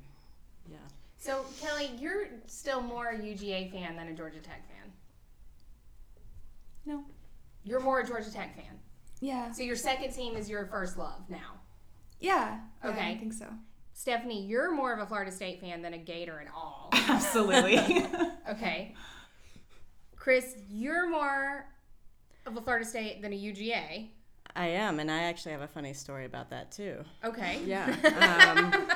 yeah. 0.70 0.76
So, 1.18 1.44
Kelly, 1.60 1.90
you're 2.00 2.26
still 2.46 2.80
more 2.82 3.10
a 3.10 3.16
UGA 3.16 3.70
fan 3.70 3.94
than 3.96 4.08
a 4.08 4.12
Georgia 4.12 4.40
Tech 4.40 4.62
fan. 4.68 4.90
No. 6.84 7.04
You're 7.64 7.80
more 7.80 8.00
a 8.00 8.06
Georgia 8.06 8.32
Tech 8.32 8.56
fan. 8.56 8.78
Yeah. 9.20 9.52
So, 9.52 9.62
your 9.62 9.76
second 9.76 10.12
team 10.12 10.36
is 10.36 10.50
your 10.50 10.66
first 10.66 10.98
love 10.98 11.22
now. 11.28 11.60
Yeah. 12.18 12.58
Yeah, 12.84 12.90
Okay. 12.90 13.10
I 13.12 13.16
think 13.16 13.32
so. 13.32 13.46
Stephanie, 13.94 14.44
you're 14.46 14.72
more 14.74 14.92
of 14.92 14.98
a 15.00 15.06
Florida 15.06 15.30
State 15.30 15.60
fan 15.60 15.82
than 15.82 15.94
a 15.94 15.98
Gator 15.98 16.40
at 16.40 16.52
all. 16.54 16.90
Absolutely. 17.08 18.06
Okay. 18.50 18.94
Kris, 20.16 20.56
you're 20.68 21.08
more 21.08 21.64
of 22.44 22.56
a 22.56 22.60
Florida 22.60 22.84
State 22.84 23.22
than 23.22 23.32
a 23.32 23.36
UGA. 23.36 24.08
I 24.54 24.66
am, 24.66 25.00
and 25.00 25.10
I 25.10 25.22
actually 25.22 25.52
have 25.52 25.62
a 25.62 25.68
funny 25.68 25.94
story 25.94 26.26
about 26.26 26.50
that 26.50 26.72
too. 26.72 27.04
Okay. 27.24 27.60
Yeah. 27.64 27.94
Um, 28.58 28.88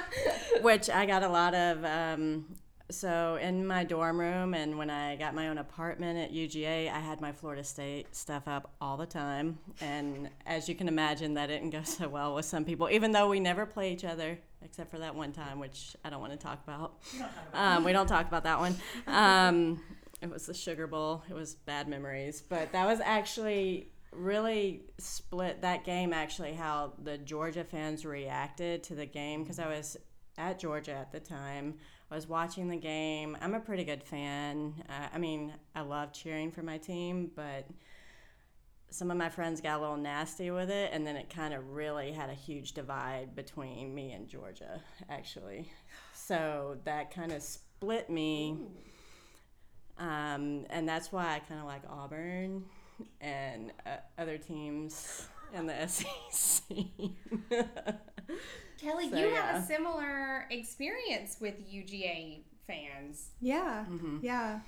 which 0.63 0.91
I 0.91 1.07
got 1.07 1.23
a 1.23 1.29
lot 1.29 1.55
of. 1.55 1.85
Um, 1.85 2.57
so 2.91 3.37
in 3.41 3.67
my 3.67 3.85
dorm 3.85 4.19
room, 4.19 4.55
and 4.55 4.79
when 4.79 4.91
I 4.91 5.17
got 5.17 5.35
my 5.35 5.49
own 5.49 5.59
apartment 5.59 6.19
at 6.19 6.33
UGA, 6.33 6.91
I 6.91 7.01
had 7.01 7.21
my 7.21 7.33
Florida 7.33 7.65
State 7.65 8.15
stuff 8.15 8.47
up 8.47 8.75
all 8.81 8.97
the 8.97 9.07
time. 9.07 9.59
And 9.81 10.31
as 10.47 10.69
you 10.69 10.75
can 10.75 10.87
imagine, 10.89 11.35
that 11.35 11.47
didn't 11.47 11.71
go 11.71 11.83
so 11.85 12.09
well 12.09 12.35
with 12.35 12.45
some 12.45 12.65
people, 12.65 12.89
even 12.91 13.13
though 13.13 13.29
we 13.29 13.41
never 13.41 13.67
play 13.67 13.93
each 13.93 14.05
other, 14.05 14.39
except 14.63 14.91
for 14.91 14.99
that 14.99 15.15
one 15.15 15.33
time, 15.33 15.59
which 15.59 15.97
I 16.05 16.11
don't 16.11 16.21
want 16.21 16.33
to 16.33 16.39
talk 16.39 16.61
about. 16.67 16.99
Um, 17.55 17.85
we 17.85 17.93
don't 17.93 18.07
talk 18.07 18.29
about 18.29 18.45
that 18.45 18.59
one. 18.59 18.77
Um, 19.07 19.83
it 20.23 20.31
was 20.31 20.47
the 20.47 20.55
Sugar 20.55 20.87
Bowl. 20.87 21.23
It 21.29 21.35
was 21.35 21.55
bad 21.55 21.89
memories, 21.89 22.43
but 22.49 22.73
that 22.73 22.87
was 22.87 23.01
actually 23.01 23.91
really 24.13 24.83
split 24.99 25.63
that 25.63 25.85
game. 25.85 26.13
Actually, 26.13 26.55
how 26.55 26.93
the 27.03 27.19
Georgia 27.19 27.65
fans 27.65 28.07
reacted 28.07 28.83
to 28.85 28.95
the 28.95 29.07
game 29.07 29.43
because 29.43 29.59
I 29.59 29.69
was 29.69 29.97
at 30.39 30.59
Georgia 30.59 30.93
at 30.93 31.13
the 31.13 31.21
time. 31.21 31.75
I 32.11 32.15
was 32.15 32.29
watching 32.29 32.69
the 32.69 32.77
game. 32.77 33.37
I'm 33.41 33.55
a 33.55 33.61
pretty 33.61 33.85
good 33.85 34.03
fan. 34.03 34.75
Uh, 34.89 35.09
I 35.13 35.19
mean, 35.19 35.53
I 35.75 35.81
love 35.81 36.13
cheering 36.13 36.53
for 36.53 36.63
my 36.63 36.79
team, 36.79 37.31
but 37.35 37.67
some 38.91 39.11
of 39.11 39.17
my 39.17 39.29
friends 39.29 39.61
got 39.61 39.79
a 39.79 39.81
little 39.81 39.97
nasty 39.97 40.51
with 40.51 40.71
it, 40.71 40.91
and 40.93 41.05
then 41.05 41.17
it 41.17 41.29
kind 41.29 41.53
of 41.53 41.69
really 41.71 42.13
had 42.13 42.31
a 42.31 42.35
huge 42.35 42.73
divide 42.73 43.35
between 43.35 43.95
me 43.95 44.13
and 44.13 44.29
Georgia, 44.29 44.81
actually. 45.11 45.71
So 46.15 46.79
that 46.85 47.13
kind 47.13 47.33
of 47.33 47.43
split 47.43 48.09
me. 48.09 48.57
Um, 49.99 50.67
and 50.71 50.89
that's 50.89 51.11
why 51.11 51.35
I 51.35 51.39
kind 51.41 51.61
of 51.61 51.67
like 51.67 51.83
Auburn 51.91 52.65
and 53.21 53.73
uh, 53.85 53.97
other 54.19 54.39
teams 54.39 55.27
in 55.55 55.67
the 55.67 55.87
SEC. 55.87 56.77
Kelly, 58.79 59.11
So, 59.11 59.17
you 59.17 59.29
yeah. 59.29 59.53
have 59.53 59.63
a 59.63 59.67
similar 59.67 60.47
experience 60.51 61.39
with 61.41 61.55
UGA 61.71 62.43
fans. 62.67 63.31
Yeah. 63.41 63.85
Mm-hmm. 63.89 64.19
Yeah. 64.23 64.61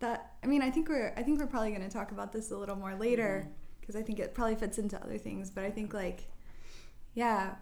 that 0.00 0.32
I 0.42 0.46
mean, 0.46 0.62
I 0.62 0.70
think 0.70 0.88
we're 0.88 1.12
I 1.16 1.22
think 1.22 1.38
we're 1.38 1.46
probably 1.46 1.70
going 1.70 1.82
to 1.82 1.88
talk 1.88 2.12
about 2.12 2.32
this 2.32 2.50
a 2.50 2.56
little 2.56 2.76
more 2.76 2.94
later 2.94 3.42
mm-hmm. 3.44 3.52
because 3.80 3.96
I 3.96 4.02
think 4.02 4.18
it 4.18 4.34
probably 4.34 4.56
fits 4.56 4.78
into 4.78 5.00
other 5.02 5.18
things. 5.18 5.50
But 5.50 5.64
I 5.64 5.70
think 5.70 5.92
like, 5.92 6.30
yeah, 7.14 7.56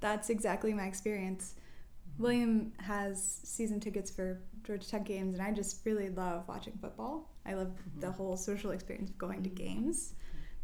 that's 0.00 0.30
exactly 0.30 0.74
my 0.74 0.84
experience. 0.84 1.54
Mm-hmm. 1.54 2.22
William 2.22 2.72
has 2.78 3.40
season 3.44 3.80
tickets 3.80 4.10
for 4.10 4.40
Georgia 4.64 4.88
Tech 4.88 5.04
games, 5.04 5.34
and 5.34 5.42
I 5.42 5.52
just 5.52 5.84
really 5.86 6.10
love 6.10 6.44
watching 6.46 6.74
football. 6.80 7.30
I 7.46 7.54
love 7.54 7.72
the 7.98 8.08
mm-hmm. 8.08 8.16
whole 8.16 8.36
social 8.36 8.72
experience 8.72 9.10
of 9.10 9.18
going 9.18 9.42
to 9.42 9.48
games, 9.48 10.14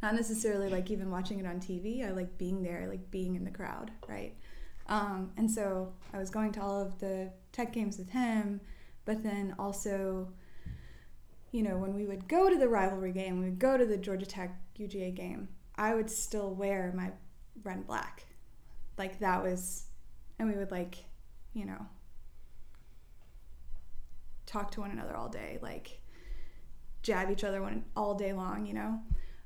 not 0.05 0.15
necessarily 0.15 0.69
like 0.69 0.91
even 0.91 1.11
watching 1.11 1.41
it 1.41 1.47
on 1.47 1.59
TV. 1.59 2.07
I 2.07 2.13
like 2.13 2.37
being 2.37 2.63
there, 2.63 2.83
I 2.83 2.87
like 2.87 3.11
being 3.11 3.37
in 3.37 3.45
the 3.45 3.51
crowd, 3.51 3.91
right? 4.07 4.35
Um, 4.87 5.31
and 5.39 5.51
so 5.51 5.95
I 6.13 6.19
was 6.19 6.29
going 6.29 6.53
to 6.53 6.61
all 6.61 6.79
of 6.79 7.01
the 7.01 7.31
Tech 7.53 7.73
games 7.73 7.97
with 7.97 8.11
him, 8.11 8.61
but 9.07 9.23
then 9.23 9.55
also 9.59 10.29
you 11.53 11.63
know, 11.63 11.79
when 11.79 11.95
we 11.95 12.05
would 12.05 12.27
go 12.27 12.51
to 12.51 12.59
the 12.59 12.69
rivalry 12.69 13.13
game, 13.13 13.39
we 13.39 13.45
would 13.45 13.61
go 13.61 13.79
to 13.79 13.87
the 13.87 13.97
Georgia 13.97 14.27
Tech 14.27 14.59
UGA 14.77 15.15
game, 15.15 15.49
I 15.77 15.95
would 15.95 16.11
still 16.11 16.53
wear 16.53 16.93
my 16.97 17.13
red 17.63 17.87
black. 17.87 18.27
Like 18.99 19.21
that 19.21 19.41
was, 19.41 19.85
and 20.39 20.49
we 20.49 20.57
would 20.57 20.73
like, 20.73 20.97
you 21.53 21.65
know, 21.65 21.87
talk 24.47 24.73
to 24.73 24.81
one 24.81 24.91
another 24.91 25.17
all 25.17 25.29
day, 25.29 25.61
like 25.63 26.01
jab 27.05 27.31
each 27.31 27.45
other 27.45 27.63
one, 27.63 27.85
all 27.97 28.17
day 28.17 28.33
long, 28.33 28.67
you 28.67 28.75
know? 28.75 28.99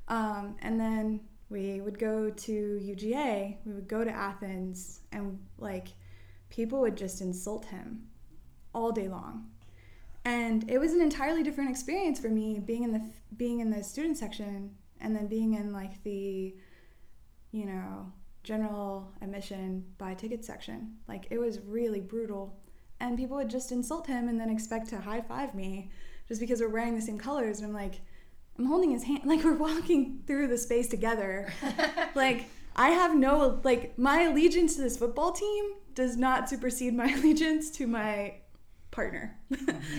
Um, 0.09 0.57
and 0.63 0.81
then 0.81 1.21
we 1.51 1.81
would 1.81 1.99
go 1.99 2.31
to 2.31 2.81
UGA, 2.83 3.57
we 3.65 3.73
would 3.73 3.89
go 3.89 4.05
to 4.05 4.11
Athens, 4.11 5.01
and 5.13 5.39
like 5.59 5.89
people 6.51 6.81
would 6.81 6.97
just 6.97 7.21
insult 7.21 7.67
him 7.67 8.09
all 8.75 8.91
day 8.93 9.09
long. 9.09 9.51
And 10.25 10.69
it 10.71 10.79
was 10.79 10.93
an 10.93 11.01
entirely 11.01 11.43
different 11.43 11.71
experience 11.71 12.21
for 12.21 12.29
me 12.29 12.59
being 12.59 12.83
in 12.83 12.93
the 12.93 13.11
being 13.37 13.61
in 13.61 13.71
the 13.71 13.83
student 13.83 14.19
section 14.19 14.75
and 15.01 15.15
then 15.15 15.27
being 15.27 15.55
in 15.55 15.73
like 15.73 16.03
the 16.03 16.55
you 17.51 17.65
know 17.65 18.13
general 18.43 19.13
admission 19.23 19.85
buy 19.97 20.15
ticket 20.15 20.45
section. 20.45 20.97
Like 21.07 21.27
it 21.31 21.39
was 21.39 21.61
really 21.61 22.01
brutal. 22.01 22.59
And 23.01 23.17
people 23.17 23.37
would 23.37 23.49
just 23.51 23.71
insult 23.71 24.07
him 24.07 24.29
and 24.29 24.41
then 24.41 24.51
expect 24.51 24.89
to 24.89 24.99
high 24.99 25.21
five 25.21 25.55
me 25.55 25.91
just 26.27 26.41
because 26.41 26.61
we're 26.61 26.69
wearing 26.69 26.97
the 26.97 27.03
same 27.03 27.19
colors. 27.19 27.61
And 27.61 27.69
i'm 27.69 27.75
like 27.75 28.01
i'm 28.59 28.67
holding 28.67 28.91
his 28.91 29.05
hand 29.05 29.21
like 29.25 29.43
we're 29.45 29.57
walking 29.57 30.21
through 30.27 30.47
the 30.49 30.59
space 30.59 30.89
together 30.89 31.53
like 32.15 32.47
i 32.77 32.91
have 32.91 33.17
no 33.17 33.61
like 33.65 33.99
my 33.99 34.23
allegiance 34.23 34.77
to 34.77 34.83
this 34.83 34.97
football 34.97 35.33
team 35.33 35.73
does 35.99 36.17
not 36.17 36.49
supersede 36.49 36.95
my 36.95 37.13
allegiance 37.19 37.73
to 37.73 37.89
my 37.89 38.33
partner. 38.93 39.37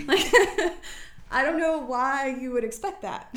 like, 0.08 0.26
I 1.30 1.44
don't 1.44 1.60
know 1.60 1.80
why 1.80 2.38
you 2.40 2.52
would 2.52 2.64
expect 2.64 3.02
that. 3.02 3.36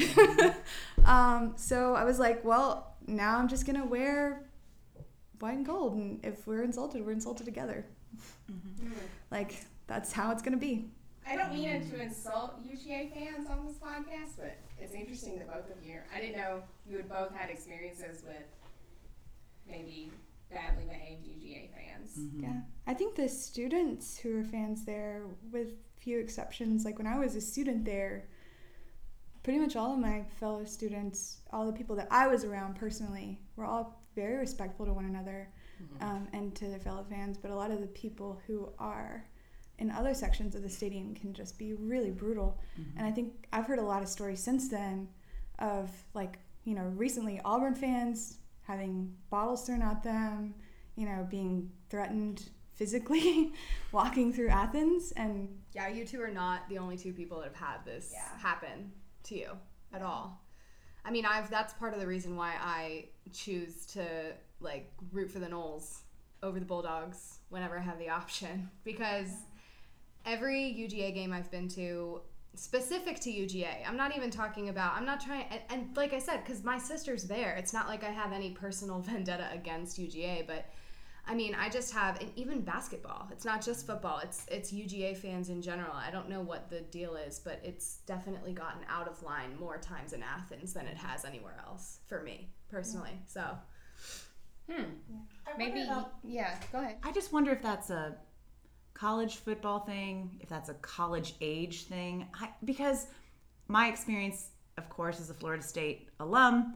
um, 1.05 1.55
so 1.57 1.95
I 1.95 2.05
was 2.05 2.21
like, 2.21 2.45
well, 2.45 2.95
now 3.09 3.37
I'm 3.37 3.49
just 3.49 3.67
gonna 3.67 3.85
wear 3.85 4.45
white 5.41 5.57
and 5.57 5.67
gold, 5.67 5.95
and 5.95 6.25
if 6.25 6.47
we're 6.47 6.63
insulted, 6.63 7.05
we're 7.05 7.11
insulted 7.11 7.45
together. 7.45 7.85
Mm-hmm. 8.51 8.93
Like 9.33 9.65
that's 9.89 10.13
how 10.13 10.31
it's 10.31 10.41
gonna 10.41 10.57
be. 10.57 10.89
I 11.29 11.37
don't 11.37 11.53
mean 11.53 11.89
to 11.91 12.03
insult 12.03 12.61
UGA 12.67 13.13
fans 13.13 13.49
on 13.49 13.67
this 13.67 13.77
podcast, 13.77 14.37
but 14.39 14.57
it's 14.79 14.95
interesting 14.95 15.39
that 15.39 15.49
both 15.49 15.71
of 15.77 15.85
you. 15.85 15.99
I 16.15 16.21
didn't 16.21 16.37
know 16.37 16.63
you 16.87 16.97
had 16.97 17.09
both 17.09 17.35
had 17.35 17.51
experiences 17.51 18.23
with 18.27 18.43
maybe 19.69 20.11
badly 20.51 20.85
behaved 20.85 21.25
UGA 21.25 21.71
fans. 21.75 22.19
Mm-hmm. 22.19 22.43
Yeah, 22.45 22.61
I 22.87 22.95
think 22.95 23.15
the 23.15 23.29
students 23.29 24.19
who 24.19 24.41
are 24.41 24.45
fans 24.45 24.85
there, 24.85 25.23
with 25.51 25.75
few 25.99 26.19
exceptions, 26.19 26.85
like 26.85 26.99
when 26.99 27.07
I 27.07 27.19
was 27.19 27.37
a 27.37 27.41
student 27.41 27.85
there, 27.85 28.27
pretty 29.43 29.59
much 29.59 29.77
all 29.77 29.93
of 29.93 29.99
my 29.99 30.25
fellow 30.39 30.65
students, 30.65 31.39
all 31.53 31.67
the 31.67 31.73
people 31.73 31.97
that 31.97 32.09
I 32.11 32.27
was 32.27 32.45
around 32.45 32.77
personally, 32.77 33.41
were 33.57 33.65
all 33.65 34.03
very 34.15 34.37
respectful 34.37 34.87
to 34.87 34.93
one 34.93 35.07
another 35.07 35.49
mm-hmm. 35.83 36.05
um, 36.05 36.29
and 36.33 36.55
to 36.57 36.67
their 36.69 36.79
fellow 36.79 37.05
fans. 37.09 37.39
But 37.39 37.51
a 37.51 37.55
lot 37.55 37.71
of 37.71 37.81
the 37.81 37.87
people 37.89 38.41
who 38.47 38.69
are 38.79 39.25
in 39.83 39.91
other 39.91 40.15
sections 40.15 40.55
of 40.55 40.63
the 40.63 40.69
stadium 40.69 41.13
can 41.13 41.35
just 41.35 41.59
be 41.59 41.75
really 41.75 42.13
brutal. 42.13 42.57
Mm-hmm. 42.81 42.99
And 42.99 43.07
I 43.07 43.11
think 43.11 43.49
I've 43.53 43.67
heard 43.67 43.81
a 43.81 43.83
lot 43.83 44.01
of 44.01 44.09
stories 44.09 44.39
since 44.39 44.69
then 44.69 45.09
of 45.59 45.91
like, 46.15 46.39
you 46.63 46.77
know, 46.77 46.85
recently 46.97 47.41
Auburn 47.45 47.75
fans 47.75 48.39
having 48.63 49.13
bottles 49.29 49.67
thrown 49.67 49.83
at 49.83 50.05
them, 50.05 50.55
you 50.95 51.05
know, 51.05 51.27
being 51.29 51.69
threatened 51.91 52.49
physically 52.75 53.53
walking 53.93 54.33
through 54.33 54.49
Athens 54.49 55.13
and 55.17 55.49
yeah, 55.75 55.89
you 55.89 56.07
two 56.07 56.23
are 56.23 56.31
not 56.31 56.69
the 56.69 56.79
only 56.79 56.97
two 56.97 57.13
people 57.13 57.39
that 57.39 57.49
have 57.49 57.57
had 57.57 57.85
this 57.85 58.11
yeah. 58.13 58.39
happen 58.41 58.93
to 59.25 59.35
you 59.35 59.51
at 59.93 60.01
all. 60.01 60.41
I 61.05 61.11
mean, 61.11 61.27
I've 61.27 61.51
that's 61.51 61.73
part 61.75 61.93
of 61.93 61.99
the 61.99 62.07
reason 62.07 62.37
why 62.37 62.55
I 62.61 63.07
choose 63.33 63.85
to 63.87 64.05
like 64.61 64.93
root 65.11 65.29
for 65.29 65.41
the 65.41 65.49
Noles 65.49 66.03
over 66.41 66.61
the 66.61 66.67
Bulldogs 66.67 67.39
whenever 67.49 67.77
I 67.77 67.83
have 67.83 67.99
the 67.99 68.11
option 68.11 68.71
because 68.85 69.29
every 70.27 70.75
UGA 70.79 71.15
game 71.15 71.33
I've 71.33 71.51
been 71.51 71.69
to 71.71 72.21
specific 72.55 73.19
to 73.21 73.31
UGA. 73.31 73.87
I'm 73.87 73.97
not 73.97 74.17
even 74.17 74.31
talking 74.31 74.69
about, 74.69 74.95
I'm 74.95 75.07
not 75.07 75.21
trying, 75.21 75.47
and, 75.51 75.61
and 75.71 75.97
like 75.97 76.13
I 76.13 76.19
said, 76.19 76.45
because 76.45 76.63
my 76.63 76.79
sister's 76.79 77.25
there, 77.25 77.55
it's 77.57 77.73
not 77.73 77.89
like 77.89 78.05
I 78.05 78.11
have 78.11 78.33
any 78.33 78.51
personal 78.51 79.01
vendetta 79.01 79.49
against 79.53 79.99
UGA, 79.99 80.47
but 80.47 80.67
I 81.25 81.35
mean, 81.35 81.55
I 81.55 81.69
just 81.69 81.95
have, 81.95 82.21
and 82.21 82.31
even 82.35 82.63
basketball. 82.63 83.29
It's 83.31 83.45
not 83.45 83.65
just 83.65 83.87
football. 83.87 84.19
It's 84.19 84.45
it's 84.51 84.73
UGA 84.73 85.17
fans 85.17 85.51
in 85.51 85.63
general. 85.63 85.95
I 85.95 86.11
don't 86.11 86.29
know 86.29 86.41
what 86.41 86.69
the 86.69 86.81
deal 86.81 87.15
is, 87.15 87.39
but 87.39 87.61
it's 87.63 87.99
definitely 88.07 88.53
gotten 88.53 88.83
out 88.89 89.07
of 89.07 89.23
line 89.23 89.57
more 89.59 89.79
times 89.79 90.15
in 90.15 90.23
Athens 90.23 90.73
than 90.73 90.87
it 90.87 90.97
has 90.97 91.25
anywhere 91.25 91.63
else 91.65 92.01
for 92.09 92.23
me 92.23 92.51
personally. 92.69 93.21
So, 93.29 93.57
hmm, 94.69 94.83
maybe 95.57 95.87
yeah. 96.25 96.57
Go 96.73 96.81
ahead. 96.81 96.97
I 97.05 97.13
just 97.13 97.33
wonder 97.33 97.53
if 97.53 97.63
that's 97.63 97.91
a 97.91 98.17
college 99.03 99.39
football 99.39 99.81
thing, 99.81 100.31
if 100.39 100.49
that's 100.49 100.69
a 100.69 100.75
college 100.75 101.35
age 101.41 101.87
thing. 101.87 102.25
I, 102.41 102.51
because 102.65 103.09
my 103.67 103.89
experience, 103.89 104.51
of 104.79 104.89
course, 104.89 105.19
as 105.19 105.29
a 105.29 105.35
Florida 105.35 105.65
State 105.65 106.09
alum, 106.21 106.75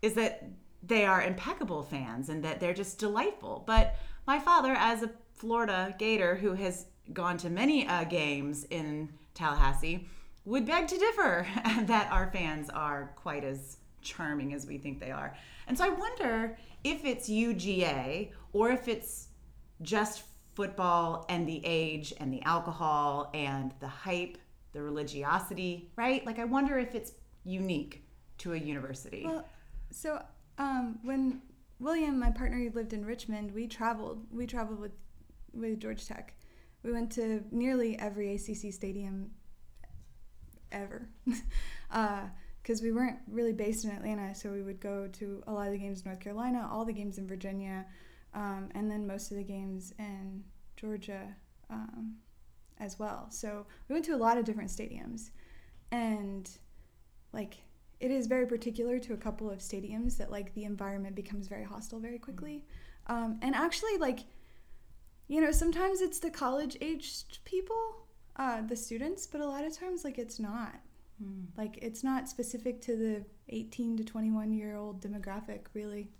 is 0.00 0.14
that 0.14 0.48
they 0.82 1.04
are 1.04 1.22
impeccable 1.22 1.82
fans 1.82 2.30
and 2.30 2.42
that 2.42 2.60
they're 2.60 2.72
just 2.72 2.98
delightful. 2.98 3.62
But 3.66 3.96
my 4.26 4.38
father, 4.38 4.72
as 4.72 5.02
a 5.02 5.10
Florida 5.34 5.94
Gator 5.98 6.34
who 6.36 6.54
has 6.54 6.86
gone 7.12 7.36
to 7.36 7.50
many 7.50 7.86
uh, 7.86 8.04
games 8.04 8.64
in 8.70 9.10
Tallahassee, 9.34 10.08
would 10.46 10.64
beg 10.64 10.88
to 10.88 10.96
differ 10.96 11.46
that 11.82 12.10
our 12.10 12.30
fans 12.32 12.70
are 12.70 13.12
quite 13.16 13.44
as 13.44 13.76
charming 14.00 14.54
as 14.54 14.66
we 14.66 14.78
think 14.78 14.98
they 14.98 15.10
are. 15.10 15.36
And 15.68 15.76
so 15.76 15.84
I 15.84 15.90
wonder 15.90 16.56
if 16.84 17.04
it's 17.04 17.28
UGA 17.28 18.30
or 18.54 18.70
if 18.70 18.88
it's 18.88 19.28
just 19.82 20.22
football 20.56 21.26
and 21.28 21.46
the 21.46 21.60
age 21.64 22.14
and 22.18 22.32
the 22.32 22.42
alcohol 22.42 23.30
and 23.34 23.72
the 23.80 23.86
hype, 23.86 24.38
the 24.72 24.82
religiosity, 24.82 25.92
right? 25.96 26.24
Like, 26.26 26.38
I 26.38 26.44
wonder 26.44 26.78
if 26.78 26.94
it's 26.94 27.12
unique 27.44 28.02
to 28.38 28.54
a 28.54 28.56
university. 28.56 29.22
Well, 29.26 29.46
so 29.90 30.20
um, 30.58 30.98
when 31.02 31.42
William, 31.78 32.18
my 32.18 32.30
partner, 32.30 32.58
lived 32.74 32.94
in 32.94 33.04
Richmond, 33.04 33.52
we 33.52 33.66
traveled. 33.66 34.26
We 34.30 34.46
traveled 34.46 34.80
with 34.80 34.92
with 35.52 35.78
Georgia 35.80 36.06
Tech. 36.06 36.34
We 36.82 36.92
went 36.92 37.12
to 37.12 37.42
nearly 37.50 37.98
every 37.98 38.34
ACC 38.34 38.72
stadium 38.72 39.30
ever, 40.72 41.08
because 41.24 41.40
uh, 42.80 42.82
we 42.82 42.92
weren't 42.92 43.18
really 43.30 43.52
based 43.52 43.84
in 43.84 43.90
Atlanta. 43.90 44.34
So 44.34 44.52
we 44.52 44.62
would 44.62 44.80
go 44.80 45.08
to 45.14 45.42
a 45.46 45.52
lot 45.52 45.66
of 45.66 45.72
the 45.72 45.78
games 45.78 46.02
in 46.02 46.10
North 46.10 46.20
Carolina, 46.20 46.68
all 46.70 46.84
the 46.84 46.92
games 46.92 47.18
in 47.18 47.26
Virginia, 47.26 47.86
um, 48.36 48.68
and 48.74 48.90
then 48.90 49.06
most 49.06 49.30
of 49.30 49.38
the 49.38 49.42
games 49.42 49.94
in 49.98 50.44
Georgia 50.76 51.34
um, 51.70 52.16
as 52.78 52.98
well. 52.98 53.28
So 53.30 53.66
we 53.88 53.94
went 53.94 54.04
to 54.04 54.14
a 54.14 54.16
lot 54.16 54.36
of 54.36 54.44
different 54.44 54.70
stadiums, 54.70 55.30
and 55.90 56.48
like 57.32 57.56
it 57.98 58.10
is 58.10 58.26
very 58.26 58.46
particular 58.46 58.98
to 59.00 59.14
a 59.14 59.16
couple 59.16 59.50
of 59.50 59.60
stadiums 59.60 60.18
that 60.18 60.30
like 60.30 60.54
the 60.54 60.64
environment 60.64 61.16
becomes 61.16 61.48
very 61.48 61.64
hostile 61.64 61.98
very 61.98 62.18
quickly, 62.18 62.66
um, 63.06 63.38
and 63.40 63.54
actually 63.54 63.96
like 63.98 64.20
you 65.28 65.40
know 65.40 65.50
sometimes 65.50 66.02
it's 66.02 66.18
the 66.18 66.30
college 66.30 66.76
aged 66.82 67.38
people, 67.46 68.06
uh, 68.36 68.60
the 68.60 68.76
students, 68.76 69.26
but 69.26 69.40
a 69.40 69.46
lot 69.46 69.64
of 69.64 69.76
times 69.76 70.04
like 70.04 70.18
it's 70.18 70.38
not. 70.38 70.74
Mm. 71.24 71.46
Like 71.56 71.78
it's 71.80 72.04
not 72.04 72.28
specific 72.28 72.82
to 72.82 72.96
the 72.96 73.24
18 73.48 73.96
to 73.96 74.04
21 74.04 74.52
year 74.52 74.76
old 74.76 75.00
demographic, 75.00 75.60
really 75.72 76.10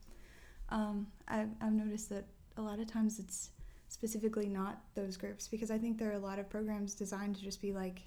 um, 0.71 1.09
I've, 1.29 1.51
I've 1.61 1.73
noticed 1.73 2.09
that 2.11 2.27
a 2.57 2.63
lot 2.63 2.79
of 2.79 2.87
times 2.87 3.19
it's 3.19 3.51
specifically 3.89 4.49
not 4.49 4.81
those 4.95 5.17
groups 5.17 5.49
because 5.49 5.71
I 5.71 5.79
think 5.79 5.99
there 5.99 6.11
are 6.11 6.15
a 6.15 6.19
lot 6.19 6.39
of 6.39 6.49
programs 6.49 6.95
designed 6.95 7.37
to 7.37 7.43
just 7.43 7.61
be 7.61 7.73
like, 7.73 8.03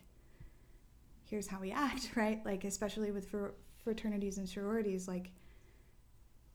here's 1.23 1.47
how 1.47 1.59
we 1.59 1.71
act, 1.71 2.11
right? 2.15 2.43
Like, 2.45 2.63
especially 2.63 3.11
with 3.11 3.29
fr- 3.29 3.55
fraternities 3.83 4.37
and 4.37 4.47
sororities, 4.47 5.07
like, 5.07 5.31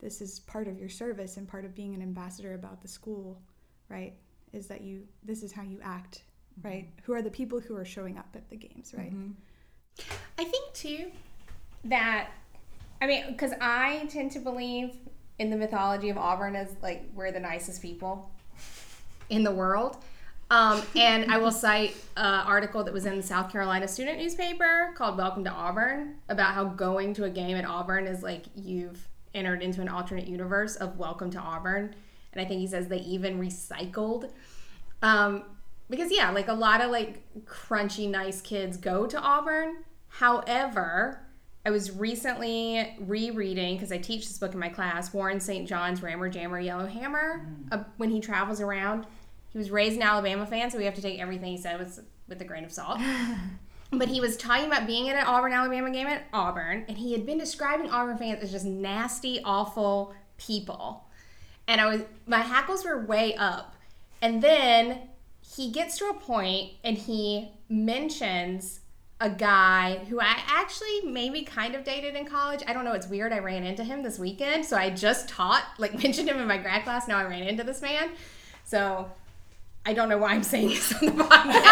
this 0.01 0.21
is 0.21 0.41
part 0.41 0.69
of 0.69 0.79
your 0.79 0.89
service 0.89 1.37
and 1.37 1.49
part 1.49 1.65
of 1.65 1.75
being 1.75 1.95
an 1.95 2.03
ambassador 2.03 2.55
about 2.55 2.83
the 2.83 2.89
school, 2.89 3.41
right? 3.89 4.15
Is 4.53 4.67
that 4.67 4.83
you, 4.83 5.07
this 5.23 5.43
is 5.43 5.53
how 5.53 5.63
you 5.63 5.79
act, 5.83 6.23
mm-hmm. 6.59 6.69
right? 6.69 6.89
Who 7.05 7.15
are 7.15 7.23
the 7.23 7.31
people 7.31 7.61
who 7.61 7.77
are 7.77 7.85
showing 7.85 8.19
up 8.19 8.29
at 8.35 8.49
the 8.51 8.57
games, 8.57 8.93
right? 8.97 9.15
Mm-hmm. 9.15 9.31
too 10.75 11.11
that 11.85 12.31
I 13.01 13.07
mean, 13.07 13.25
because 13.29 13.53
I 13.61 14.07
tend 14.11 14.33
to 14.33 14.39
believe 14.39 14.97
in 15.39 15.51
the 15.51 15.57
mythology 15.57 16.11
of 16.11 16.19
Auburn 16.19 16.57
as 16.57 16.75
like 16.83 17.05
we're 17.15 17.33
the 17.33 17.41
nicest 17.41 17.83
people 17.83 18.31
in 19.31 19.43
the 19.43 19.51
world. 19.51 19.97
Um, 20.51 20.83
and 20.97 21.31
I 21.31 21.39
will 21.39 21.51
cite 21.51 21.97
an 22.17 22.47
article 22.47 22.85
that 22.85 22.95
was 22.95 23.07
in 23.07 23.17
the 23.17 23.23
South 23.23 23.51
Carolina 23.51 23.89
student 23.89 24.19
newspaper 24.19 24.93
called 24.97 25.17
Welcome 25.19 25.45
to 25.45 25.51
Auburn 25.51 26.17
about 26.29 26.55
how 26.55 26.65
going 26.65 27.15
to 27.15 27.25
a 27.25 27.31
game 27.31 27.57
at 27.57 27.65
Auburn 27.65 28.07
is 28.07 28.23
like 28.23 28.45
you've 28.55 29.09
entered 29.35 29.63
into 29.63 29.81
an 29.81 29.89
alternate 29.89 30.29
universe 30.29 30.77
of 30.77 30.99
Welcome 30.99 31.31
to 31.31 31.39
Auburn. 31.39 31.95
And 32.33 32.41
I 32.41 32.45
think 32.45 32.61
he 32.61 32.67
says 32.67 32.89
they 32.89 32.99
even 32.99 33.41
recycled. 33.41 34.31
Um, 35.03 35.45
because, 35.91 36.11
yeah, 36.11 36.31
like 36.31 36.49
a 36.49 36.55
lot 36.55 36.81
of 36.81 36.91
like 36.91 37.23
crunchy, 37.45 38.09
nice 38.09 38.41
kids 38.41 38.77
go 38.77 39.07
to 39.07 39.21
Auburn. 39.21 39.85
However, 40.09 41.21
I 41.67 41.71
was 41.71 41.91
recently 41.93 42.95
rereading 43.01 43.77
because 43.77 43.91
I 43.91 43.97
teach 43.97 44.29
this 44.29 44.37
book 44.37 44.53
in 44.53 44.61
my 44.61 44.69
class, 44.69 45.15
Warren 45.15 45.41
St. 45.41 45.67
John's 45.67 46.03
Rammer 46.03 46.29
Jammer 46.29 46.61
Yellow 46.61 46.87
Hammer. 46.87 47.47
Uh, 47.73 47.85
when 47.97 48.11
he 48.11 48.21
travels 48.21 48.61
around, 48.61 49.07
he 49.49 49.57
was 49.57 49.71
raised 49.71 49.97
an 49.97 50.03
Alabama 50.03 50.45
fan, 50.45 50.71
so 50.71 50.77
we 50.77 50.85
have 50.85 50.95
to 50.95 51.03
take 51.03 51.21
everything 51.21 51.53
he 51.53 51.59
said 51.59 51.79
with 51.79 52.01
with 52.29 52.41
a 52.41 52.45
grain 52.45 52.65
of 52.65 52.73
salt. 52.73 52.99
but 53.93 54.09
he 54.09 54.21
was 54.21 54.37
talking 54.37 54.67
about 54.67 54.87
being 54.87 55.09
at 55.09 55.17
an 55.17 55.25
Auburn 55.25 55.53
Alabama 55.53 55.91
game 55.91 56.07
at 56.07 56.25
Auburn, 56.33 56.85
and 56.89 56.99
he 56.99 57.13
had 57.13 57.25
been 57.25 57.39
describing 57.39 57.89
Auburn 57.91 58.19
fans 58.19 58.43
as 58.43 58.51
just 58.51 58.67
nasty, 58.67 59.41
awful 59.43 60.15
people. 60.37 61.09
And 61.67 61.81
I 61.81 61.87
was 61.87 62.03
my 62.27 62.41
hackles 62.41 62.85
were 62.85 63.05
way 63.05 63.35
up. 63.37 63.75
And 64.21 64.43
then 64.43 65.09
he 65.41 65.71
gets 65.71 65.99
to 65.99 66.07
a 66.07 66.15
point 66.15 66.73
and 66.83 66.97
he 66.97 67.53
mentions 67.69 68.81
a 69.21 69.31
guy 69.31 70.05
who 70.09 70.21
I 70.21 70.37
actually 70.47 71.03
maybe 71.05 71.43
kind 71.43 71.75
of 71.75 71.85
dated 71.85 72.15
in 72.15 72.27
college. 72.27 72.63
I 72.67 72.73
don't 72.73 72.85
know. 72.85 72.93
It's 72.93 73.07
weird. 73.07 73.33
I 73.33 73.39
ran 73.39 73.65
into 73.65 73.85
him 73.85 74.03
this 74.03 74.19
weekend. 74.19 74.65
So 74.65 74.77
I 74.77 74.91
just 74.91 75.29
taught, 75.29 75.65
like, 75.79 75.95
mentioned 76.03 76.29
him 76.29 76.39
in 76.39 76.49
my 76.49 76.59
grad 76.59 76.85
class. 76.85 77.07
Now 77.09 77.19
I 77.19 77.25
ran 77.25 77.43
into 77.43 77.65
this 77.65 77.81
man. 77.81 78.11
So 78.65 79.11
I 79.87 79.93
don't 79.93 80.09
know 80.09 80.19
why 80.19 80.31
I'm 80.31 80.43
saying 80.43 80.69
this 80.69 80.93
on 80.95 81.07
the 81.07 81.25
podcast. 81.25 81.63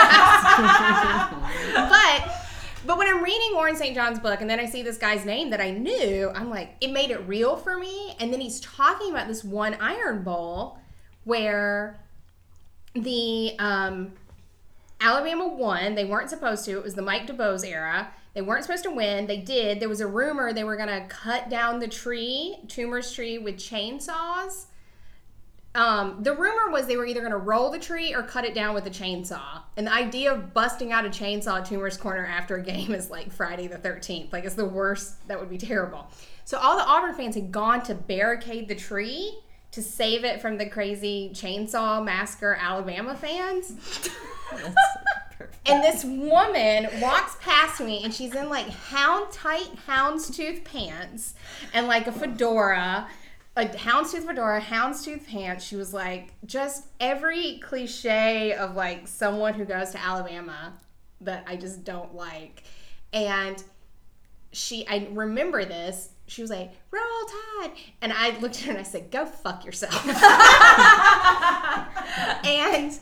but. 1.91 2.39
But 2.85 2.99
when 2.99 3.07
I'm 3.07 3.23
reading 3.23 3.51
Warren 3.55 3.77
St. 3.77 3.95
John's 3.95 4.19
book 4.19 4.41
and 4.41 4.51
then 4.51 4.59
I 4.59 4.67
see 4.67 4.83
this 4.83 4.99
guy's 4.99 5.25
name 5.25 5.51
that 5.51 5.61
I 5.61 5.71
knew, 5.71 6.33
I'm 6.35 6.51
like, 6.51 6.75
it 6.81 6.91
made 6.91 7.13
it 7.13 7.21
real 7.29 7.57
for 7.57 7.79
me. 7.79 8.17
And 8.19 8.33
then 8.33 8.41
he's 8.41 8.59
talking 8.59 9.11
about 9.11 9.29
this 9.29 9.45
one 9.45 9.77
Iron 9.79 10.25
Bowl 10.25 10.81
where 11.23 12.01
the 12.95 13.55
um, 13.61 14.15
Alabama 15.03 15.49
won. 15.49 15.95
They 15.95 16.05
weren't 16.05 16.31
supposed 16.31 16.65
to. 16.67 16.73
It 16.73 16.83
was 16.83 16.95
the 16.95 17.03
Mike 17.03 17.27
DuBose 17.27 17.67
era. 17.67 18.13
They 18.35 18.41
weren't 18.41 18.65
supposed 18.65 18.85
to 18.85 18.91
win. 18.91 19.27
They 19.27 19.39
did. 19.39 19.81
There 19.81 19.89
was 19.89 20.01
a 20.01 20.07
rumor 20.07 20.53
they 20.53 20.65
were 20.65 20.77
going 20.77 20.89
to 20.89 21.07
cut 21.09 21.51
down 21.51 21.81
the 21.81 21.89
tree, 21.89 22.57
Toomer's 22.67 23.13
tree, 23.13 23.39
with 23.39 23.57
chainsaws. 23.57 24.67
Um, 25.75 26.23
the 26.23 26.35
rumor 26.35 26.71
was 26.71 26.87
they 26.87 26.97
were 26.97 27.07
either 27.07 27.21
going 27.21 27.33
to 27.33 27.39
roll 27.39 27.71
the 27.71 27.79
tree 27.79 28.15
or 28.15 28.23
cut 28.23 28.45
it 28.45 28.55
down 28.55 28.75
with 28.75 28.87
a 28.87 28.91
chainsaw. 28.91 29.63
And 29.77 29.87
the 29.87 29.93
idea 29.93 30.33
of 30.33 30.55
busting 30.55 30.93
out 30.93 31.05
a 31.05 31.09
chainsaw 31.09 31.61
at 31.61 32.01
Corner 32.01 32.27
after 32.27 32.57
a 32.57 32.63
game 32.63 32.95
is 32.95 33.11
like 33.11 33.33
Friday 33.33 33.67
the 33.67 33.79
13th. 33.79 34.33
Like, 34.33 34.45
it's 34.45 34.55
the 34.55 34.67
worst. 34.67 35.27
That 35.29 35.41
would 35.41 35.51
be 35.51 35.59
terrible. 35.59 36.07
So, 36.45 36.59
all 36.59 36.77
the 36.77 36.85
Auburn 36.85 37.15
fans 37.15 37.35
had 37.35 37.51
gone 37.53 37.83
to 37.85 37.95
barricade 37.95 38.69
the 38.69 38.75
tree 38.75 39.39
to 39.73 39.83
save 39.83 40.25
it 40.25 40.41
from 40.41 40.59
the 40.59 40.69
crazy 40.69 41.31
chainsaw 41.35 42.05
massacre 42.05 42.57
Alabama 42.61 43.15
fans. 43.15 44.11
and 45.67 45.83
this 45.83 46.05
woman 46.05 46.89
walks 47.01 47.37
past 47.41 47.81
me 47.81 48.03
and 48.05 48.13
she's 48.13 48.35
in 48.35 48.49
like 48.49 48.69
hound 48.69 49.31
tight 49.33 49.71
houndstooth 49.87 50.65
pants 50.65 51.35
and 51.73 51.87
like 51.87 52.07
a 52.07 52.13
fedora 52.13 53.09
a 53.57 53.67
houndstooth 53.67 54.25
fedora, 54.25 54.61
houndstooth 54.61 55.27
pants. 55.27 55.65
She 55.65 55.77
was 55.77 55.93
like 55.93 56.33
just 56.47 56.87
every 57.01 57.61
cliche 57.63 58.55
of 58.55 58.75
like 58.75 59.07
someone 59.07 59.55
who 59.55 59.65
goes 59.65 59.91
to 59.91 60.01
Alabama 60.01 60.75
that 61.21 61.45
I 61.47 61.57
just 61.57 61.85
don't 61.85 62.15
like. 62.15 62.65
And 63.13 63.63
she, 64.53 64.87
I 64.89 65.09
remember 65.13 65.65
this. 65.65 66.11
She 66.27 66.41
was 66.41 66.51
like, 66.51 66.73
"Roll 66.91 67.03
Tide," 67.61 67.73
and 68.01 68.13
I 68.13 68.39
looked 68.39 68.57
at 68.57 68.63
her 68.63 68.71
and 68.71 68.81
I 68.81 68.85
said, 68.85 69.11
"Go 69.11 69.27
fuck 69.27 69.67
yourself." 69.67 69.95
and 72.47 72.99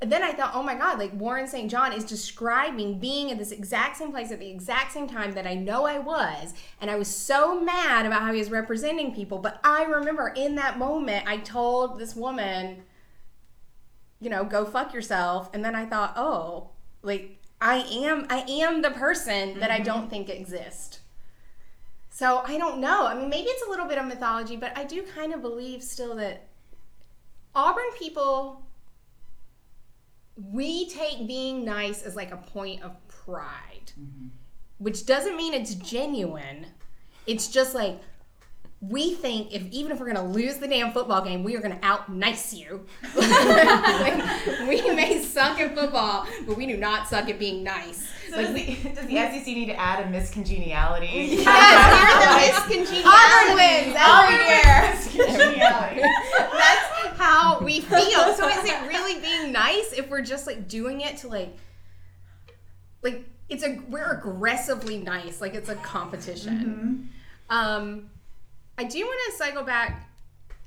then 0.00 0.22
I 0.22 0.32
thought, 0.32 0.52
oh 0.54 0.62
my 0.62 0.76
God, 0.76 0.98
like 0.98 1.12
Warren 1.14 1.48
St. 1.48 1.68
John 1.68 1.92
is 1.92 2.04
describing 2.04 3.00
being 3.00 3.32
at 3.32 3.38
this 3.38 3.50
exact 3.50 3.96
same 3.96 4.12
place 4.12 4.30
at 4.30 4.38
the 4.38 4.48
exact 4.48 4.92
same 4.92 5.08
time 5.08 5.32
that 5.32 5.46
I 5.46 5.54
know 5.54 5.86
I 5.86 5.98
was. 5.98 6.54
And 6.80 6.88
I 6.88 6.96
was 6.96 7.08
so 7.08 7.60
mad 7.60 8.06
about 8.06 8.22
how 8.22 8.32
he 8.32 8.38
was 8.38 8.50
representing 8.50 9.12
people. 9.12 9.38
But 9.38 9.58
I 9.64 9.82
remember 9.82 10.28
in 10.28 10.54
that 10.54 10.78
moment, 10.78 11.26
I 11.26 11.38
told 11.38 11.98
this 11.98 12.14
woman, 12.14 12.84
you 14.20 14.30
know, 14.30 14.44
go 14.44 14.64
fuck 14.64 14.94
yourself. 14.94 15.50
And 15.52 15.64
then 15.64 15.74
I 15.74 15.84
thought, 15.84 16.12
oh, 16.16 16.70
like 17.02 17.36
I 17.60 17.78
am, 17.78 18.26
I 18.30 18.44
am 18.48 18.82
the 18.82 18.92
person 18.92 19.58
that 19.58 19.72
I 19.72 19.76
mm-hmm. 19.76 19.84
don't 19.84 20.10
think 20.10 20.28
exists. 20.28 21.00
So 22.08 22.42
I 22.46 22.56
don't 22.56 22.80
know. 22.80 23.06
I 23.06 23.14
mean, 23.14 23.28
maybe 23.28 23.48
it's 23.48 23.66
a 23.66 23.70
little 23.70 23.86
bit 23.86 23.98
of 23.98 24.06
mythology, 24.06 24.56
but 24.56 24.76
I 24.78 24.84
do 24.84 25.02
kind 25.02 25.34
of 25.34 25.42
believe 25.42 25.82
still 25.82 26.14
that 26.16 26.46
Auburn 27.52 27.90
people 27.98 28.62
we 30.52 30.88
take 30.88 31.26
being 31.26 31.64
nice 31.64 32.02
as 32.02 32.14
like 32.14 32.32
a 32.32 32.36
point 32.36 32.82
of 32.82 32.96
pride, 33.08 33.92
mm-hmm. 34.00 34.28
which 34.78 35.06
doesn't 35.06 35.36
mean 35.36 35.54
it's 35.54 35.74
genuine. 35.74 36.66
It's 37.26 37.48
just 37.48 37.74
like 37.74 38.00
we 38.80 39.12
think 39.14 39.52
if 39.52 39.64
even 39.72 39.90
if 39.90 39.98
we're 39.98 40.06
gonna 40.06 40.26
lose 40.26 40.58
the 40.58 40.68
damn 40.68 40.92
football 40.92 41.20
game, 41.20 41.42
we 41.42 41.56
are 41.56 41.60
gonna 41.60 41.80
out 41.82 42.12
nice 42.12 42.54
you. 42.54 42.86
like, 43.16 44.14
we 44.68 44.80
may 44.94 45.20
suck 45.20 45.58
at 45.58 45.74
football, 45.74 46.26
but 46.46 46.56
we 46.56 46.66
do 46.66 46.76
not 46.76 47.08
suck 47.08 47.28
at 47.28 47.40
being 47.40 47.64
nice. 47.64 48.06
So 48.30 48.36
Like, 48.36 48.46
does, 48.46 48.54
the, 48.54 48.88
does 48.90 49.06
the 49.06 49.16
SEC 49.16 49.46
need 49.46 49.66
to 49.66 49.74
add 49.74 50.00
a 50.00 50.16
miscongeniality? 50.16 51.38
Yes, 51.38 52.62
we're 52.62 52.76
the 52.76 52.84
miscongeniality. 52.84 53.02
Auburn 53.04 53.54
wins 53.56 53.96
every 53.98 54.36
year. 54.46 55.28
Miscongeniality. 55.58 56.02
That's 56.52 56.97
how 57.18 57.60
we 57.60 57.80
feel. 57.80 58.34
So 58.34 58.48
is 58.48 58.64
it 58.64 58.88
really 58.88 59.20
being 59.20 59.52
nice 59.52 59.92
if 59.92 60.08
we're 60.08 60.22
just 60.22 60.46
like 60.46 60.68
doing 60.68 61.00
it 61.02 61.18
to 61.18 61.28
like 61.28 61.56
like 63.02 63.24
it's 63.48 63.62
a 63.64 63.80
we're 63.88 64.10
aggressively 64.12 64.98
nice, 64.98 65.40
like 65.40 65.54
it's 65.54 65.68
a 65.68 65.74
competition. 65.76 67.10
Um 67.50 68.10
I 68.76 68.84
do 68.84 69.00
want 69.00 69.18
to 69.30 69.36
cycle 69.36 69.62
back 69.64 70.08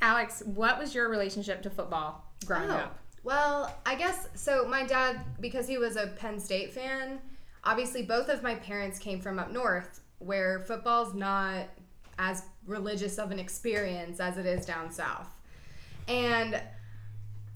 Alex, 0.02 0.42
what 0.46 0.80
was 0.80 0.96
your 0.96 1.10
relationship 1.10 1.62
to 1.64 1.70
football 1.70 2.26
growing 2.46 2.70
Oh. 2.72 2.76
up? 2.76 2.98
Well, 3.24 3.78
I 3.86 3.94
guess 3.96 4.28
so. 4.34 4.68
My 4.68 4.84
dad, 4.84 5.22
because 5.40 5.68
he 5.68 5.78
was 5.78 5.96
a 5.96 6.08
Penn 6.08 6.40
State 6.40 6.74
fan, 6.74 7.20
obviously 7.64 8.02
both 8.02 8.30
of 8.30 8.42
my 8.42 8.56
parents 8.56 8.98
came 8.98 9.22
from 9.22 9.38
up 9.38 9.52
north, 9.52 10.02
where 10.18 10.62
football's 10.62 11.14
not 11.14 11.68
as 12.18 12.44
religious 12.66 13.20
of 13.20 13.30
an 13.30 13.38
experience 13.38 14.20
as 14.20 14.38
it 14.38 14.48
is 14.48 14.66
down 14.66 14.92
south. 14.92 15.28
And 16.12 16.62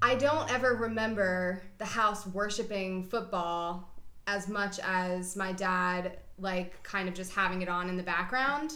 I 0.01 0.15
don't 0.15 0.49
ever 0.49 0.75
remember 0.75 1.61
the 1.77 1.85
house 1.85 2.25
worshiping 2.25 3.03
football 3.03 3.91
as 4.27 4.47
much 4.47 4.79
as 4.79 5.35
my 5.35 5.51
dad, 5.51 6.19
like, 6.39 6.81
kind 6.81 7.09
of 7.09 7.13
just 7.13 7.33
having 7.33 7.61
it 7.61 7.67
on 7.67 7.89
in 7.89 7.97
the 7.97 8.03
background. 8.03 8.71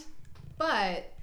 But 0.58 1.14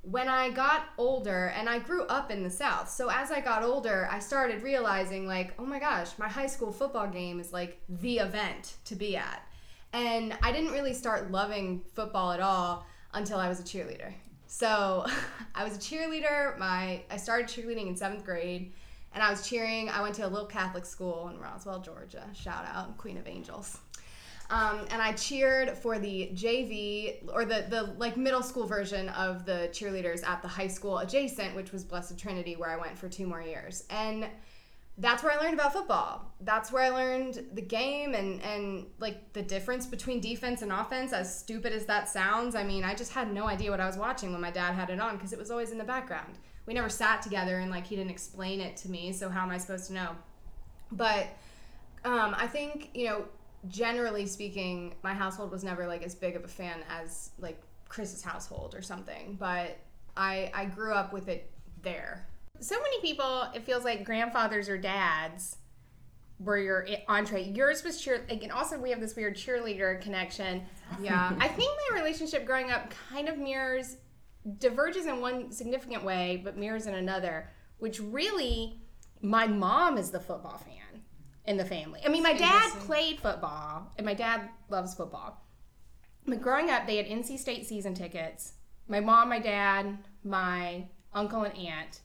when 0.00 0.30
I 0.30 0.48
got 0.48 0.84
older, 0.96 1.52
and 1.54 1.68
I 1.68 1.78
grew 1.78 2.04
up 2.04 2.30
in 2.30 2.42
the 2.42 2.48
South, 2.48 2.88
so 2.88 3.10
as 3.10 3.30
I 3.30 3.40
got 3.40 3.62
older, 3.62 4.08
I 4.10 4.18
started 4.18 4.62
realizing, 4.62 5.26
like, 5.26 5.52
oh 5.58 5.66
my 5.66 5.78
gosh, 5.78 6.08
my 6.16 6.26
high 6.26 6.46
school 6.46 6.72
football 6.72 7.06
game 7.06 7.38
is 7.38 7.52
like 7.52 7.82
the 7.86 8.20
event 8.20 8.76
to 8.86 8.96
be 8.96 9.18
at. 9.18 9.46
And 9.92 10.34
I 10.42 10.52
didn't 10.52 10.72
really 10.72 10.94
start 10.94 11.30
loving 11.30 11.82
football 11.92 12.32
at 12.32 12.40
all 12.40 12.86
until 13.12 13.38
I 13.38 13.50
was 13.50 13.60
a 13.60 13.62
cheerleader. 13.62 14.14
So 14.50 15.06
I 15.54 15.64
was 15.64 15.76
a 15.76 15.78
cheerleader. 15.78 16.58
My 16.58 17.02
I 17.08 17.16
started 17.16 17.46
cheerleading 17.46 17.86
in 17.86 17.96
seventh 17.96 18.24
grade, 18.24 18.72
and 19.14 19.22
I 19.22 19.30
was 19.30 19.48
cheering. 19.48 19.88
I 19.88 20.02
went 20.02 20.16
to 20.16 20.26
a 20.26 20.28
little 20.28 20.48
Catholic 20.48 20.84
school 20.84 21.28
in 21.28 21.40
Roswell, 21.40 21.80
Georgia. 21.80 22.24
Shout 22.34 22.66
out 22.66 22.98
Queen 22.98 23.16
of 23.16 23.26
Angels. 23.28 23.78
Um, 24.50 24.80
and 24.90 25.00
I 25.00 25.12
cheered 25.12 25.78
for 25.78 26.00
the 26.00 26.32
JV 26.34 27.32
or 27.32 27.44
the 27.44 27.66
the 27.70 27.94
like 27.96 28.16
middle 28.16 28.42
school 28.42 28.66
version 28.66 29.08
of 29.10 29.46
the 29.46 29.68
cheerleaders 29.72 30.26
at 30.26 30.42
the 30.42 30.48
high 30.48 30.66
school 30.66 30.98
adjacent, 30.98 31.54
which 31.54 31.70
was 31.70 31.84
Blessed 31.84 32.18
Trinity, 32.18 32.56
where 32.56 32.70
I 32.70 32.76
went 32.76 32.98
for 32.98 33.08
two 33.08 33.28
more 33.28 33.40
years. 33.40 33.84
And 33.88 34.26
that's 35.00 35.22
where 35.22 35.32
I 35.32 35.42
learned 35.42 35.54
about 35.54 35.72
football. 35.72 36.30
That's 36.42 36.70
where 36.70 36.82
I 36.82 36.90
learned 36.90 37.46
the 37.54 37.62
game 37.62 38.14
and 38.14 38.40
and 38.42 38.86
like 38.98 39.32
the 39.32 39.40
difference 39.40 39.86
between 39.86 40.20
defense 40.20 40.60
and 40.60 40.70
offense. 40.70 41.12
As 41.12 41.34
stupid 41.34 41.72
as 41.72 41.86
that 41.86 42.08
sounds, 42.08 42.54
I 42.54 42.62
mean, 42.64 42.84
I 42.84 42.94
just 42.94 43.12
had 43.12 43.32
no 43.32 43.46
idea 43.46 43.70
what 43.70 43.80
I 43.80 43.86
was 43.86 43.96
watching 43.96 44.30
when 44.32 44.42
my 44.42 44.50
dad 44.50 44.74
had 44.74 44.90
it 44.90 45.00
on 45.00 45.16
because 45.16 45.32
it 45.32 45.38
was 45.38 45.50
always 45.50 45.72
in 45.72 45.78
the 45.78 45.84
background. 45.84 46.38
We 46.66 46.74
never 46.74 46.90
sat 46.90 47.22
together 47.22 47.58
and 47.58 47.70
like 47.70 47.86
he 47.86 47.96
didn't 47.96 48.10
explain 48.10 48.60
it 48.60 48.76
to 48.78 48.90
me, 48.90 49.12
so 49.12 49.30
how 49.30 49.42
am 49.42 49.50
I 49.50 49.58
supposed 49.58 49.86
to 49.86 49.94
know? 49.94 50.10
But 50.92 51.28
um, 52.04 52.34
I 52.36 52.46
think 52.46 52.90
you 52.92 53.06
know 53.06 53.24
generally 53.68 54.26
speaking, 54.26 54.94
my 55.02 55.14
household 55.14 55.50
was 55.50 55.64
never 55.64 55.86
like 55.86 56.02
as 56.02 56.14
big 56.14 56.36
of 56.36 56.44
a 56.44 56.48
fan 56.48 56.80
as 56.90 57.30
like 57.38 57.60
Kris's 57.88 58.22
household 58.22 58.74
or 58.74 58.82
something, 58.82 59.36
but 59.40 59.78
I 60.14 60.50
I 60.54 60.66
grew 60.66 60.92
up 60.92 61.14
with 61.14 61.28
it 61.28 61.50
there. 61.82 62.26
So 62.60 62.76
many 62.76 63.00
people, 63.00 63.48
it 63.54 63.64
feels 63.64 63.84
like 63.84 64.04
grandfathers 64.04 64.68
or 64.68 64.78
dads 64.78 65.56
were 66.38 66.58
your 66.58 66.86
entree. 67.08 67.50
Yours 67.54 67.84
was 67.84 68.00
cheer, 68.00 68.24
like, 68.28 68.42
and 68.42 68.52
also 68.52 68.78
we 68.78 68.90
have 68.90 69.00
this 69.00 69.16
weird 69.16 69.36
cheerleader 69.36 70.00
connection. 70.00 70.62
Yeah. 71.00 71.34
I 71.38 71.48
think 71.48 71.70
my 71.90 71.98
relationship 71.98 72.46
growing 72.46 72.70
up 72.70 72.92
kind 73.10 73.28
of 73.28 73.38
mirrors, 73.38 73.96
diverges 74.58 75.06
in 75.06 75.20
one 75.20 75.52
significant 75.52 76.04
way, 76.04 76.40
but 76.42 76.56
mirrors 76.56 76.86
in 76.86 76.94
another, 76.94 77.50
which 77.78 78.00
really, 78.00 78.80
my 79.20 79.46
mom 79.46 79.98
is 79.98 80.10
the 80.10 80.20
football 80.20 80.58
fan 80.58 81.02
in 81.46 81.56
the 81.56 81.64
family. 81.64 82.00
I 82.04 82.08
mean, 82.08 82.22
my 82.22 82.34
dad 82.34 82.70
played 82.80 83.20
football, 83.20 83.92
and 83.96 84.06
my 84.06 84.14
dad 84.14 84.48
loves 84.68 84.94
football. 84.94 85.44
But 86.26 86.40
growing 86.40 86.70
up, 86.70 86.86
they 86.86 86.96
had 86.96 87.06
NC 87.06 87.38
State 87.38 87.66
season 87.66 87.94
tickets. 87.94 88.54
My 88.88 89.00
mom, 89.00 89.28
my 89.28 89.38
dad, 89.38 89.98
my 90.24 90.86
uncle, 91.12 91.42
and 91.42 91.56
aunt, 91.56 92.00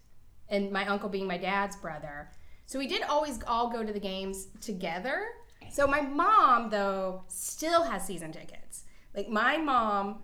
and 0.50 0.72
my 0.72 0.86
uncle 0.88 1.10
being 1.10 1.28
my 1.28 1.38
dad's 1.38 1.76
brother. 1.76 2.30
So 2.66 2.80
we 2.80 2.88
did 2.88 3.04
always 3.04 3.40
all 3.48 3.70
go 3.70 3.84
to 3.84 3.94
the 3.94 4.00
games 4.00 4.48
together. 4.62 5.28
So 5.72 5.88
my 5.88 6.02
mom, 6.02 6.70
though, 6.70 7.24
still 7.28 7.84
has 7.84 8.06
season 8.06 8.32
tickets. 8.32 8.84
Like 9.16 9.30
my 9.30 9.58
mom 9.58 10.22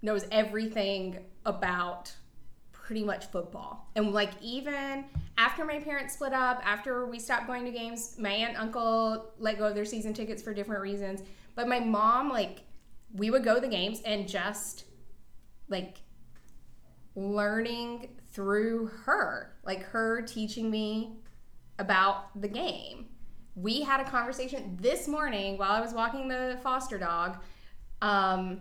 knows 0.00 0.26
everything 0.30 1.18
about 1.44 2.12
pretty 2.72 3.04
much 3.04 3.26
football. 3.26 3.90
And 3.94 4.12
like 4.12 4.30
even 4.42 5.04
after 5.38 5.64
my 5.64 5.78
parents 5.78 6.14
split 6.14 6.32
up, 6.32 6.60
after 6.64 7.06
we 7.06 7.18
stopped 7.18 7.46
going 7.46 7.64
to 7.64 7.70
games, 7.70 8.16
my 8.18 8.30
aunt 8.30 8.50
and 8.50 8.58
uncle 8.58 9.32
let 9.38 9.58
go 9.58 9.68
of 9.68 9.74
their 9.74 9.84
season 9.84 10.12
tickets 10.12 10.42
for 10.42 10.52
different 10.52 10.82
reasons. 10.82 11.22
But 11.54 11.68
my 11.68 11.80
mom, 11.80 12.30
like, 12.30 12.60
we 13.14 13.30
would 13.30 13.44
go 13.44 13.56
to 13.56 13.60
the 13.60 13.68
games 13.68 14.00
and 14.04 14.26
just 14.26 14.84
like 15.68 15.98
learning 17.14 18.08
through 18.32 18.90
her, 19.04 19.56
like 19.64 19.82
her 19.84 20.22
teaching 20.22 20.70
me 20.70 21.16
about 21.78 22.40
the 22.40 22.48
game. 22.48 23.06
We 23.54 23.82
had 23.82 24.00
a 24.00 24.04
conversation 24.04 24.78
this 24.80 25.06
morning 25.06 25.58
while 25.58 25.72
I 25.72 25.80
was 25.80 25.92
walking 25.92 26.28
the 26.28 26.58
foster 26.62 26.98
dog. 26.98 27.38
Um, 28.00 28.60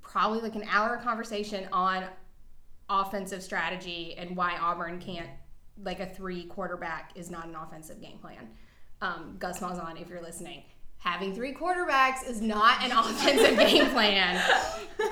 probably 0.00 0.40
like 0.40 0.54
an 0.54 0.64
hour 0.70 0.96
conversation 0.96 1.68
on 1.72 2.04
offensive 2.88 3.42
strategy 3.42 4.14
and 4.16 4.36
why 4.36 4.56
Auburn 4.60 5.00
can't 5.00 5.28
like 5.82 6.00
a 6.00 6.06
three 6.06 6.44
quarterback 6.44 7.12
is 7.14 7.30
not 7.30 7.46
an 7.46 7.54
offensive 7.54 8.00
game 8.00 8.18
plan. 8.18 8.48
Um, 9.00 9.36
Gus 9.38 9.60
Malzahn, 9.60 10.00
if 10.00 10.08
you're 10.08 10.22
listening, 10.22 10.62
having 11.00 11.34
three 11.34 11.52
quarterbacks 11.52 12.26
is 12.26 12.40
not 12.40 12.82
an 12.82 12.92
offensive 12.96 13.58
game 13.58 13.90
plan. 13.90 14.36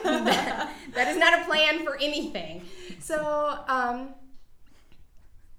that, 0.05 0.73
that 0.95 1.09
is 1.09 1.17
not 1.17 1.41
a 1.41 1.45
plan 1.45 1.85
for 1.85 1.97
anything. 1.97 2.63
So, 3.01 3.59
um, 3.67 4.15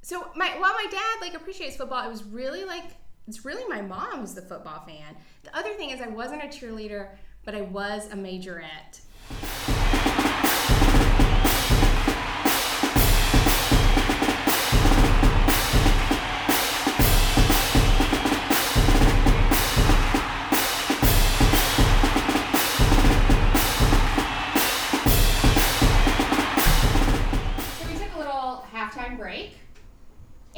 so 0.02 0.28
my 0.36 0.48
while 0.58 0.74
my 0.74 0.88
dad 0.90 1.22
like 1.22 1.34
appreciates 1.34 1.76
football, 1.76 2.06
it 2.06 2.10
was 2.10 2.24
really 2.24 2.64
like 2.64 2.86
it's 3.28 3.46
really 3.46 3.68
my 3.68 3.82
mom 3.82 4.22
who's 4.22 4.34
the 4.34 4.42
football 4.42 4.84
fan. 4.86 5.16
The 5.44 5.56
other 5.56 5.74
thing 5.74 5.92
is 5.92 6.02
I 6.02 6.08
wasn't 6.08 6.44
a 6.44 6.48
cheerleader, 6.48 7.10
but 7.44 7.54
I 7.54 7.62
was 7.62 8.08
a 8.12 8.16
majorette. 8.16 9.00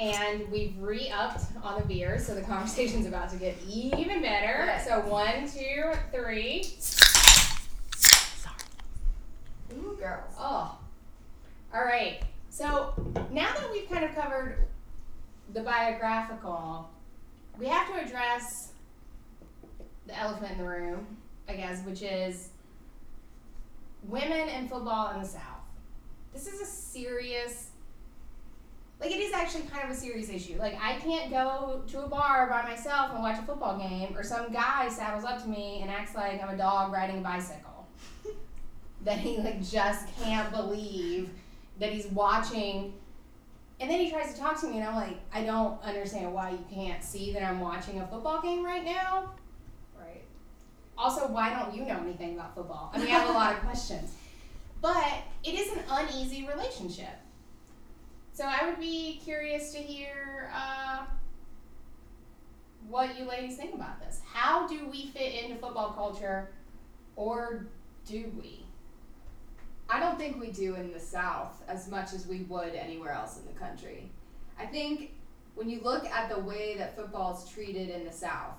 And 0.02 0.50
we've 0.52 0.76
re-upped 0.80 1.44
on 1.64 1.80
the 1.80 1.88
beer, 1.88 2.18
so 2.18 2.34
the 2.34 2.42
conversation's 2.42 3.06
about 3.06 3.30
to 3.30 3.38
get 3.38 3.56
even 3.70 4.20
better. 4.22 4.66
Yes. 4.66 4.88
So 4.88 5.00
one, 5.02 5.48
two, 5.48 5.92
three. 6.12 6.64
Sorry. 7.94 8.56
Ooh, 9.74 9.96
girls. 10.00 10.34
Oh. 10.40 10.76
All 11.74 11.84
right. 11.86 12.24
So 12.50 12.94
now 13.32 13.54
that 13.54 13.72
we've 13.72 13.88
kind 13.88 14.04
of 14.04 14.16
covered 14.16 14.66
the 15.54 15.62
biographical, 15.62 16.90
we 17.60 17.68
have 17.68 17.88
to 17.90 18.04
address 18.04 18.72
the 20.08 20.18
elephant 20.18 20.54
in 20.54 20.58
the 20.58 20.68
room, 20.68 21.06
I 21.48 21.54
guess, 21.54 21.86
which 21.86 22.02
is 22.02 22.50
women 24.08 24.50
in 24.50 24.68
football 24.68 25.14
in 25.14 25.22
the 25.22 25.28
South. 25.28 25.44
This 26.34 26.48
is 26.48 26.60
a 26.60 26.66
serious 26.66 27.71
like 29.02 29.12
it 29.12 29.20
is 29.20 29.34
actually 29.34 29.64
kind 29.64 29.84
of 29.84 29.90
a 29.90 30.00
serious 30.00 30.30
issue. 30.30 30.58
Like 30.60 30.78
I 30.80 30.94
can't 31.00 31.32
go 31.32 31.82
to 31.88 32.06
a 32.06 32.08
bar 32.08 32.48
by 32.48 32.62
myself 32.62 33.12
and 33.12 33.20
watch 33.20 33.40
a 33.40 33.42
football 33.42 33.78
game, 33.78 34.16
or 34.16 34.22
some 34.22 34.54
guy 34.54 34.88
saddles 34.90 35.24
up 35.24 35.42
to 35.42 35.50
me 35.50 35.80
and 35.82 35.90
acts 35.90 36.14
like 36.14 36.42
I'm 36.42 36.50
a 36.50 36.58
dog 36.58 36.94
riding 36.94 37.18
a 37.18 37.22
bicycle. 37.22 37.88
that 39.04 39.18
he 39.18 39.38
like 39.38 39.64
just 39.64 40.06
can't 40.22 40.52
believe 40.52 41.32
that 41.80 41.92
he's 41.92 42.06
watching. 42.08 42.94
And 43.80 43.90
then 43.90 44.00
he 44.00 44.12
tries 44.12 44.32
to 44.36 44.40
talk 44.40 44.62
to 44.62 44.68
me, 44.68 44.78
and 44.78 44.88
I'm 44.88 44.96
like, 44.96 45.18
I 45.34 45.44
don't 45.44 45.82
understand 45.82 46.32
why 46.32 46.52
you 46.52 46.64
can't 46.72 47.04
see 47.04 47.34
that 47.34 47.42
I'm 47.42 47.60
watching 47.60 48.00
a 48.00 48.06
football 48.06 48.40
game 48.40 48.64
right 48.64 48.86
now. 48.86 49.32
Right. 50.00 50.22
Also, 50.96 51.28
why 51.28 51.50
don't 51.50 51.76
you 51.76 51.86
know 51.86 52.00
anything 52.00 52.36
about 52.36 52.54
football? 52.54 52.92
I 52.94 53.00
mean, 53.00 53.08
I 53.08 53.12
have 53.12 53.30
a 53.30 53.34
lot 53.34 53.54
of 53.54 53.60
questions. 53.64 54.14
But 54.84 55.24
it 55.44 55.56
is 55.56 55.74
an 55.74 55.80
uneasy 55.90 56.48
relationship. 56.48 57.10
So 58.34 58.46
I 58.46 58.65
would 58.67 58.80
be 58.80 59.20
curious 59.24 59.74
to 59.74 59.78
hear 59.78 60.50
uh, 60.54 61.06
what 62.88 63.20
you 63.20 63.26
ladies 63.26 63.58
think 63.58 63.76
about 63.76 64.00
this. 64.00 64.22
How 64.26 64.67
do 64.67 64.88
we 64.88 65.08
fit 65.08 65.44
into 65.44 65.58
football 65.58 65.91
culture, 65.91 66.50
or 67.15 67.67
do 68.06 68.32
we? 68.41 68.65
I 69.89 70.00
don't 70.00 70.17
think 70.17 70.39
we 70.39 70.52
do 70.52 70.76
in 70.76 70.94
the 70.94 71.00
South 71.00 71.62
as 71.67 71.89
much 71.89 72.13
as 72.13 72.26
we 72.26 72.44
would 72.44 72.74
anywhere 72.74 73.12
else 73.12 73.38
in 73.38 73.46
the 73.46 73.60
country. 73.60 74.10
I 74.58 74.65
think 74.65 75.12
when 75.56 75.70
you 75.70 75.82
look 75.82 76.06
at 76.06 76.30
the 76.34 76.39
way 76.39 76.78
that 76.78 76.96
football 76.96 77.38
is 77.38 77.50
treated 77.52 77.89
in 77.89 78.06
the 78.06 78.12
South, 78.12 78.56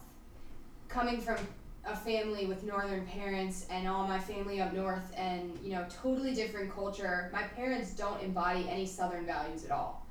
coming 0.89 1.19
from 1.19 1.39
a 1.85 1.97
family 1.97 2.47
with 2.47 2.63
northern 2.63 3.05
parents 3.07 3.67
and 3.71 3.89
all 3.89 4.07
my 4.07 4.19
family 4.19 4.61
up 4.61 4.73
north 4.73 5.13
and 5.17 5.59
you 5.63 5.73
know 5.73 5.85
totally 6.03 6.35
different 6.35 6.73
culture 6.73 7.29
my 7.33 7.43
parents 7.43 7.93
don't 7.93 8.23
embody 8.23 8.69
any 8.69 8.87
southern 8.87 9.27
values 9.27 9.65
at 9.65 9.71
all 9.71 10.07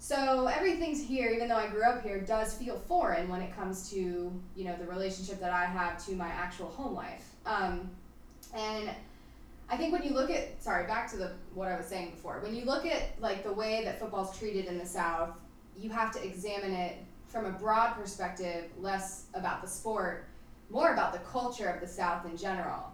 so 0.00 0.46
everything's 0.46 1.00
here 1.00 1.30
even 1.30 1.48
though 1.48 1.56
i 1.56 1.68
grew 1.68 1.84
up 1.84 2.02
here 2.02 2.20
does 2.20 2.54
feel 2.54 2.76
foreign 2.76 3.28
when 3.28 3.40
it 3.40 3.54
comes 3.54 3.88
to 3.90 4.32
you 4.56 4.64
know 4.64 4.74
the 4.76 4.86
relationship 4.86 5.38
that 5.38 5.52
i 5.52 5.64
have 5.64 6.04
to 6.04 6.14
my 6.14 6.28
actual 6.28 6.66
home 6.66 6.94
life 6.94 7.34
um, 7.46 7.88
and 8.54 8.90
I 9.70 9.76
think 9.76 9.92
when 9.92 10.02
you 10.02 10.10
look 10.10 10.30
at 10.30 10.62
sorry, 10.62 10.86
back 10.86 11.10
to 11.10 11.16
the 11.16 11.32
what 11.54 11.68
I 11.68 11.76
was 11.76 11.86
saying 11.86 12.12
before. 12.12 12.40
When 12.40 12.54
you 12.54 12.64
look 12.64 12.86
at 12.86 13.20
like 13.20 13.42
the 13.44 13.52
way 13.52 13.84
that 13.84 13.98
football's 13.98 14.36
treated 14.38 14.66
in 14.66 14.78
the 14.78 14.86
South, 14.86 15.30
you 15.76 15.90
have 15.90 16.10
to 16.12 16.24
examine 16.24 16.72
it 16.72 16.96
from 17.28 17.44
a 17.44 17.50
broad 17.50 17.92
perspective, 17.92 18.64
less 18.80 19.26
about 19.34 19.60
the 19.60 19.68
sport, 19.68 20.26
more 20.70 20.92
about 20.92 21.12
the 21.12 21.18
culture 21.20 21.68
of 21.68 21.80
the 21.80 21.86
South 21.86 22.24
in 22.26 22.36
general, 22.36 22.92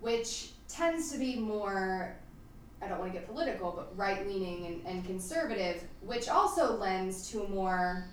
which 0.00 0.50
tends 0.68 1.10
to 1.12 1.18
be 1.18 1.36
more 1.36 2.16
I 2.82 2.88
don't 2.88 2.98
want 2.98 3.12
to 3.12 3.18
get 3.18 3.28
political, 3.28 3.72
but 3.72 3.94
right 3.94 4.26
leaning 4.26 4.64
and, 4.64 4.86
and 4.86 5.04
conservative, 5.04 5.84
which 6.00 6.30
also 6.30 6.76
lends 6.76 7.30
to 7.30 7.42
a 7.42 7.48
more 7.48 8.06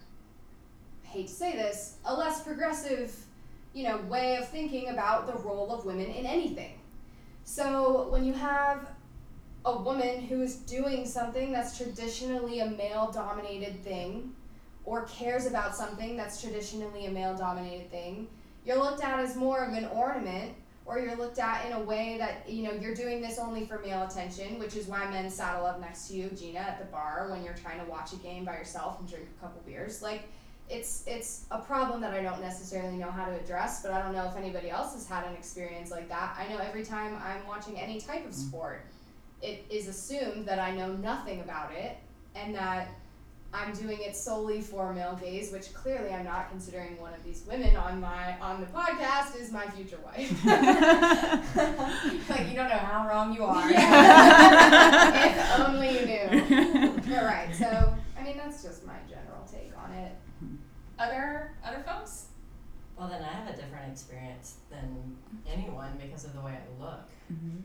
I 1.06 1.08
hate 1.08 1.28
to 1.28 1.34
say 1.34 1.54
this, 1.54 1.98
a 2.04 2.14
less 2.14 2.44
progressive, 2.44 3.16
you 3.74 3.84
know, 3.84 3.98
way 4.10 4.36
of 4.36 4.50
thinking 4.50 4.90
about 4.90 5.26
the 5.26 5.34
role 5.42 5.72
of 5.72 5.86
women 5.86 6.08
in 6.08 6.26
anything. 6.26 6.82
So 7.46 8.10
when 8.10 8.26
you 8.26 8.34
have 8.34 8.90
a 9.64 9.78
woman 9.82 10.22
who 10.22 10.42
is 10.42 10.58
doing 10.58 11.06
something 11.06 11.54
that's 11.54 11.78
traditionally 11.78 12.60
a 12.60 12.70
male 12.70 13.10
dominated 13.10 13.82
thing, 13.86 14.34
or 14.84 15.04
cares 15.04 15.46
about 15.46 15.76
something 15.76 16.16
that's 16.16 16.42
traditionally 16.42 17.06
a 17.06 17.12
male 17.12 17.36
dominated 17.36 17.90
thing, 17.92 18.28
you're 18.68 18.78
looked 18.78 19.02
at 19.04 19.20
as 19.20 19.36
more 19.36 19.64
of 19.64 19.74
an 19.74 19.86
ornament, 19.86 20.54
or 20.86 21.00
you're 21.00 21.16
looked 21.16 21.40
at 21.40 21.66
in 21.66 21.72
a 21.74 21.80
way 21.80 22.18
that, 22.18 22.50
you 22.50 22.64
know, 22.64 22.72
you're 22.72 22.96
doing 22.96 23.22
this 23.22 23.40
only 23.40 23.66
for 23.66 23.80
male 23.80 24.04
attention, 24.04 24.60
which 24.60 24.76
is 24.76 24.88
why 24.88 25.10
men 25.10 25.30
saddle 25.30 25.66
up 25.66 25.80
next 25.80 26.08
to 26.10 26.16
you, 26.16 26.30
Gina, 26.30 26.60
at 26.60 26.80
the 26.80 26.86
bar 26.86 27.28
when 27.30 27.44
you're 27.44 27.56
trying 27.56 27.80
to 27.84 27.86
watch 27.90 28.14
a 28.14 28.18
game 28.18 28.46
by 28.46 28.58
yourself 28.58 29.00
and 29.00 29.10
drink 29.10 29.26
a 29.38 29.42
couple 29.42 29.62
beers. 29.66 30.02
Like, 30.02 30.24
it's 30.70 31.06
it's 31.08 31.46
a 31.52 31.60
problem 31.60 32.02
that 32.02 32.14
I 32.14 32.22
don't 32.22 32.42
necessarily 32.42 32.98
know 32.98 33.10
how 33.10 33.26
to 33.26 33.34
address, 33.40 33.82
but 33.82 33.92
I 33.92 34.02
don't 34.02 34.14
know 34.14 34.28
if 34.28 34.36
anybody 34.36 34.70
else 34.70 34.94
has 34.94 35.08
had 35.08 35.26
an 35.26 35.34
experience 35.34 35.92
like 35.92 36.10
that. 36.10 36.36
I 36.38 36.52
know 36.52 36.60
every 36.60 36.84
time 36.84 37.18
I'm 37.24 37.48
watching 37.48 37.80
any 37.80 38.02
type 38.02 38.26
of 38.26 38.32
mm-hmm. 38.32 38.50
sport, 38.50 38.86
it 39.42 39.66
is 39.70 39.88
assumed 39.88 40.46
that 40.46 40.60
I 40.60 40.72
know 40.72 40.92
nothing 40.94 41.40
about 41.40 41.74
it 41.74 41.98
and 42.36 42.54
that 42.56 42.90
I'm 43.54 43.74
doing 43.74 44.00
it 44.02 44.16
solely 44.16 44.62
for 44.62 44.94
male 44.94 45.18
gaze, 45.20 45.52
which 45.52 45.74
clearly 45.74 46.10
I'm 46.10 46.26
not 46.26 46.50
considering 46.50 47.00
one 47.00 47.14
of 47.14 47.24
these 47.24 47.44
women 47.48 47.76
on 47.76 48.02
my 48.02 48.38
on 48.40 48.60
the 48.60 48.68
podcast 48.68 49.40
is 49.40 49.52
my 49.52 49.66
future 49.68 50.00
wife. 50.04 50.46
like 52.30 52.50
you 52.50 52.56
don't 52.56 52.70
know 52.70 52.78
how 52.78 53.08
wrong 53.08 53.34
you 53.34 53.44
are. 53.44 53.70
if 53.72 55.60
only 55.60 56.00
you 56.00 56.06
knew. 56.06 57.02
You're. 57.08 57.48
So 57.54 57.96
I 58.18 58.24
mean 58.24 58.38
that's 58.38 58.62
just 58.64 58.86
my 58.86 58.98
general 59.10 59.48
take 59.50 59.72
on 59.78 59.92
it. 59.94 60.12
Mm-hmm. 60.44 60.56
Other 61.00 61.54
other 61.66 61.84
folks? 61.88 62.26
Well, 62.98 63.08
then 63.08 63.22
I 63.22 63.28
have 63.28 63.48
a 63.48 63.56
different 63.56 63.92
experience 63.92 64.56
than 64.70 65.16
anyone 65.48 66.00
because 66.02 66.26
of 66.26 66.34
the 66.34 66.42
way 66.42 66.54
I 66.54 66.84
look. 66.84 67.10
Mm-hmm. 67.32 67.60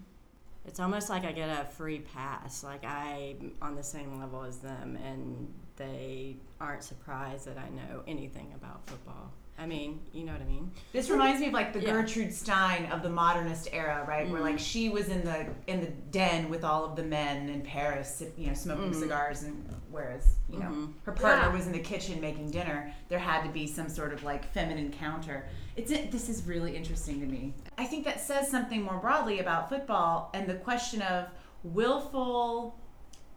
It's 0.67 0.79
almost 0.79 1.09
like 1.09 1.25
I 1.25 1.33
get 1.33 1.49
a 1.49 1.65
free 1.65 2.01
pass. 2.01 2.63
Like 2.63 2.85
I'm 2.85 3.55
on 3.61 3.75
the 3.75 3.83
same 3.83 4.21
level 4.21 4.45
as 4.45 4.59
them, 4.59 4.97
and 5.03 5.53
they 5.77 6.37
aren't 6.61 6.83
surprised 6.83 7.47
that 7.47 7.59
I 7.59 7.69
know 7.71 8.03
anything 8.07 8.53
about 8.55 8.87
football. 8.87 9.33
I 9.59 9.67
mean, 9.67 10.01
you 10.13 10.25
know 10.25 10.33
what 10.33 10.41
I 10.41 10.47
mean? 10.47 10.73
This 10.93 11.11
reminds 11.11 11.41
me 11.41 11.49
of 11.49 11.53
like 11.53 11.73
the 11.73 11.81
Yeah. 11.81 11.93
Gertrude 11.93 12.33
Stein 12.33 12.87
of 12.87 13.03
the 13.03 13.11
modernist 13.11 13.69
era, 13.73 14.05
right? 14.09 14.29
Where 14.29 14.41
like 14.41 14.59
she 14.59 14.89
was 14.89 15.09
in 15.09 15.23
the 15.25 15.47
in 15.67 15.81
the 15.81 15.89
den 16.11 16.49
with 16.49 16.65
all 16.65 16.85
of 16.85 16.97
the 16.97 17.03
men 17.03 17.49
in 17.51 17.61
Paris, 17.61 18.23
you 18.39 18.47
know, 18.49 18.55
smoking 18.55 18.95
cigars, 18.95 19.43
and 19.43 19.63
whereas 19.91 20.37
you 20.49 20.59
know 20.59 20.67
Mhm. 20.71 20.93
her 21.05 21.13
partner 21.13 21.49
Yeah. 21.49 21.53
was 21.57 21.67
in 21.67 21.73
the 21.73 21.79
kitchen 21.81 22.21
making 22.21 22.51
dinner, 22.51 22.93
there 23.09 23.19
had 23.19 23.43
to 23.45 23.51
be 23.51 23.67
some 23.67 23.89
sort 23.91 24.13
of 24.15 24.25
like 24.25 24.51
feminine 24.53 24.91
counter. 24.91 25.47
It's 25.77 25.91
it, 25.93 26.11
this 26.11 26.29
is 26.31 26.45
really 26.47 26.75
interesting 26.75 27.21
to 27.21 27.27
me. 27.27 27.53
I 27.77 27.85
think 27.85 28.05
that 28.07 28.21
says 28.21 28.51
something 28.51 28.83
more 28.83 28.99
broadly 28.99 29.39
about 29.41 29.69
football 29.69 30.31
and 30.35 30.47
the 30.49 30.55
question 30.55 31.03
of 31.03 31.27
willful 31.63 32.79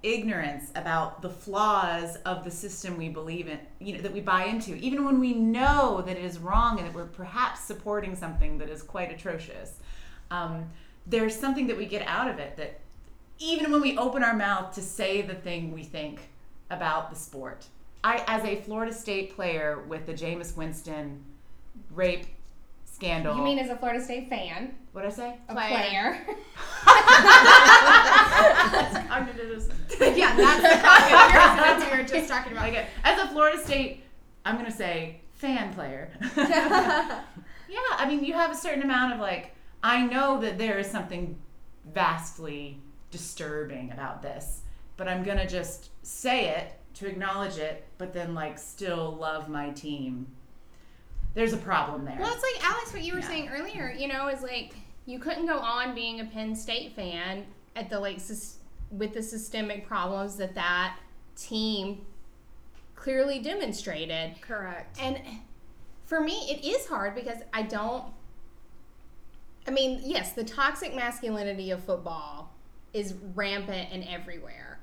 ignorance 0.05 0.71
about 0.75 1.21
the 1.21 1.29
flaws 1.29 2.17
of 2.25 2.43
the 2.43 2.51
system 2.51 2.97
we 2.97 3.09
believe 3.09 3.47
in, 3.47 3.59
you 3.79 3.93
know, 3.95 4.01
that 4.01 4.13
we 4.13 4.21
buy 4.21 4.45
into, 4.45 4.75
even 4.75 5.03
when 5.03 5.19
we 5.19 5.33
know 5.33 6.03
that 6.05 6.15
it 6.17 6.23
is 6.23 6.37
wrong 6.37 6.77
and 6.77 6.87
that 6.87 6.93
we're 6.93 7.05
perhaps 7.05 7.61
supporting 7.61 8.15
something 8.15 8.57
that 8.59 8.69
is 8.69 8.83
quite 8.83 9.11
atrocious. 9.11 9.79
Um, 10.29 10.69
there's 11.07 11.35
something 11.35 11.67
that 11.67 11.77
we 11.77 11.85
get 11.85 12.05
out 12.07 12.29
of 12.29 12.39
it 12.39 12.55
that 12.57 12.79
even 13.39 13.71
when 13.71 13.81
we 13.81 13.97
open 13.97 14.23
our 14.23 14.35
mouth 14.35 14.73
to 14.75 14.81
say 14.81 15.21
the 15.21 15.35
thing 15.35 15.73
we 15.73 15.83
think 15.83 16.29
about 16.69 17.09
the 17.09 17.15
sport. 17.15 17.65
I, 18.03 18.23
as 18.27 18.43
a 18.43 18.61
Florida 18.61 18.93
State 18.93 19.35
player 19.35 19.83
with 19.87 20.05
the 20.05 20.13
Jameis 20.13 20.55
Winston 20.55 21.23
rape 21.91 22.27
scandal. 22.95 23.35
You 23.35 23.43
mean 23.43 23.59
as 23.59 23.69
a 23.69 23.75
Florida 23.75 24.01
State 24.01 24.29
fan, 24.29 24.73
what 24.93 25.05
I 25.05 25.09
say? 25.09 25.35
a 25.49 25.53
Player. 25.53 25.67
player? 25.69 26.25
yeah, 30.17 30.33
that's 30.35 30.61
the 30.61 30.77
cognitive 30.81 31.91
we 31.91 31.97
were 31.97 32.03
just 32.07 32.29
talking 32.33 32.53
about. 32.53 32.69
Okay, 32.69 32.87
as 33.03 33.19
a 33.21 33.27
Florida 33.27 33.61
State, 33.61 34.03
I'm 34.45 34.55
gonna 34.55 34.71
say 34.71 35.19
fan 35.33 35.73
player. 35.73 36.09
yeah, 36.37 37.21
I 37.97 38.05
mean, 38.07 38.23
you 38.23 38.33
have 38.33 38.51
a 38.51 38.55
certain 38.55 38.83
amount 38.83 39.13
of 39.13 39.19
like, 39.19 39.53
I 39.83 40.05
know 40.05 40.39
that 40.41 40.57
there 40.57 40.79
is 40.79 40.89
something 40.89 41.37
vastly 41.93 42.79
disturbing 43.11 43.91
about 43.91 44.21
this, 44.21 44.61
but 44.95 45.09
I'm 45.09 45.23
gonna 45.23 45.47
just 45.47 45.89
say 46.03 46.47
it 46.49 46.79
to 46.95 47.07
acknowledge 47.07 47.57
it, 47.57 47.85
but 47.97 48.13
then 48.13 48.33
like 48.33 48.57
still 48.57 49.17
love 49.19 49.49
my 49.49 49.71
team. 49.71 50.27
There's 51.35 51.53
a 51.53 51.57
problem 51.57 52.05
there. 52.05 52.17
Well, 52.19 52.33
it's 52.33 52.41
like 52.41 52.67
Alex, 52.67 52.91
what 52.93 53.03
you 53.03 53.13
were 53.13 53.19
Yeah. 53.19 53.27
saying 53.27 53.49
earlier. 53.49 53.91
You 53.91 54.07
know, 54.07 54.27
is 54.29 54.41
like 54.41 54.73
you 55.05 55.19
couldn't 55.19 55.45
go 55.45 55.59
on 55.59 55.93
being 55.93 56.21
a 56.21 56.25
Penn 56.25 56.55
State 56.55 56.95
fan 56.95 57.45
at 57.75 57.89
the 57.89 57.99
like 57.99 58.19
with 58.89 59.13
the 59.13 59.21
systemic 59.21 59.85
problems 59.85 60.37
that 60.37 60.55
that 60.55 60.97
team 61.35 62.05
clearly 62.95 63.39
demonstrated. 63.39 64.41
Correct. 64.41 64.97
And 64.99 65.21
for 66.05 66.21
me, 66.21 66.47
it 66.49 66.65
is 66.65 66.87
hard 66.87 67.13
because 67.13 67.37
I 67.53 67.63
don't. 67.63 68.05
I 69.67 69.71
mean, 69.71 69.99
yes, 70.03 70.33
the 70.33 70.43
toxic 70.43 70.95
masculinity 70.95 71.71
of 71.71 71.83
football 71.83 72.53
is 72.93 73.13
rampant 73.33 73.89
and 73.91 74.03
everywhere. 74.05 74.74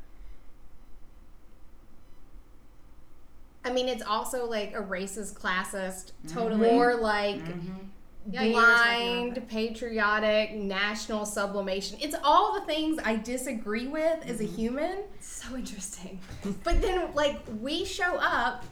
I 3.65 3.73
mean, 3.73 3.89
it's 3.89 4.03
also 4.03 4.47
like 4.49 4.75
a 4.75 4.83
racist, 4.83 5.35
classist, 5.35 6.13
mm-hmm. 6.13 6.35
Totally. 6.35 6.71
more 6.71 6.93
mm-hmm. 6.93 7.03
like 7.03 7.45
mm-hmm. 7.45 7.87
Yeah, 8.31 8.43
you 8.43 8.55
were 8.55 8.63
talking 8.63 9.31
blind, 9.33 9.49
patriotic, 9.49 10.55
national 10.55 11.27
sublimation. 11.27 11.99
It's 12.01 12.15
all 12.23 12.55
the 12.55 12.65
things 12.67 13.01
I 13.05 13.17
disagree 13.17 13.89
with 13.89 14.25
as 14.25 14.41
a 14.41 14.45
human. 14.45 14.99
So 15.21 15.57
interesting. 15.57 16.21
But 16.63 16.81
then, 16.81 17.13
like, 17.15 17.41
we 17.61 17.85
show 17.85 18.17
up, 18.21 18.65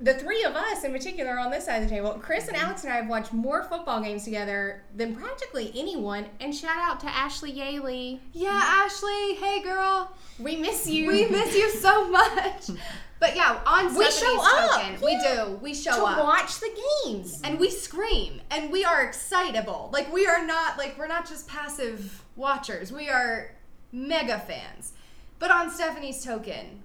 the 0.00 0.14
three 0.14 0.42
of 0.42 0.54
us 0.54 0.82
in 0.84 0.92
particular 0.92 1.38
on 1.38 1.50
this 1.50 1.66
side 1.66 1.82
of 1.82 1.88
the 1.88 1.94
table, 1.94 2.12
Kris 2.20 2.48
and 2.48 2.56
mm-hmm. 2.56 2.66
Alex 2.66 2.84
and 2.84 2.92
I 2.92 2.96
have 2.96 3.08
watched 3.08 3.32
more 3.32 3.62
football 3.62 4.00
games 4.00 4.24
together 4.24 4.82
than 4.94 5.14
practically 5.14 5.72
anyone. 5.74 6.26
And 6.40 6.54
shout 6.54 6.76
out 6.76 7.00
to 7.00 7.06
Ashley 7.06 7.52
Yaley. 7.52 8.20
Yeah, 8.32 8.60
Ashley, 8.62 9.34
hey 9.34 9.62
girl. 9.62 10.12
We 10.38 10.56
miss 10.56 10.88
you. 10.88 11.08
We 11.08 11.26
miss 11.26 11.54
you 11.54 11.70
so 11.70 12.10
much. 12.10 12.70
But 13.20 13.36
yeah, 13.36 13.58
on 13.64 13.94
We 13.94 14.04
Stephanie's 14.10 14.18
show 14.18 14.38
up, 14.42 14.70
token, 14.72 15.00
we 15.00 15.12
yeah. 15.12 15.44
do. 15.46 15.58
We 15.62 15.72
to 15.72 15.80
show 15.80 16.06
up. 16.06 16.18
watch 16.18 16.60
the 16.60 16.68
games. 17.06 17.40
and 17.42 17.58
we 17.58 17.70
scream 17.70 18.42
and 18.50 18.70
we 18.70 18.84
are 18.84 19.02
excitable. 19.02 19.88
Like 19.94 20.12
we 20.12 20.26
are 20.26 20.44
not 20.44 20.76
like 20.76 20.98
we're 20.98 21.06
not 21.06 21.26
just 21.26 21.48
passive 21.48 22.22
watchers. 22.36 22.92
We 22.92 23.08
are 23.08 23.52
mega 23.92 24.38
fans. 24.40 24.92
But 25.38 25.50
on 25.50 25.70
Stephanie's 25.70 26.22
token, 26.22 26.82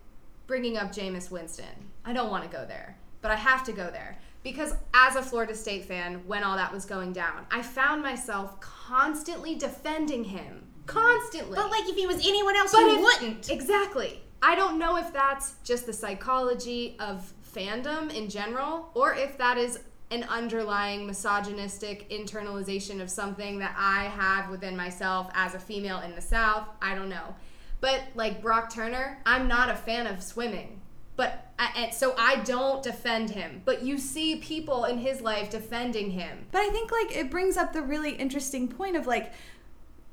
bringing 0.48 0.78
up 0.78 0.94
Jameis 0.94 1.30
Winston, 1.30 1.89
I 2.06 2.14
don't 2.14 2.30
want 2.32 2.44
to 2.44 2.50
go 2.50 2.66
there, 2.66 2.98
but 3.22 3.32
I 3.32 3.36
have 3.36 3.64
to 3.66 3.72
go 3.72 3.90
there 3.92 4.18
because 4.44 4.74
as 4.94 5.16
a 5.16 5.22
Florida 5.22 5.54
State 5.56 5.86
fan, 5.86 6.22
when 6.26 6.44
all 6.44 6.56
that 6.56 6.72
was 6.72 6.86
going 6.86 7.14
down, 7.14 7.46
I 7.52 7.62
found 7.62 8.02
myself 8.02 8.60
constantly 8.62 9.56
defending 9.56 10.24
him. 10.24 10.68
Constantly. 10.86 11.56
But, 11.56 11.70
like, 11.70 11.88
if 11.88 11.96
he 11.96 12.08
was 12.08 12.26
anyone 12.26 12.56
else, 12.56 12.72
But 12.72 12.80
you 12.82 12.96
if- 12.96 13.02
wouldn't. 13.02 13.50
Exactly. 13.52 14.22
I 14.42 14.56
don't 14.56 14.80
know 14.80 14.96
if 14.96 15.12
that's 15.14 15.56
just 15.64 15.86
the 15.86 15.94
psychology 15.94 16.96
of 17.00 17.32
fandom 17.54 18.14
in 18.16 18.30
general, 18.30 18.90
or 18.96 19.14
if 19.14 19.38
that 19.38 19.58
is 19.58 19.80
an 20.12 20.24
underlying 20.24 21.06
misogynistic 21.06 22.10
internalization 22.10 23.02
of 23.02 23.10
something 23.10 23.60
that 23.60 23.76
I 23.78 24.06
have 24.06 24.50
within 24.50 24.76
myself 24.76 25.30
as 25.36 25.54
a 25.54 25.60
female 25.60 26.00
in 26.00 26.16
the 26.16 26.22
South. 26.22 26.68
I 26.82 26.96
don't 26.96 27.10
know. 27.10 27.36
But 27.82 28.02
like 28.16 28.42
Brock 28.42 28.74
Turner, 28.74 29.22
I'm 29.26 29.48
not 29.48 29.70
a 29.70 29.76
fan 29.76 30.08
of 30.08 30.24
swimming. 30.24 30.79
But 31.20 31.52
I, 31.60 31.74
and 31.76 31.94
so 31.94 32.16
I 32.18 32.38
don't 32.46 32.82
defend 32.82 33.32
him. 33.32 33.62
But 33.66 33.84
you 33.84 33.98
see 33.98 34.38
people 34.38 34.86
in 34.86 35.00
his 35.00 35.20
life 35.20 35.50
defending 35.50 36.12
him. 36.12 36.46
But 36.50 36.62
I 36.62 36.70
think 36.70 36.94
like 36.94 37.14
it 37.14 37.30
brings 37.30 37.58
up 37.58 37.74
the 37.74 37.82
really 37.82 38.12
interesting 38.12 38.70
point 38.70 38.96
of 38.96 39.06
like 39.06 39.34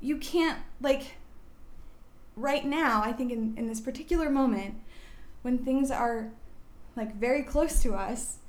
you 0.01 0.17
can't 0.17 0.59
like 0.81 1.15
right 2.35 2.65
now, 2.65 3.01
I 3.01 3.13
think 3.13 3.31
in, 3.31 3.53
in 3.55 3.67
this 3.67 3.79
particular 3.79 4.29
moment, 4.29 4.81
when 5.43 5.59
things 5.59 5.91
are 5.91 6.29
like 6.97 7.15
very 7.15 7.41
close 7.41 7.81
to 7.83 7.93
us, 7.95 8.39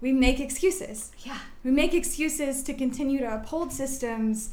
we 0.00 0.10
make 0.10 0.40
excuses. 0.40 1.12
Yeah. 1.20 1.38
We 1.62 1.70
make 1.70 1.94
excuses 1.94 2.64
to 2.64 2.74
continue 2.74 3.20
to 3.20 3.36
uphold 3.36 3.70
systems 3.70 4.50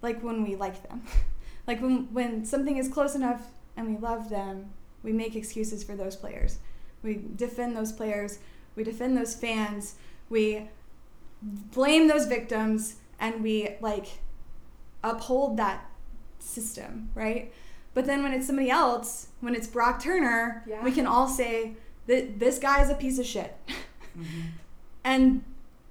like 0.00 0.22
when 0.22 0.42
we 0.42 0.56
like 0.56 0.88
them. 0.88 1.02
like 1.66 1.82
when 1.82 2.10
when 2.14 2.46
something 2.46 2.78
is 2.78 2.88
close 2.88 3.14
enough 3.14 3.42
and 3.76 3.88
we 3.88 3.98
love 3.98 4.30
them, 4.30 4.70
we 5.02 5.12
make 5.12 5.34
excuses 5.36 5.82
for 5.82 5.96
those 5.96 6.16
players. 6.16 6.58
We 7.02 7.20
defend 7.36 7.76
those 7.76 7.92
players, 7.92 8.38
we 8.76 8.84
defend 8.84 9.16
those 9.16 9.34
fans, 9.34 9.96
we 10.30 10.68
blame 11.42 12.06
those 12.08 12.26
victims 12.26 12.96
and 13.18 13.42
we 13.42 13.70
like 13.80 14.06
uphold 15.02 15.56
that 15.56 15.84
system, 16.38 17.10
right? 17.14 17.52
But 17.94 18.06
then 18.06 18.22
when 18.22 18.32
it's 18.32 18.46
somebody 18.46 18.70
else, 18.70 19.28
when 19.40 19.54
it's 19.54 19.66
Brock 19.66 20.00
Turner, 20.02 20.64
Yeah. 20.66 20.82
we 20.82 20.92
can 20.92 21.06
all 21.06 21.28
say 21.28 21.74
that 22.06 22.38
this 22.38 22.58
guy 22.58 22.82
is 22.82 22.90
a 22.90 22.94
piece 22.94 23.18
of 23.18 23.26
shit. 23.26 23.56
Mm-hmm. 24.18 24.40
And 25.04 25.42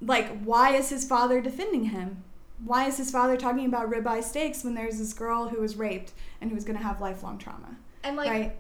like, 0.01 0.41
why 0.41 0.74
is 0.78 0.89
his 0.89 1.03
father 1.05 1.41
defending 1.41 1.86
him? 1.86 2.24
Why 2.64 2.88
is 2.88 2.95
his 2.95 3.12
father 3.12 3.36
talking 3.36 3.66
about 3.66 3.91
ribeye 3.91 4.24
steaks 4.24 4.64
when 4.64 4.74
there's 4.74 4.99
this 4.99 5.12
girl 5.14 5.49
who 5.49 5.59
was 5.59 5.76
raped 5.76 6.14
and 6.39 6.49
who's 6.49 6.64
going 6.64 6.78
to 6.78 6.84
have 6.84 7.01
lifelong 7.01 7.38
trauma? 7.38 7.76
And 8.05 8.16
like 8.16 8.30
right? 8.30 8.55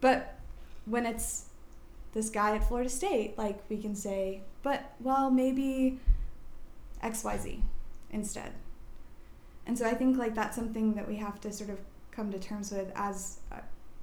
But 0.00 0.38
when 0.84 1.06
it's 1.06 1.46
this 2.12 2.30
guy 2.30 2.56
at 2.56 2.66
Florida 2.66 2.90
State, 2.90 3.36
like 3.36 3.58
we 3.68 3.78
can 3.78 3.94
say, 3.94 4.42
but 4.62 4.92
well, 5.00 5.30
maybe 5.30 5.98
XYZ 7.02 7.60
instead. 8.10 8.52
And 9.66 9.76
so 9.76 9.86
I 9.86 9.94
think 9.94 10.16
like 10.16 10.34
that's 10.34 10.56
something 10.56 10.94
that 10.94 11.08
we 11.08 11.16
have 11.16 11.40
to 11.40 11.52
sort 11.52 11.70
of 11.70 11.78
come 12.10 12.30
to 12.32 12.38
terms 12.38 12.70
with 12.70 12.90
as 12.94 13.40
uh, 13.52 13.56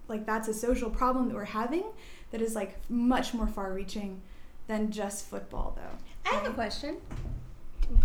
like 0.08 0.26
that's 0.26 0.48
a 0.48 0.54
social 0.54 0.90
problem 0.90 1.30
that 1.30 1.36
we're 1.36 1.46
having 1.46 1.86
that 2.32 2.42
is 2.42 2.54
like 2.56 2.78
much 2.90 3.34
more 3.34 3.48
far 3.48 3.74
reaching 3.74 4.22
than 4.68 4.92
just 4.92 5.26
football 5.28 5.76
though. 5.76 6.30
I 6.30 6.36
have 6.36 6.46
a 6.46 6.54
question. 6.54 6.98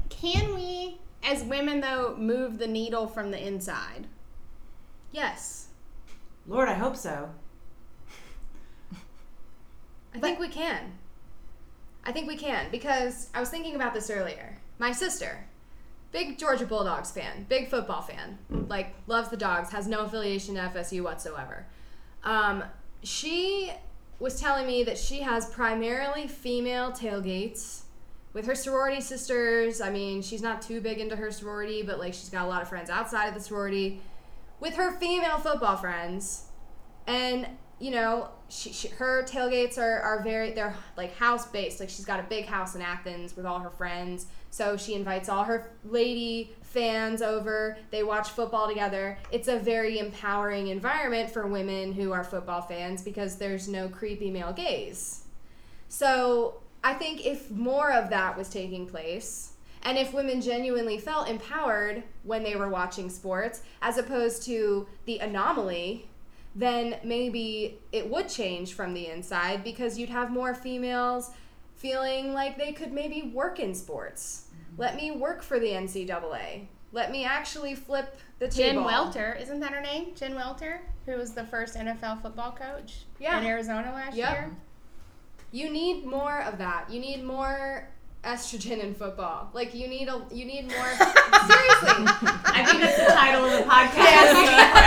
Can 0.09 0.55
we, 0.55 0.99
as 1.23 1.45
women, 1.45 1.81
though, 1.81 2.17
move 2.17 2.59
the 2.59 2.67
needle 2.67 3.07
from 3.07 3.31
the 3.31 3.45
inside? 3.45 4.07
yes. 5.13 5.69
Lord, 6.47 6.69
I 6.69 6.75
hope 6.75 6.97
so. 6.97 7.31
I 10.19 10.21
think 10.21 10.41
we 10.41 10.49
can. 10.49 10.93
I 12.05 12.13
think 12.13 12.27
we 12.27 12.37
can 12.37 12.67
because 12.71 13.29
I 13.35 13.41
was 13.41 13.51
thinking 13.51 13.75
about 13.75 13.95
this 13.95 14.11
earlier. 14.11 14.59
My 14.79 14.93
sister, 14.93 15.47
big 16.11 16.39
Georgia 16.39 16.67
Bulldogs 16.67 17.11
fan, 17.11 17.47
big 17.49 17.69
football 17.69 18.03
fan, 18.03 18.39
like 18.69 18.95
loves 19.07 19.29
the 19.29 19.37
dogs, 19.37 19.71
has 19.71 19.87
no 19.87 20.01
affiliation 20.01 20.55
to 20.55 20.63
FSU 20.63 21.03
whatsoever. 21.03 21.67
Um, 22.25 22.65
she 23.03 23.73
was 24.19 24.41
telling 24.41 24.67
me 24.67 24.83
that 24.85 24.99
she 24.99 25.21
has 25.21 25.47
primarily 25.47 26.27
female 26.27 26.91
tailgates 26.91 27.83
with 28.33 28.47
her 28.47 28.55
sorority 28.55 29.01
sisters. 29.01 29.81
I 29.81 29.91
mean, 29.91 30.23
she's 30.23 30.43
not 30.43 30.63
too 30.63 30.81
big 30.81 30.99
into 30.99 31.17
her 31.17 31.31
sorority, 31.31 31.83
but 31.83 31.99
like 31.99 32.15
she's 32.15 32.29
got 32.31 32.45
a 32.45 32.49
lot 32.49 32.63
of 32.63 32.69
friends 32.69 32.91
outside 32.91 33.29
of 33.29 33.35
the 33.35 33.41
sorority 33.41 34.01
with 34.61 34.75
her 34.75 34.93
female 34.93 35.39
football 35.39 35.77
friends. 35.77 36.47
And 37.07 37.47
you 37.81 37.91
know, 37.91 38.29
she, 38.49 38.73
she, 38.73 38.89
her 38.89 39.23
tailgates 39.25 39.79
are, 39.79 40.01
are 40.01 40.23
very 40.23 40.53
they're 40.53 40.75
like 40.97 41.17
house 41.17 41.47
based. 41.47 41.81
Like 41.81 41.89
she's 41.89 42.05
got 42.05 42.19
a 42.21 42.25
big 42.25 42.47
house 42.47 42.75
in 42.75 42.83
Athens 42.83 43.37
with 43.37 43.47
all 43.47 43.61
her 43.61 43.71
friends. 43.71 44.27
So 44.51 44.77
she 44.77 44.95
invites 44.95 45.29
all 45.29 45.45
her 45.45 45.71
lady 45.85 46.53
fans 46.63 47.23
over. 47.23 47.77
They 47.91 48.03
watch 48.03 48.31
football 48.31 48.67
together. 48.69 49.19
It's 49.31 49.49
a 49.49 49.59
very 49.59 49.99
empowering 49.99 50.69
environment 50.69 51.31
for 51.31 51.47
women 51.47 51.93
who 51.93 52.13
are 52.13 52.25
football 52.25 52.63
fans 52.63 53.03
because 53.03 53.37
there's 53.37 53.69
no 53.69 53.89
creepy 53.89 54.31
male 54.31 54.53
gaze. 54.53 55.25
So 55.89 56.61
I 56.83 56.95
think 56.95 57.27
if 57.27 57.51
more 57.51 57.93
of 57.93 58.11
that 58.11 58.37
was 58.37 58.49
taking 58.49 58.87
place, 58.87 59.53
and 59.83 59.97
if 59.97 60.13
women 60.13 60.41
genuinely 60.41 60.99
felt 60.99 61.29
empowered 61.29 62.03
when 62.25 62.43
they 62.43 62.57
were 62.57 62.69
watching 62.69 63.09
sports, 63.09 63.63
as 63.81 63.97
opposed 63.97 64.43
to 64.45 64.87
the 65.07 65.19
anomaly, 65.19 66.09
then 66.55 66.97
maybe 67.05 67.79
it 67.93 68.09
would 68.11 68.29
change 68.29 68.75
from 68.75 68.95
the 68.95 69.07
inside 69.07 69.63
because 69.63 69.99
you'd 69.99 70.09
have 70.09 70.31
more 70.31 70.55
females 70.55 71.31
feeling 71.77 72.33
like 72.33 72.59
they 72.59 72.73
could 72.73 72.93
maybe 72.93 73.23
work 73.35 73.61
in 73.61 73.75
sports. 73.75 74.47
Mm-hmm. 74.51 74.81
Let 74.83 74.97
me 74.97 75.11
work 75.13 75.43
for 75.43 75.59
the 75.61 75.69
NCAA. 75.69 76.67
Let 76.93 77.13
me 77.13 77.25
actually 77.25 77.75
flip 77.75 78.17
the 78.39 78.47
Jen 78.49 78.71
table. 78.71 78.83
Jen 78.83 78.85
Welter, 78.85 79.35
isn't 79.41 79.61
that 79.61 79.73
her 79.73 79.81
name? 79.81 80.15
Jen 80.17 80.35
Welter, 80.35 80.81
who 81.07 81.13
was 81.17 81.33
the 81.33 81.45
first 81.45 81.77
NFL 81.77 82.23
football 82.23 82.53
coach 82.53 83.05
Yeah. 83.21 83.39
in 83.41 83.47
Arizona 83.47 83.93
last 83.93 84.17
Yep. 84.17 84.31
year. 84.33 84.57
You 85.53 85.71
need 85.71 86.05
more 86.05 86.41
of 86.43 86.59
that. 86.59 86.91
You 86.91 87.01
need 87.01 87.25
more 87.25 87.89
estrogen 88.25 88.83
in 88.83 88.95
football. 88.95 89.51
Like 89.53 89.75
you 89.75 89.89
need 89.89 90.09
a 90.09 90.23
you 90.33 90.45
need 90.45 90.69
more 90.69 90.89
seriously. 90.89 92.05
I 92.45 92.65
think 92.67 92.81
that's 92.81 92.99
the 92.99 93.13
title 93.13 93.45
of 93.45 93.53
the 93.53 93.71
podcast. 93.71 94.35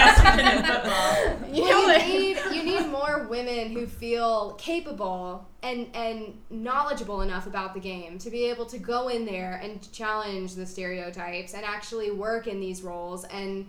Estrogen 0.06 0.58
in 0.58 0.66
football. 0.66 1.52
you 1.54 1.98
need 1.98 2.38
you 2.54 2.64
need 2.64 2.88
more 2.88 3.28
women 3.28 3.72
who 3.72 3.88
feel 3.88 4.54
capable 4.54 5.48
and 5.64 5.88
and 5.94 6.38
knowledgeable 6.50 7.22
enough 7.22 7.48
about 7.48 7.74
the 7.74 7.80
game 7.80 8.18
to 8.20 8.30
be 8.30 8.46
able 8.46 8.66
to 8.66 8.78
go 8.78 9.08
in 9.08 9.26
there 9.26 9.60
and 9.64 9.92
challenge 9.92 10.56
the 10.56 10.66
stereotypes 10.66 11.54
and 11.54 11.64
actually 11.64 12.12
work 12.12 12.48
in 12.48 12.60
these 12.60 12.82
roles 12.82 13.24
and 13.26 13.66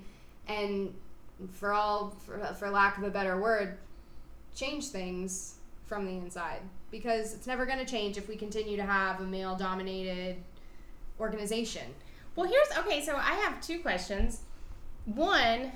and 0.49 0.95
for 1.53 1.73
all 1.73 2.15
for, 2.25 2.39
for 2.59 2.71
lack 2.71 2.99
of 2.99 3.05
a 3.05 3.11
better 3.11 3.41
word 3.41 3.79
change 4.55 4.87
things 4.89 5.55
from 5.87 6.05
the 6.05 6.13
inside 6.13 6.61
because 6.93 7.35
it's 7.35 7.49
never 7.49 7.67
going 7.67 7.79
to 7.79 7.85
change 7.85 8.17
if 8.17 8.29
we 8.29 8.37
continue 8.37 8.77
to 8.77 8.85
have 8.85 9.21
a 9.21 9.25
male 9.25 9.57
dominated 9.57 10.37
organization 11.19 11.83
Well, 12.37 12.49
here's 12.49 12.69
okay. 12.79 13.05
So 13.05 13.17
I 13.17 13.33
have 13.33 13.61
two 13.61 13.81
questions. 13.81 14.43
One, 15.07 15.73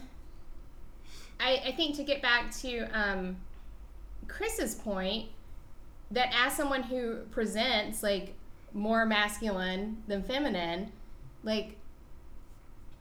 I, 1.41 1.63
I 1.67 1.73
think 1.73 1.97
to 1.97 2.05
get 2.05 2.23
back 2.23 2.55
to 2.59 2.89
um, 2.93 3.37
Kris's 4.29 4.77
point, 4.77 5.29
that 6.11 6.33
as 6.35 6.55
someone 6.55 6.85
who 6.85 7.17
presents 7.31 8.03
like 8.03 8.35
more 8.73 9.05
masculine 9.05 10.03
than 10.07 10.23
feminine, 10.23 10.93
like 11.43 11.77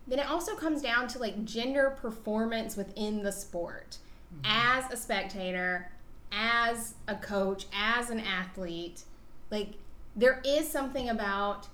then 0.07 0.20
it 0.20 0.30
also 0.30 0.55
comes 0.55 0.82
down 0.82 1.07
to 1.09 1.20
like 1.20 1.45
gender 1.45 1.97
performance 2.01 2.76
within 2.76 3.24
the 3.24 3.32
sport. 3.32 3.97
As 4.43 4.91
a 4.91 4.97
spectator, 4.97 5.89
as 6.36 6.95
a 7.07 7.15
coach, 7.15 7.65
as 7.73 8.09
an 8.09 8.19
athlete, 8.19 9.03
like 9.49 9.75
there 10.15 10.41
is 10.45 10.69
something 10.69 11.09
about 11.09 11.67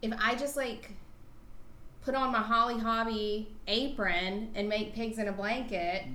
if 0.00 0.12
I 0.18 0.34
just 0.34 0.56
like 0.56 0.92
put 2.02 2.14
on 2.14 2.32
my 2.32 2.40
Holly 2.40 2.78
Hobbie 2.78 3.48
apron 3.68 4.50
and 4.54 4.68
make 4.68 4.94
pigs 4.94 5.18
in 5.18 5.28
a 5.28 5.32
blanket 5.32 6.02
mm-hmm. 6.02 6.14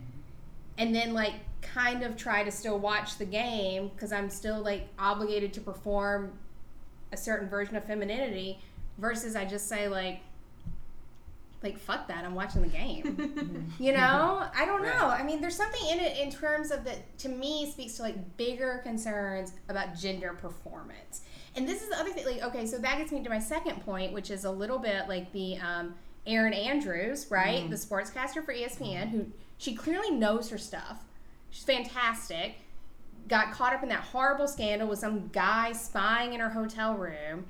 and 0.77 0.93
then 0.93 1.13
like 1.13 1.35
kind 1.61 2.03
of 2.03 2.17
try 2.17 2.43
to 2.43 2.51
still 2.51 2.79
watch 2.79 3.17
the 3.17 3.25
game 3.25 3.89
because 3.93 4.11
I'm 4.11 4.29
still 4.29 4.61
like 4.61 4.87
obligated 4.99 5.53
to 5.53 5.61
perform 5.61 6.33
a 7.11 7.17
certain 7.17 7.47
version 7.47 7.75
of 7.75 7.85
femininity 7.85 8.59
versus 8.97 9.35
I 9.35 9.45
just 9.45 9.67
say 9.67 9.87
like 9.87 10.19
like 11.63 11.77
fuck 11.77 12.07
that 12.07 12.23
I'm 12.23 12.35
watching 12.35 12.61
the 12.61 12.67
game. 12.67 13.73
you 13.79 13.91
know? 13.91 14.47
I 14.55 14.65
don't 14.65 14.83
know. 14.83 15.07
I 15.07 15.23
mean 15.23 15.41
there's 15.41 15.55
something 15.55 15.89
in 15.89 15.99
it 15.99 16.17
in 16.17 16.31
terms 16.31 16.71
of 16.71 16.83
that 16.83 17.17
to 17.19 17.29
me 17.29 17.69
speaks 17.71 17.93
to 17.93 18.03
like 18.03 18.37
bigger 18.37 18.79
concerns 18.83 19.53
about 19.69 19.97
gender 19.97 20.33
performance. 20.39 21.21
And 21.55 21.67
this 21.67 21.81
is 21.81 21.89
the 21.89 21.99
other 21.99 22.11
thing 22.11 22.25
like 22.25 22.43
okay, 22.43 22.65
so 22.65 22.77
that 22.77 22.97
gets 22.97 23.11
me 23.11 23.23
to 23.23 23.29
my 23.29 23.39
second 23.39 23.83
point 23.83 24.13
which 24.13 24.29
is 24.29 24.45
a 24.45 24.51
little 24.51 24.79
bit 24.79 25.07
like 25.07 25.31
the 25.33 25.57
um 25.57 25.95
Erin 26.25 26.53
Andrews, 26.53 27.27
right? 27.29 27.69
The 27.69 27.77
sportscaster 27.77 28.43
for 28.43 28.53
ESPN 28.53 29.09
who 29.09 29.27
she 29.57 29.73
clearly 29.73 30.11
knows 30.11 30.49
her 30.49 30.57
stuff. 30.57 30.99
She's 31.49 31.63
fantastic. 31.63 32.55
Got 33.27 33.51
caught 33.51 33.73
up 33.73 33.81
in 33.81 33.89
that 33.89 34.03
horrible 34.03 34.47
scandal 34.47 34.87
with 34.87 34.99
some 34.99 35.29
guy 35.29 35.71
spying 35.71 36.33
in 36.33 36.39
her 36.39 36.49
hotel 36.49 36.95
room. 36.95 37.45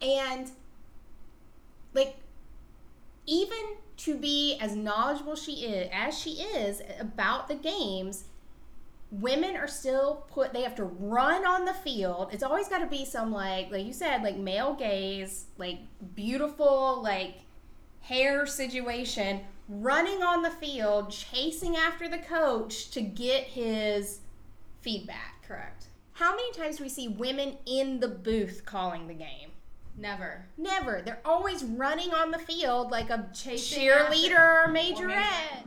And 0.00 0.50
like 1.94 2.16
even 3.28 3.76
to 3.98 4.16
be 4.16 4.56
as 4.60 4.74
knowledgeable 4.74 5.36
she 5.36 5.64
is 5.64 5.88
as 5.92 6.18
she 6.18 6.30
is 6.30 6.80
about 6.98 7.48
the 7.48 7.54
games 7.54 8.24
women 9.10 9.56
are 9.56 9.68
still 9.68 10.26
put 10.30 10.52
they 10.52 10.62
have 10.62 10.74
to 10.74 10.84
run 10.84 11.46
on 11.46 11.64
the 11.64 11.72
field. 11.72 12.28
It's 12.32 12.42
always 12.42 12.68
got 12.68 12.78
to 12.78 12.86
be 12.86 13.04
some 13.04 13.32
like 13.32 13.70
like 13.70 13.86
you 13.86 13.92
said 13.92 14.22
like 14.22 14.36
male 14.36 14.74
gaze 14.74 15.46
like 15.56 15.78
beautiful 16.14 17.02
like 17.02 17.36
hair 18.00 18.46
situation 18.46 19.40
running 19.68 20.22
on 20.22 20.42
the 20.42 20.50
field 20.50 21.10
chasing 21.10 21.76
after 21.76 22.08
the 22.08 22.18
coach 22.18 22.90
to 22.90 23.00
get 23.00 23.44
his 23.44 24.20
feedback. 24.80 25.42
Correct. 25.46 25.86
How 26.12 26.32
many 26.32 26.52
times 26.52 26.76
do 26.76 26.82
we 26.82 26.88
see 26.88 27.08
women 27.08 27.56
in 27.64 28.00
the 28.00 28.08
booth 28.08 28.62
calling 28.66 29.06
the 29.08 29.14
game 29.14 29.50
never 29.98 30.46
Never. 30.56 31.02
They're 31.04 31.20
always 31.24 31.64
running 31.64 32.12
on 32.14 32.30
the 32.30 32.38
field 32.38 32.90
like 32.90 33.10
a 33.10 33.28
Chasing 33.34 33.82
cheerleader 33.88 34.38
or 34.38 34.64
Or 34.64 34.68
major- 34.68 35.08
majorette. 35.08 35.64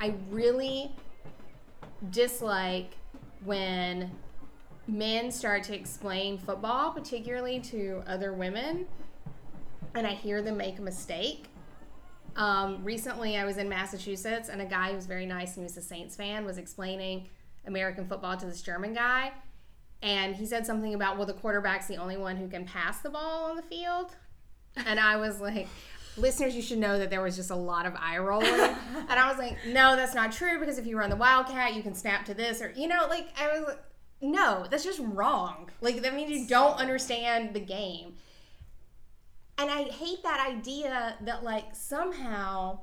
I 0.00 0.14
really 0.30 0.92
dislike 2.10 2.92
when 3.44 4.10
men 4.86 5.30
start 5.30 5.62
to 5.64 5.74
explain 5.74 6.38
football, 6.38 6.92
particularly 6.92 7.60
to 7.60 8.02
other 8.06 8.32
women, 8.32 8.86
and 9.94 10.06
I 10.06 10.12
hear 10.12 10.42
them 10.42 10.56
make 10.56 10.78
a 10.78 10.82
mistake. 10.82 11.46
Um, 12.36 12.82
recently, 12.82 13.36
I 13.36 13.44
was 13.44 13.58
in 13.58 13.68
Massachusetts, 13.68 14.48
and 14.48 14.60
a 14.60 14.66
guy 14.66 14.90
who 14.90 14.96
was 14.96 15.06
very 15.06 15.26
nice 15.26 15.56
and 15.56 15.58
he 15.58 15.62
was 15.62 15.76
a 15.76 15.82
Saints 15.82 16.16
fan 16.16 16.44
was 16.44 16.58
explaining 16.58 17.28
American 17.66 18.06
football 18.06 18.36
to 18.36 18.46
this 18.46 18.60
German 18.60 18.92
guy, 18.92 19.32
and 20.02 20.36
he 20.36 20.44
said 20.44 20.66
something 20.66 20.94
about, 20.94 21.16
well, 21.16 21.26
the 21.26 21.32
quarterback's 21.32 21.86
the 21.86 21.96
only 21.96 22.16
one 22.16 22.36
who 22.36 22.48
can 22.48 22.66
pass 22.66 22.98
the 22.98 23.10
ball 23.10 23.50
on 23.50 23.56
the 23.56 23.62
field. 23.62 24.14
And 24.86 25.00
I 25.00 25.16
was 25.16 25.40
like, 25.40 25.68
listeners, 26.16 26.54
you 26.54 26.60
should 26.60 26.78
know 26.78 26.98
that 26.98 27.08
there 27.08 27.22
was 27.22 27.36
just 27.36 27.50
a 27.50 27.56
lot 27.56 27.86
of 27.86 27.94
eye 27.96 28.18
rolling. 28.18 28.48
and 28.50 29.10
I 29.10 29.28
was 29.28 29.38
like, 29.38 29.56
no, 29.68 29.96
that's 29.96 30.14
not 30.14 30.32
true 30.32 30.58
because 30.58 30.76
if 30.76 30.86
you 30.86 30.98
run 30.98 31.08
the 31.08 31.16
Wildcat, 31.16 31.74
you 31.74 31.82
can 31.82 31.94
snap 31.94 32.26
to 32.26 32.34
this, 32.34 32.60
or, 32.60 32.72
you 32.76 32.86
know, 32.86 33.06
like, 33.08 33.28
I 33.40 33.60
was 33.60 33.76
no, 34.20 34.66
that's 34.70 34.84
just 34.84 35.00
wrong. 35.00 35.70
Like, 35.80 36.02
that 36.02 36.14
means 36.14 36.30
you 36.30 36.46
don't 36.46 36.78
understand 36.78 37.54
the 37.54 37.60
game. 37.60 38.14
And 39.58 39.70
I 39.70 39.84
hate 39.84 40.22
that 40.22 40.46
idea 40.48 41.16
that, 41.22 41.44
like, 41.44 41.74
somehow 41.74 42.80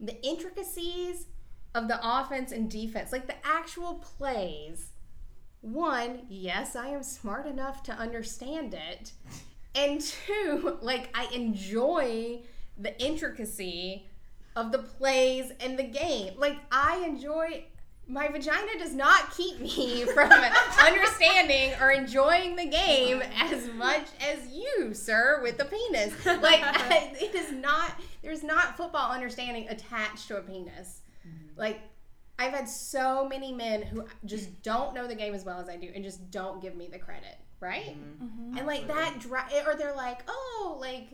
the 0.00 0.20
intricacies 0.24 1.26
of 1.74 1.88
the 1.88 1.98
offense 2.02 2.52
and 2.52 2.70
defense, 2.70 3.10
like 3.10 3.26
the 3.26 3.46
actual 3.46 3.94
plays, 3.94 4.90
one, 5.60 6.26
yes, 6.28 6.76
I 6.76 6.88
am 6.88 7.02
smart 7.02 7.46
enough 7.46 7.82
to 7.84 7.92
understand 7.92 8.74
it. 8.74 9.12
And 9.74 10.00
two, 10.00 10.78
like, 10.82 11.08
I 11.14 11.26
enjoy 11.34 12.42
the 12.76 13.00
intricacy 13.02 14.08
of 14.56 14.72
the 14.72 14.78
plays 14.78 15.52
and 15.60 15.78
the 15.78 15.84
game. 15.84 16.34
Like 16.36 16.58
I 16.70 17.04
enjoy 17.04 17.64
my 18.06 18.28
vagina 18.28 18.78
does 18.78 18.94
not 18.94 19.34
keep 19.34 19.60
me 19.60 20.04
from 20.14 20.30
understanding 20.30 21.72
or 21.80 21.90
enjoying 21.90 22.56
the 22.56 22.66
game 22.66 23.22
as 23.36 23.68
much 23.74 24.06
as 24.20 24.52
you, 24.52 24.92
sir, 24.92 25.40
with 25.42 25.56
the 25.58 25.64
penis. 25.64 26.12
Like 26.26 26.60
I, 26.62 27.12
it 27.20 27.34
is 27.34 27.52
not. 27.52 28.00
There's 28.22 28.42
not 28.42 28.76
football 28.76 29.10
understanding 29.10 29.68
attached 29.68 30.28
to 30.28 30.38
a 30.38 30.42
penis. 30.42 31.00
Mm-hmm. 31.26 31.58
Like 31.58 31.80
I've 32.38 32.52
had 32.52 32.68
so 32.68 33.28
many 33.28 33.52
men 33.52 33.82
who 33.82 34.04
just 34.24 34.50
mm. 34.50 34.62
don't 34.62 34.94
know 34.94 35.06
the 35.06 35.14
game 35.14 35.34
as 35.34 35.44
well 35.44 35.60
as 35.60 35.68
I 35.68 35.76
do, 35.76 35.88
and 35.94 36.04
just 36.04 36.30
don't 36.30 36.60
give 36.60 36.76
me 36.76 36.88
the 36.88 36.98
credit, 36.98 37.36
right? 37.60 37.96
Mm-hmm. 37.96 38.24
Mm-hmm. 38.24 38.58
And 38.58 38.66
like 38.66 38.86
that, 38.88 39.18
dri- 39.20 39.62
or 39.66 39.76
they're 39.76 39.94
like, 39.94 40.22
oh, 40.28 40.76
like 40.80 41.08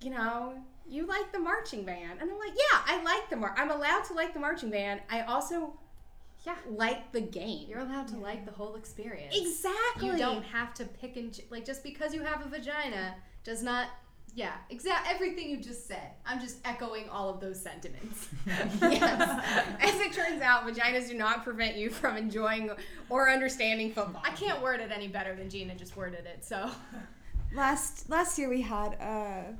you 0.00 0.10
know, 0.10 0.54
you 0.90 1.06
like 1.06 1.32
the 1.32 1.38
marching 1.38 1.84
band. 1.84 2.20
And 2.20 2.30
I'm 2.30 2.38
like, 2.38 2.52
yeah, 2.56 2.80
I 2.86 3.02
like 3.02 3.28
the 3.30 3.36
mar 3.36 3.54
I'm 3.56 3.70
allowed 3.70 4.04
to 4.04 4.14
like 4.14 4.32
the 4.34 4.40
marching 4.40 4.70
band. 4.70 5.00
I 5.10 5.22
also 5.22 5.74
Yeah. 6.46 6.54
like 6.68 7.12
the 7.12 7.20
game. 7.20 7.68
You're 7.68 7.80
allowed 7.80 8.08
to 8.08 8.16
like 8.16 8.44
the 8.46 8.52
whole 8.52 8.76
experience. 8.76 9.34
exactly. 9.36 10.08
You 10.08 10.16
don't 10.16 10.44
have 10.44 10.72
to 10.74 10.84
pick 10.84 11.16
and 11.16 11.32
ch- 11.34 11.40
like 11.50 11.64
just 11.64 11.82
because 11.82 12.14
you 12.14 12.22
have 12.22 12.44
a 12.44 12.48
vagina 12.48 13.14
does 13.44 13.62
not. 13.62 13.88
Yeah, 14.34 14.52
exact 14.70 15.08
everything 15.10 15.48
you 15.50 15.56
just 15.56 15.88
said. 15.88 16.10
I'm 16.24 16.38
just 16.38 16.58
echoing 16.64 17.08
all 17.08 17.28
of 17.30 17.40
those 17.40 17.60
sentiments. 17.60 18.28
yes. 18.46 19.66
As 19.80 19.98
it 20.00 20.12
turns 20.12 20.42
out, 20.42 20.64
vaginas 20.66 21.08
do 21.08 21.14
not 21.14 21.42
prevent 21.42 21.76
you 21.76 21.90
from 21.90 22.16
enjoying 22.16 22.70
or 23.08 23.30
understanding 23.30 23.90
football. 23.92 24.22
I 24.24 24.30
can't 24.32 24.62
word 24.62 24.80
it 24.80 24.90
any 24.94 25.08
better 25.08 25.34
than 25.34 25.50
Gina 25.50 25.74
just 25.74 25.96
worded 25.96 26.26
it. 26.26 26.44
So 26.44 26.70
last 27.54 28.08
last 28.10 28.38
year 28.38 28.48
we 28.48 28.60
had 28.60 28.92
a 28.94 29.54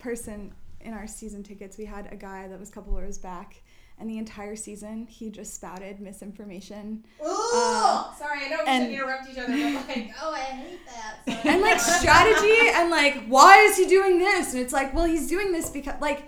person 0.00 0.52
in 0.84 0.92
our 0.94 1.06
season 1.06 1.42
tickets. 1.42 1.76
We 1.78 1.84
had 1.86 2.12
a 2.12 2.16
guy 2.16 2.48
that 2.48 2.58
was 2.60 2.68
a 2.68 2.72
couple 2.72 2.92
rows 2.92 3.18
back, 3.18 3.62
and 3.98 4.08
the 4.08 4.18
entire 4.18 4.56
season 4.56 5.06
he 5.06 5.30
just 5.30 5.54
spouted 5.54 6.00
misinformation. 6.00 7.04
Uh, 7.24 8.12
Sorry, 8.14 8.46
I 8.46 8.48
know 8.50 8.56
we 8.64 8.68
and- 8.68 8.82
shouldn't 8.84 8.92
interrupt 8.92 9.28
each 9.30 9.38
other, 9.38 9.48
but 9.52 9.88
like, 9.88 10.10
oh, 10.22 10.32
I 10.32 10.38
hate 10.40 10.80
that. 10.86 11.46
and 11.46 11.62
like 11.62 11.80
strategy 11.80 12.68
and 12.74 12.90
like 12.90 13.24
why 13.26 13.58
is 13.58 13.76
he 13.76 13.86
doing 13.86 14.18
this 14.18 14.52
and 14.52 14.62
it's 14.62 14.72
like 14.72 14.92
well 14.94 15.04
he's 15.06 15.26
doing 15.28 15.52
this 15.52 15.70
because 15.70 15.94
like 16.00 16.24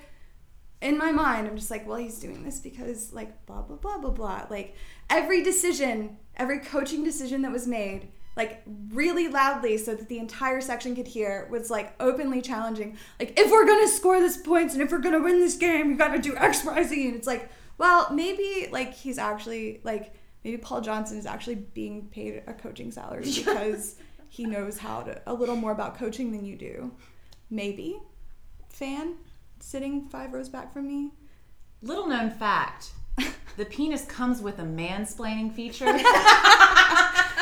in 0.81 0.97
my 0.97 1.11
mind 1.13 1.47
i'm 1.47 1.57
just 1.57 1.71
like 1.71 1.87
well 1.87 1.97
he's 1.99 2.19
doing 2.19 2.43
this 2.45 2.61
because 2.61 3.13
like 3.13 3.45
blah 3.47 3.61
blah 3.63 3.77
blah 3.77 3.99
blah 3.99 4.11
blah 4.11 4.47
like 4.51 4.75
every 5.11 5.43
decision 5.43 6.17
every 6.37 6.59
coaching 6.61 7.05
decision 7.05 7.43
that 7.43 7.53
was 7.53 7.67
made 7.67 8.09
like 8.37 8.62
really 8.91 9.28
loudly 9.28 9.78
so 9.78 9.95
that 9.95 10.09
the 10.09 10.18
entire 10.18 10.61
section 10.61 10.95
could 10.95 11.09
hear 11.09 11.49
was 11.51 11.70
like 11.70 11.95
openly 12.01 12.43
challenging. 12.43 12.97
Like 13.18 13.39
if 13.39 13.51
we're 13.51 13.66
gonna 13.66 13.89
score 13.89 14.20
this 14.20 14.37
points 14.37 14.74
and 14.74 14.82
if 14.82 14.93
we're 14.93 14.99
gonna 14.99 15.22
win 15.22 15.41
this 15.41 15.57
game 15.57 15.91
you 15.91 15.97
gotta 15.97 16.18
do 16.18 16.37
x 16.37 16.64
y 16.64 16.82
z. 16.82 17.09
And 17.09 17.16
it's 17.16 17.26
like 17.26 17.49
well 17.78 18.12
maybe 18.12 18.68
like 18.70 18.95
he's 18.95 19.18
actually 19.18 19.80
like 19.84 20.14
maybe 20.45 20.59
paul 20.59 20.80
johnson 20.80 21.18
is 21.18 21.26
actually 21.26 21.57
being 21.57 22.09
paid 22.09 22.43
a 22.47 22.53
coaching 22.53 22.91
salary 22.93 23.24
because 23.34 23.97
he 24.28 24.45
knows 24.45 24.78
how 24.78 25.01
to 25.03 25.20
a 25.26 25.32
little 25.32 25.57
more 25.57 25.72
about 25.72 25.97
coaching 25.97 26.30
than 26.30 26.45
you 26.45 26.57
do. 26.57 26.93
Maybe. 27.49 27.99
Fan 28.68 29.14
sitting 29.61 30.09
five 30.09 30.32
rows 30.32 30.51
back 30.51 30.72
from 30.72 30.87
me. 30.87 31.12
Little 31.80 32.07
known 32.07 32.30
fact: 32.30 32.91
the 33.57 33.64
penis 33.64 34.05
comes 34.05 34.43
with 34.43 34.59
a 34.59 34.62
mansplaining 34.62 35.55
feature, 35.55 35.87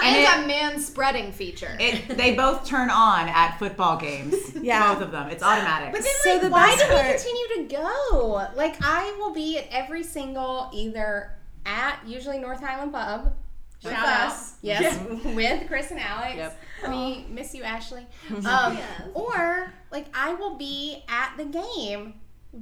and 0.05 0.16
and 0.16 0.40
it, 0.40 0.44
a 0.44 0.46
man 0.46 0.80
spreading 0.80 1.32
feature. 1.32 1.76
it 1.80 2.16
they 2.16 2.34
both 2.34 2.64
turn 2.66 2.90
on 2.90 3.28
at 3.28 3.59
football 3.59 3.96
games. 3.96 4.34
Yeah. 4.55 4.94
both 4.94 5.02
of 5.02 5.11
them. 5.12 5.28
It's 5.30 5.42
automatic. 5.42 5.92
But 5.92 6.02
then, 6.02 6.12
So 6.22 6.32
like, 6.34 6.40
the 6.42 6.48
why 6.50 6.66
best 6.76 6.88
do 6.88 6.94
we 6.94 7.00
continue 7.34 7.68
to 7.68 7.76
go? 7.76 8.48
Like, 8.57 8.76
I 8.82 9.14
will 9.18 9.32
be 9.34 9.59
at 9.59 9.66
every 9.70 10.02
single 10.02 10.70
either 10.72 11.32
at 11.66 11.98
usually 12.07 12.38
North 12.38 12.61
Highland 12.61 12.92
Pub. 12.92 13.34
With 13.82 13.92
Shout 13.92 14.07
out. 14.09 14.28
us. 14.32 14.55
yes, 14.62 14.98
with 15.24 15.68
Kris 15.68 15.90
and 15.90 16.00
Alex. 16.00 16.36
Yep. 16.36 16.61
We 16.88 17.26
miss 17.28 17.55
you, 17.55 17.62
Ashley. 17.64 18.07
Um, 18.46 18.78
Or 19.12 19.72
like, 19.92 20.07
I 20.14 20.32
will 20.34 20.57
be 20.57 21.02
at 21.09 21.34
the 21.36 21.44
game. 21.44 22.14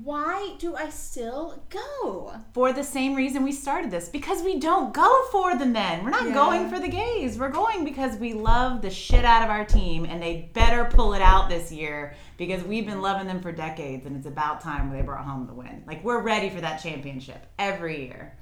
Why 0.03 0.55
do 0.59 0.75
I 0.75 0.89
still 0.89 1.63
go? 1.69 2.33
for 2.55 2.73
the 2.73 2.83
same 2.85 3.15
reason 3.15 3.45
we 3.45 3.53
started 3.53 3.91
this 3.91 4.09
because 4.09 4.43
we 4.43 4.59
don't 4.59 4.93
go 4.95 5.25
for 5.31 5.57
the 5.57 5.67
men. 5.67 6.03
We're 6.05 6.11
not 6.11 6.29
Yeah. 6.29 6.35
going 6.35 6.69
for 6.71 6.79
the 6.79 6.89
gays. 6.89 7.39
We're 7.39 7.51
going 7.51 7.85
because 7.85 8.17
we 8.17 8.33
love 8.33 8.81
the 8.83 8.91
shit 8.91 9.25
out 9.25 9.43
of 9.43 9.51
our 9.51 9.65
team 9.65 10.05
and 10.05 10.23
they 10.23 10.51
better 10.55 10.85
pull 10.87 11.15
it 11.15 11.23
out 11.23 11.49
this 11.49 11.71
year 11.71 12.15
because 12.39 12.63
we've 12.65 12.87
been 12.87 13.03
loving 13.03 13.27
them 13.27 13.41
for 13.41 13.53
decades 13.53 14.07
and 14.07 14.17
it's 14.17 14.27
about 14.27 14.61
time 14.61 14.91
they 14.91 15.03
brought 15.03 15.25
home 15.25 15.47
the 15.47 15.55
win. 15.55 15.83
Like 15.87 16.03
we're 16.05 16.21
ready 16.21 16.49
for 16.51 16.61
that 16.61 16.79
championship 16.83 17.47
every 17.59 18.07
year. 18.07 18.37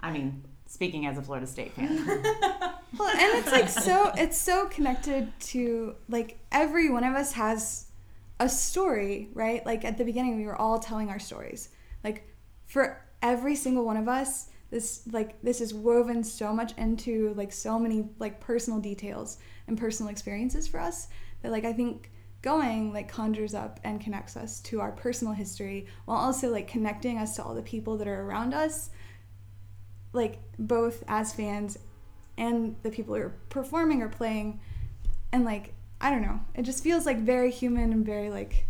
I 0.00 0.10
mean, 0.12 0.44
speaking 0.66 1.06
as 1.06 1.16
a 1.18 1.22
Florida 1.22 1.46
State 1.46 1.72
fan. 1.72 2.06
well 2.98 3.08
and 3.08 3.38
it's 3.38 3.52
like 3.52 3.68
so 3.68 4.12
it's 4.16 4.38
so 4.38 4.66
connected 4.68 5.30
to 5.40 5.94
like 6.08 6.38
every 6.52 6.90
one 6.90 7.04
of 7.04 7.14
us 7.14 7.32
has 7.32 7.86
a 8.40 8.48
story 8.48 9.30
right? 9.34 9.64
Like 9.66 9.84
at 9.84 9.98
the 9.98 10.04
beginning 10.04 10.36
we 10.36 10.46
were 10.46 10.56
all 10.56 10.78
telling 10.78 11.10
our 11.10 11.18
stories. 11.18 11.70
Like 12.04 12.28
for 12.66 13.02
every 13.22 13.56
single 13.56 13.84
one 13.84 13.96
of 13.96 14.08
us 14.08 14.48
this 14.70 15.02
like 15.12 15.40
this 15.42 15.60
is 15.60 15.72
woven 15.72 16.22
so 16.22 16.52
much 16.52 16.72
into 16.76 17.32
like 17.34 17.52
so 17.52 17.78
many 17.78 18.08
like 18.18 18.38
personal 18.40 18.78
details 18.78 19.38
and 19.66 19.78
personal 19.78 20.10
experiences 20.10 20.68
for 20.68 20.78
us 20.78 21.08
that 21.42 21.50
like 21.50 21.64
i 21.64 21.72
think 21.72 22.10
going 22.42 22.92
like 22.92 23.08
conjures 23.08 23.54
up 23.54 23.80
and 23.82 24.00
connects 24.00 24.36
us 24.36 24.60
to 24.60 24.80
our 24.80 24.92
personal 24.92 25.32
history 25.32 25.86
while 26.04 26.18
also 26.18 26.50
like 26.50 26.68
connecting 26.68 27.18
us 27.18 27.34
to 27.34 27.42
all 27.42 27.54
the 27.54 27.62
people 27.62 27.96
that 27.96 28.06
are 28.06 28.22
around 28.22 28.54
us 28.54 28.90
like 30.12 30.38
both 30.58 31.02
as 31.08 31.32
fans 31.32 31.78
and 32.36 32.76
the 32.82 32.90
people 32.90 33.14
who 33.14 33.22
are 33.22 33.34
performing 33.48 34.02
or 34.02 34.08
playing 34.08 34.60
and 35.32 35.44
like 35.44 35.74
i 36.00 36.10
don't 36.10 36.22
know 36.22 36.40
it 36.54 36.62
just 36.62 36.82
feels 36.82 37.06
like 37.06 37.18
very 37.18 37.50
human 37.50 37.92
and 37.92 38.04
very 38.06 38.30
like 38.30 38.66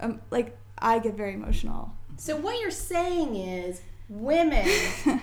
um, 0.00 0.20
like 0.30 0.56
i 0.78 0.98
get 0.98 1.14
very 1.14 1.34
emotional 1.34 1.92
So 2.16 2.36
what 2.36 2.60
you're 2.60 2.70
saying 2.70 3.36
is 3.36 3.80
women 4.08 4.68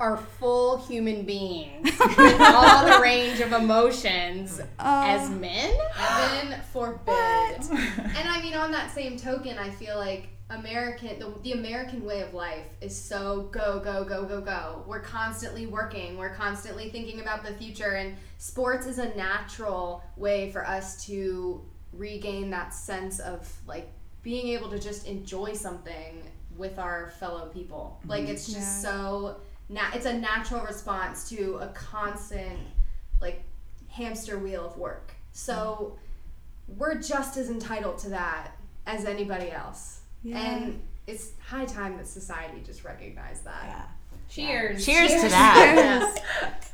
are 0.00 0.16
full 0.16 0.78
human 0.78 1.24
beings 1.24 1.84
with 2.00 2.40
all 2.40 2.84
the 2.84 2.98
range 3.00 3.38
of 3.40 3.52
emotions 3.52 4.60
as 4.80 5.30
men? 5.30 5.72
Heaven 5.94 6.60
forbid. 6.72 7.60
and 7.70 8.28
I 8.28 8.40
mean, 8.42 8.54
on 8.54 8.72
that 8.72 8.90
same 8.92 9.16
token, 9.16 9.58
I 9.58 9.70
feel 9.70 9.96
like 9.96 10.28
American, 10.52 11.18
the, 11.18 11.32
the 11.42 11.52
American 11.52 12.04
way 12.04 12.20
of 12.20 12.34
life 12.34 12.66
is 12.80 12.96
so 12.96 13.48
go, 13.52 13.80
go, 13.80 14.04
go, 14.04 14.24
go, 14.24 14.40
go. 14.40 14.84
We're 14.86 15.00
constantly 15.00 15.66
working, 15.66 16.16
we're 16.16 16.34
constantly 16.34 16.90
thinking 16.90 17.20
about 17.20 17.44
the 17.44 17.52
future, 17.54 17.92
and 17.94 18.16
sports 18.38 18.86
is 18.86 18.98
a 18.98 19.14
natural 19.14 20.02
way 20.16 20.50
for 20.52 20.66
us 20.66 21.04
to 21.06 21.62
regain 21.92 22.50
that 22.50 22.72
sense 22.74 23.18
of 23.18 23.50
like 23.66 23.88
being 24.22 24.48
able 24.48 24.70
to 24.70 24.78
just 24.78 25.06
enjoy 25.06 25.52
something 25.52 26.22
with 26.56 26.78
our 26.78 27.12
fellow 27.18 27.46
people. 27.46 27.98
Mm-hmm. 28.00 28.10
Like, 28.10 28.28
it's 28.28 28.46
just 28.46 28.58
Yeah. 28.58 28.90
so, 28.90 29.36
na- 29.68 29.90
it's 29.94 30.06
a 30.06 30.12
natural 30.12 30.60
response 30.62 31.28
to 31.30 31.56
a 31.56 31.68
constant, 31.68 32.58
like, 33.20 33.42
hamster 33.88 34.38
wheel 34.38 34.66
of 34.66 34.76
work. 34.78 35.12
So 35.32 35.98
we're 36.78 37.00
just 37.00 37.36
as 37.36 37.50
entitled 37.50 37.98
to 37.98 38.10
that 38.10 38.52
as 38.86 39.04
anybody 39.04 39.50
else. 39.50 40.01
Yeah. 40.22 40.38
And 40.38 40.82
it's 41.06 41.30
high 41.46 41.64
time 41.64 41.96
that 41.96 42.06
society 42.06 42.62
just 42.64 42.84
recognized 42.84 43.44
that. 43.44 43.64
Yeah. 43.66 43.82
Cheers. 44.28 44.84
Cheers 44.84 45.10
to 45.22 45.28
that. 45.28 46.14
Yes. 46.42 46.70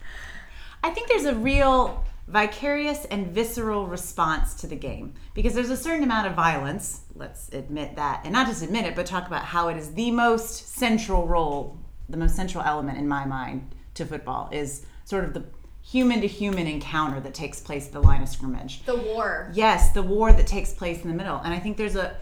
I 0.85 0.91
think 0.91 1.09
there's 1.09 1.25
a 1.25 1.35
real 1.35 2.05
vicarious 2.29 3.05
and 3.07 3.29
visceral 3.29 3.87
response 3.87 4.55
to 4.55 4.67
the 4.67 4.77
game 4.77 5.15
because 5.35 5.55
there's 5.55 5.71
a 5.71 5.77
certain 5.77 6.05
amount 6.05 6.27
of 6.27 6.35
violence, 6.35 7.01
let's 7.15 7.49
admit 7.53 7.97
that, 7.97 8.21
and 8.25 8.33
not 8.33 8.47
just 8.47 8.63
admit 8.63 8.85
it, 8.85 8.95
but 8.95 9.07
talk 9.07 9.27
about 9.27 9.45
how 9.45 9.69
it 9.69 9.77
is 9.77 9.95
the 9.95 10.11
most 10.11 10.69
central 10.69 11.27
role, 11.27 11.79
the 12.09 12.17
most 12.17 12.37
central 12.37 12.63
element 12.63 12.99
in 12.99 13.09
my 13.09 13.25
mind 13.25 13.75
to 13.95 14.05
football 14.05 14.49
is 14.53 14.85
sort 15.05 15.25
of 15.25 15.35
the 15.35 15.43
human 15.83 16.21
to 16.21 16.27
human 16.27 16.67
encounter 16.67 17.19
that 17.19 17.33
takes 17.33 17.61
place 17.61 17.87
at 17.87 17.93
the 17.93 18.01
line 18.01 18.23
of 18.23 18.29
scrimmage. 18.29 18.85
The 18.85 18.97
war. 18.97 19.51
Yes, 19.55 19.93
the 19.93 20.03
war 20.03 20.33
that 20.33 20.47
takes 20.47 20.73
place 20.73 21.03
in 21.03 21.09
the 21.09 21.17
middle, 21.17 21.39
and 21.39 21.53
I 21.55 21.59
think 21.59 21.79
there's 21.79 21.97
a 21.97 22.15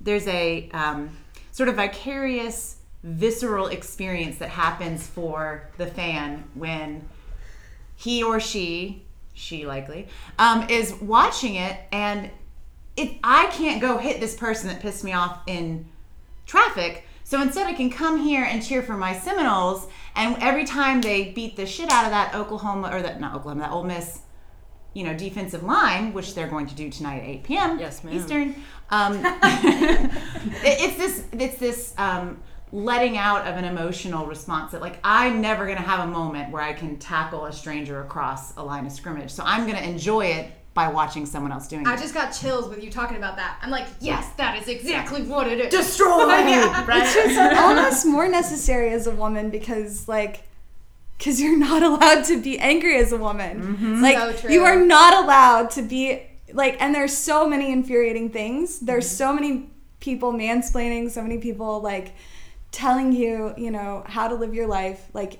there's 0.00 0.26
a 0.26 0.68
um, 0.70 1.16
sort 1.52 1.68
of 1.68 1.76
vicarious, 1.76 2.76
visceral 3.02 3.68
experience 3.68 4.38
that 4.38 4.50
happens 4.50 5.06
for 5.06 5.68
the 5.78 5.86
fan 5.86 6.44
when 6.54 7.08
he 7.96 8.22
or 8.22 8.38
she, 8.40 9.04
she 9.32 9.66
likely, 9.66 10.08
um, 10.38 10.68
is 10.68 10.94
watching 11.00 11.56
it, 11.56 11.78
and 11.92 12.30
if 12.96 13.12
I 13.22 13.46
can't 13.46 13.80
go 13.80 13.98
hit 13.98 14.20
this 14.20 14.34
person 14.34 14.68
that 14.68 14.80
pissed 14.80 15.04
me 15.04 15.12
off 15.12 15.40
in 15.46 15.86
traffic. 16.46 17.04
So 17.24 17.42
instead, 17.42 17.66
I 17.66 17.72
can 17.72 17.90
come 17.90 18.20
here 18.20 18.44
and 18.44 18.64
cheer 18.64 18.82
for 18.82 18.96
my 18.96 19.12
Seminoles, 19.18 19.88
and 20.14 20.36
every 20.40 20.64
time 20.64 21.00
they 21.00 21.32
beat 21.32 21.56
the 21.56 21.66
shit 21.66 21.90
out 21.90 22.04
of 22.04 22.10
that 22.10 22.34
Oklahoma 22.34 22.90
or 22.92 23.02
that 23.02 23.20
not 23.20 23.34
Oklahoma, 23.34 23.62
that 23.62 23.72
Ole 23.72 23.84
Miss 23.84 24.20
you 24.96 25.04
know, 25.04 25.12
defensive 25.12 25.62
line, 25.62 26.14
which 26.14 26.34
they're 26.34 26.48
going 26.48 26.66
to 26.66 26.74
do 26.74 26.88
tonight 26.88 27.18
at 27.18 27.28
8 27.28 27.44
p.m. 27.44 27.78
Yes, 27.78 28.02
ma'am. 28.02 28.14
Eastern. 28.14 28.54
Um, 28.88 29.20
it's 30.64 30.96
this, 30.96 31.26
it's 31.32 31.58
this 31.58 31.94
um, 31.98 32.40
letting 32.72 33.18
out 33.18 33.46
of 33.46 33.58
an 33.58 33.66
emotional 33.66 34.24
response 34.24 34.72
that, 34.72 34.80
like, 34.80 34.98
I'm 35.04 35.42
never 35.42 35.66
going 35.66 35.76
to 35.76 35.82
have 35.82 36.08
a 36.08 36.10
moment 36.10 36.50
where 36.50 36.62
I 36.62 36.72
can 36.72 36.96
tackle 36.96 37.44
a 37.44 37.52
stranger 37.52 38.00
across 38.00 38.56
a 38.56 38.62
line 38.62 38.86
of 38.86 38.92
scrimmage. 38.92 39.30
So 39.30 39.42
I'm 39.44 39.66
going 39.66 39.76
to 39.76 39.86
enjoy 39.86 40.28
it 40.28 40.50
by 40.72 40.88
watching 40.88 41.26
someone 41.26 41.52
else 41.52 41.68
doing 41.68 41.86
I 41.86 41.92
it. 41.92 41.98
I 41.98 42.00
just 42.00 42.14
got 42.14 42.30
chills 42.30 42.70
with 42.70 42.82
you 42.82 42.90
talking 42.90 43.18
about 43.18 43.36
that. 43.36 43.58
I'm 43.60 43.70
like, 43.70 43.88
yes, 44.00 44.26
that 44.38 44.62
is 44.62 44.68
exactly 44.68 45.24
what 45.24 45.46
it 45.46 45.60
is. 45.60 45.70
destroy, 45.70 46.26
right? 46.26 47.02
It's 47.02 47.12
just 47.12 47.60
almost 47.60 48.06
more 48.06 48.28
necessary 48.28 48.92
as 48.92 49.06
a 49.06 49.10
woman 49.10 49.50
because 49.50 50.08
like 50.08 50.44
because 51.18 51.40
you're 51.40 51.58
not 51.58 51.82
allowed 51.82 52.24
to 52.24 52.40
be 52.40 52.58
angry 52.58 52.96
as 52.98 53.12
a 53.12 53.16
woman. 53.16 53.62
Mm-hmm. 53.62 54.02
Like 54.02 54.16
So 54.16 54.32
true. 54.32 54.52
you 54.52 54.62
are 54.64 54.76
not 54.76 55.24
allowed 55.24 55.70
to 55.72 55.82
be 55.82 56.22
like 56.52 56.80
and 56.80 56.94
there's 56.94 57.16
so 57.16 57.48
many 57.48 57.72
infuriating 57.72 58.30
things. 58.30 58.80
There's 58.80 59.06
mm-hmm. 59.06 59.16
so 59.16 59.32
many 59.32 59.70
people 60.00 60.32
mansplaining, 60.32 61.10
so 61.10 61.22
many 61.22 61.38
people 61.38 61.80
like 61.80 62.14
telling 62.70 63.12
you, 63.12 63.54
you 63.56 63.70
know, 63.70 64.04
how 64.06 64.28
to 64.28 64.34
live 64.34 64.54
your 64.54 64.66
life, 64.66 65.08
like 65.14 65.38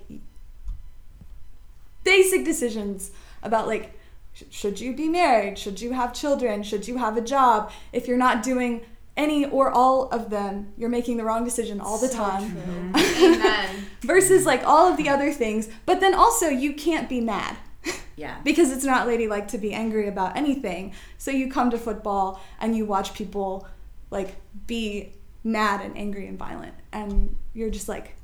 basic 2.05 2.45
decisions 2.45 3.11
about 3.43 3.67
like 3.67 3.99
sh- 4.33 4.45
should 4.51 4.81
you 4.81 4.95
be 4.95 5.09
married? 5.09 5.59
Should 5.59 5.81
you 5.81 5.93
have 5.93 6.15
children? 6.15 6.63
Should 6.63 6.89
you 6.89 6.97
have 6.99 7.17
a 7.17 7.21
job? 7.21 7.71
If 7.93 8.09
you're 8.09 8.17
not 8.17 8.43
doing 8.43 8.83
any 9.17 9.45
or 9.47 9.71
all 9.71 10.09
of 10.11 10.29
them, 10.31 10.73
you're 10.77 10.89
making 10.91 11.17
the 11.17 11.25
wrong 11.25 11.45
decision 11.45 11.81
all 11.81 11.99
the 11.99 12.09
time. 12.09 12.57
Amen. 12.97 13.87
Versus 14.03 14.45
like 14.45 14.63
all 14.67 14.89
of 14.91 14.97
the 14.97 15.09
other 15.09 15.33
things. 15.33 15.69
But 15.87 16.01
then 16.01 16.15
also 16.15 16.49
you 16.49 16.73
can't 16.75 17.09
be 17.09 17.21
mad 17.21 17.57
yeah. 18.17 18.39
because 18.45 18.71
it's 18.71 18.85
not 18.85 19.07
ladylike 19.07 19.49
to 19.49 19.59
be 19.59 19.73
angry 19.73 20.07
about 20.09 20.37
anything. 20.37 20.93
So 21.19 21.31
you 21.31 21.51
come 21.51 21.71
to 21.71 21.79
football 21.79 22.41
and 22.61 22.77
you 22.77 22.85
watch 22.85 23.15
people 23.15 23.67
like 24.11 24.37
be 24.67 25.13
mad 25.43 25.81
and 25.81 25.97
angry 25.97 26.27
and 26.27 26.39
violent 26.39 26.75
and 26.93 27.35
you're 27.55 27.71
just 27.71 27.89
like 27.89 28.15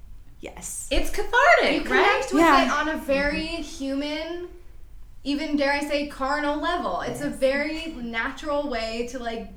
yes. 0.40 0.88
It's 0.90 1.08
cathartic, 1.10 1.84
You 1.84 1.90
right? 1.90 2.22
with 2.32 2.40
Yeah. 2.40 2.64
it 2.66 2.70
on 2.70 2.88
a 2.88 2.96
very 2.98 3.46
human, 3.46 4.48
even 5.24 5.56
dare 5.56 5.72
I 5.72 5.80
say, 5.80 6.08
carnal 6.08 6.60
level. 6.60 7.00
It's 7.00 7.20
a 7.20 7.30
very 7.30 7.86
natural 8.02 8.68
way 8.68 9.06
to 9.12 9.18
like 9.20 9.48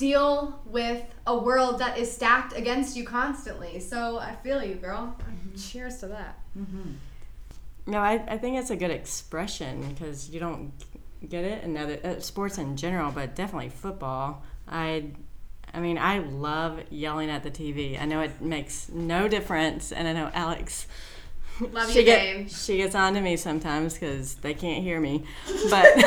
deal 0.00 0.58
with 0.64 1.04
a 1.26 1.36
world 1.36 1.78
that 1.78 1.98
is 1.98 2.10
stacked 2.10 2.56
against 2.56 2.96
you 2.96 3.04
constantly. 3.04 3.78
So 3.78 4.18
I 4.18 4.34
feel 4.36 4.64
you, 4.64 4.76
girl. 4.76 5.14
Cheers 5.60 5.98
to 5.98 6.06
that. 6.08 6.38
No, 7.86 7.98
I, 7.98 8.14
I 8.26 8.38
think 8.38 8.56
it's 8.56 8.70
a 8.70 8.76
good 8.76 8.90
expression 8.90 9.90
because 9.92 10.30
you 10.30 10.40
don't 10.40 10.72
get 11.28 11.44
it 11.44 11.62
in 11.64 11.76
other 11.76 11.98
uh, 12.02 12.18
sports 12.20 12.56
in 12.56 12.76
general, 12.78 13.12
but 13.12 13.34
definitely 13.34 13.68
football. 13.68 14.42
I, 14.66 15.10
I 15.74 15.80
mean, 15.80 15.98
I 15.98 16.20
love 16.20 16.80
yelling 16.88 17.28
at 17.28 17.42
the 17.42 17.50
TV. 17.50 18.00
I 18.00 18.06
know 18.06 18.22
it 18.22 18.40
makes 18.40 18.88
no 18.88 19.28
difference, 19.28 19.92
and 19.92 20.08
I 20.08 20.14
know 20.14 20.30
Alex. 20.32 20.86
Love 21.60 21.90
she 21.90 21.98
you, 21.98 22.04
get- 22.06 22.36
babe. 22.36 22.48
She 22.48 22.78
gets 22.78 22.94
on 22.94 23.12
to 23.14 23.20
me 23.20 23.36
sometimes 23.36 23.94
because 23.94 24.36
they 24.36 24.54
can't 24.54 24.82
hear 24.82 24.98
me, 24.98 25.24
but 25.68 25.86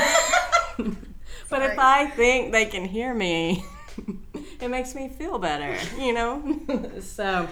but 1.49 1.61
if 1.61 1.77
I 1.77 2.07
think 2.15 2.51
they 2.51 2.65
can 2.65 2.85
hear 2.85 3.13
me, 3.13 3.63
it 4.59 4.69
makes 4.69 4.95
me 4.95 5.09
feel 5.09 5.39
better, 5.39 5.77
you 5.99 6.13
know. 6.13 6.59
so, 7.01 7.47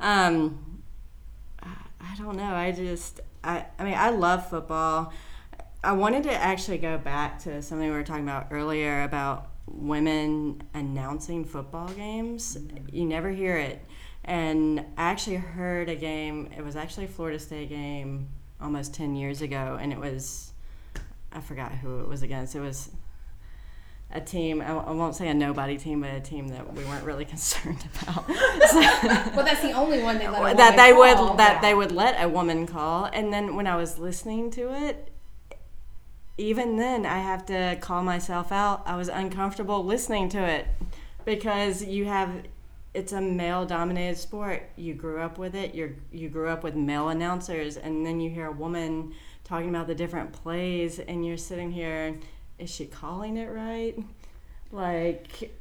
um, 0.00 0.82
I 1.62 2.16
don't 2.16 2.36
know. 2.36 2.54
I 2.54 2.72
just, 2.72 3.20
I, 3.42 3.66
I 3.78 3.84
mean, 3.84 3.94
I 3.94 4.10
love 4.10 4.48
football. 4.48 5.12
I 5.82 5.92
wanted 5.92 6.24
to 6.24 6.32
actually 6.32 6.78
go 6.78 6.96
back 6.98 7.40
to 7.40 7.60
something 7.62 7.88
we 7.88 7.94
were 7.94 8.02
talking 8.02 8.24
about 8.24 8.48
earlier 8.50 9.02
about 9.02 9.50
women 9.66 10.62
announcing 10.74 11.44
football 11.44 11.88
games. 11.88 12.58
You 12.90 13.04
never 13.04 13.30
hear 13.30 13.56
it. 13.56 13.84
And 14.24 14.80
I 14.96 15.10
actually 15.10 15.36
heard 15.36 15.88
a 15.88 15.96
game, 15.96 16.50
it 16.56 16.64
was 16.64 16.76
actually 16.76 17.04
a 17.04 17.08
Florida 17.08 17.38
State 17.38 17.68
game 17.68 18.28
almost 18.60 18.94
10 18.94 19.16
years 19.16 19.42
ago, 19.42 19.78
and 19.80 19.92
it 19.92 19.98
was, 19.98 20.52
I 21.32 21.40
forgot 21.40 21.72
who 21.72 22.00
it 22.00 22.08
was 22.08 22.22
against. 22.22 22.54
It 22.54 22.60
was 22.60 22.90
a 24.12 24.20
team, 24.20 24.60
I 24.60 24.66
I 24.68 24.90
won't 24.92 25.14
say 25.16 25.28
a 25.28 25.34
nobody 25.34 25.76
team, 25.76 26.00
but 26.02 26.10
a 26.10 26.20
team 26.20 26.48
that 26.48 26.72
we 26.72 26.84
weren't 26.84 27.04
really 27.04 27.24
concerned 27.34 27.84
about. 28.02 28.24
So- 28.70 28.80
Well, 29.36 29.44
that's 29.44 29.62
the 29.62 29.72
only 29.72 30.02
one 30.02 30.18
they 30.18 30.28
let 30.28 30.54
a 30.54 30.56
that 30.56 30.76
they 30.76 30.92
call. 30.92 31.28
would 31.30 31.38
that 31.38 31.60
they 31.62 31.74
would 31.74 31.92
let 31.92 32.22
a 32.22 32.28
woman 32.28 32.66
call. 32.66 33.06
And 33.06 33.32
then 33.32 33.56
when 33.56 33.66
i 33.66 33.76
was 33.76 33.98
listening 33.98 34.50
to 34.52 34.72
it 34.86 35.10
even 36.36 36.76
then 36.76 37.06
i 37.06 37.18
have 37.18 37.46
to 37.46 37.76
call 37.80 38.02
myself 38.02 38.50
out. 38.50 38.82
I 38.86 38.96
was 38.96 39.08
uncomfortable 39.08 39.84
listening 39.84 40.28
to 40.30 40.38
it 40.44 40.66
because 41.24 41.84
you 41.84 42.06
have 42.06 42.30
it's 42.92 43.12
a 43.12 43.20
male 43.20 43.64
dominated 43.66 44.16
sport. 44.18 44.62
You 44.76 44.94
grew 44.94 45.20
up 45.20 45.36
with 45.38 45.54
it. 45.56 45.74
You're 45.74 45.92
you 46.12 46.28
grew 46.28 46.48
up 46.48 46.62
with 46.62 46.74
male 46.76 47.08
announcers. 47.08 47.76
And 47.76 48.04
then 48.06 48.20
you 48.20 48.30
hear 48.30 48.46
a 48.46 48.52
woman 48.52 49.14
talking 49.44 49.68
about 49.68 49.86
the 49.88 49.94
different 49.94 50.32
plays 50.32 50.98
and 51.00 51.24
you're 51.26 51.36
sitting 51.36 51.70
here 51.72 52.16
is 52.58 52.70
she 52.70 52.86
calling 52.86 53.36
it 53.36 53.46
right? 53.50 53.98
Like 54.70 55.52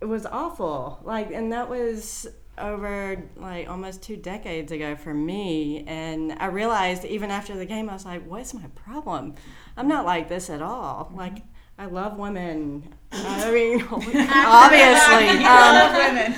it 0.00 0.04
was 0.06 0.26
awful. 0.26 1.00
Like 1.04 1.30
and 1.32 1.52
that 1.52 1.68
was 1.68 2.26
over 2.58 3.22
like 3.36 3.68
almost 3.68 4.02
two 4.02 4.16
decades 4.16 4.72
ago 4.72 4.94
for 4.94 5.14
me. 5.14 5.84
And 5.86 6.32
i 6.38 6.46
realized 6.46 7.04
even 7.04 7.30
after 7.30 7.56
the 7.56 7.64
game 7.64 7.88
i 7.88 7.94
was 7.94 8.04
like 8.04 8.26
what's 8.26 8.52
my 8.54 8.66
problem? 8.74 9.34
I'm 9.76 9.88
not 9.88 10.04
like 10.04 10.28
this 10.28 10.50
at 10.50 10.62
all. 10.62 11.10
Like 11.14 11.38
i 11.78 11.86
love 11.86 12.18
women. 12.18 12.94
I 13.12 13.50
mean 13.50 13.82
obviously 13.90 15.44
um, 15.44 15.92
women. 15.94 16.34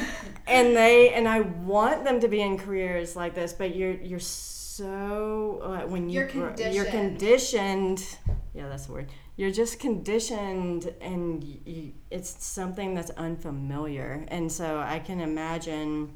and 0.47 0.77
they 0.77 1.13
and 1.15 1.29
I 1.29 1.41
want 1.41 2.05
them 2.05 2.21
to 2.21 2.29
be 2.29 2.41
in 2.43 2.59
careers 2.59 3.17
like 3.17 3.35
this, 3.35 3.53
but 3.53 3.75
you're 3.75 3.93
you're 3.95 4.21
so 4.21 5.61
uh, 5.63 5.87
when 5.87 6.09
you 6.09 6.21
You're 6.21 6.29
grow- 6.29 6.55
you're 6.71 6.85
conditioned. 6.87 8.05
Yeah, 8.55 8.69
that's 8.69 8.87
the 8.87 8.93
word. 8.93 9.09
You're 9.37 9.51
just 9.51 9.81
conditioned, 9.81 10.95
and 11.01 11.43
you, 11.43 11.93
it's 12.11 12.45
something 12.45 12.95
that's 12.95 13.11
unfamiliar, 13.11 14.25
and 14.29 14.51
so 14.51 14.79
I 14.79 15.01
can 15.01 15.21
imagine, 15.21 16.13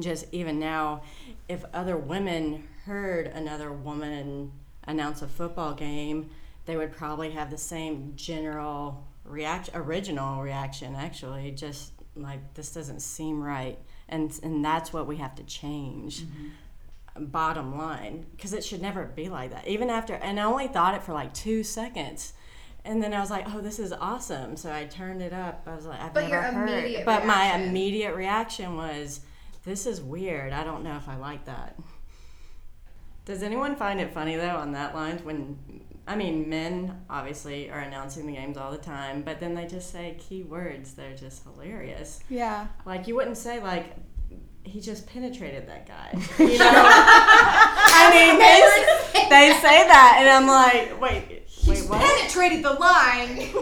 just 0.00 0.26
even 0.30 0.58
now, 0.58 1.02
if 1.48 1.64
other 1.72 1.96
women 1.96 2.68
heard 2.84 3.28
another 3.28 3.72
woman 3.72 4.52
announce 4.86 5.22
a 5.22 5.26
football 5.26 5.72
game, 5.72 6.28
they 6.66 6.76
would 6.76 6.92
probably 6.92 7.30
have 7.30 7.50
the 7.50 7.58
same 7.58 8.12
general 8.14 9.02
reaction, 9.24 9.74
original 9.74 10.42
reaction, 10.42 10.94
actually, 10.94 11.50
just 11.50 11.92
like 12.14 12.54
this 12.54 12.72
doesn't 12.72 13.00
seem 13.00 13.42
right, 13.42 13.78
and 14.10 14.38
and 14.42 14.62
that's 14.62 14.92
what 14.92 15.06
we 15.06 15.16
have 15.16 15.34
to 15.36 15.42
change. 15.44 16.22
Mm-hmm. 16.22 16.48
Bottom 17.16 17.78
line, 17.78 18.26
because 18.32 18.52
it 18.52 18.64
should 18.64 18.82
never 18.82 19.04
be 19.04 19.28
like 19.28 19.50
that. 19.50 19.68
Even 19.68 19.88
after, 19.88 20.14
and 20.14 20.40
I 20.40 20.42
only 20.44 20.66
thought 20.66 20.94
it 20.96 21.02
for 21.02 21.12
like 21.12 21.32
two 21.32 21.62
seconds. 21.62 22.32
And 22.84 23.02
then 23.02 23.14
I 23.14 23.20
was 23.20 23.30
like, 23.30 23.46
"Oh, 23.48 23.60
this 23.60 23.78
is 23.78 23.92
awesome!" 23.92 24.56
So 24.56 24.72
I 24.72 24.84
turned 24.84 25.22
it 25.22 25.32
up. 25.32 25.62
I 25.66 25.74
was 25.74 25.86
like, 25.86 26.00
"I've 26.00 26.12
But 26.12 26.28
never 26.28 26.34
your 26.34 26.42
heard." 26.42 26.68
immediate 26.68 27.06
but 27.06 27.24
my 27.24 27.54
immediate 27.54 28.14
reaction 28.16 28.76
was, 28.76 29.20
"This 29.64 29.86
is 29.86 30.00
weird. 30.00 30.52
I 30.52 30.64
don't 30.64 30.82
know 30.82 30.96
if 30.96 31.08
I 31.08 31.16
like 31.16 31.44
that." 31.44 31.78
Does 33.24 33.42
anyone 33.42 33.76
find 33.76 34.00
it 34.00 34.12
funny 34.12 34.36
though 34.36 34.56
on 34.56 34.72
that 34.72 34.94
line 34.94 35.18
when 35.18 35.56
I 36.06 36.16
mean 36.16 36.48
men 36.50 37.04
obviously 37.08 37.70
are 37.70 37.80
announcing 37.80 38.26
the 38.26 38.34
games 38.34 38.58
all 38.58 38.70
the 38.70 38.76
time, 38.76 39.22
but 39.22 39.40
then 39.40 39.54
they 39.54 39.66
just 39.66 39.90
say 39.90 40.16
key 40.18 40.42
words. 40.42 40.94
They're 40.94 41.16
just 41.16 41.44
hilarious. 41.44 42.20
Yeah. 42.28 42.66
Like 42.84 43.06
you 43.06 43.14
wouldn't 43.14 43.38
say 43.38 43.60
like 43.62 43.94
he 44.64 44.80
just 44.80 45.06
penetrated 45.06 45.68
that 45.68 45.86
guy. 45.86 46.10
You 46.38 46.58
know? 46.58 46.72
I 47.96 48.10
mean 48.12 48.38
they, 48.38 49.28
they 49.28 49.52
say 49.60 49.86
that 49.86 50.16
and 50.18 50.28
I'm 50.28 50.46
like, 50.46 51.00
wait, 51.00 51.46
wait, 51.66 51.88
what? 51.88 52.00
Penetrated 52.00 52.64
the 52.64 52.72
line. 52.72 53.52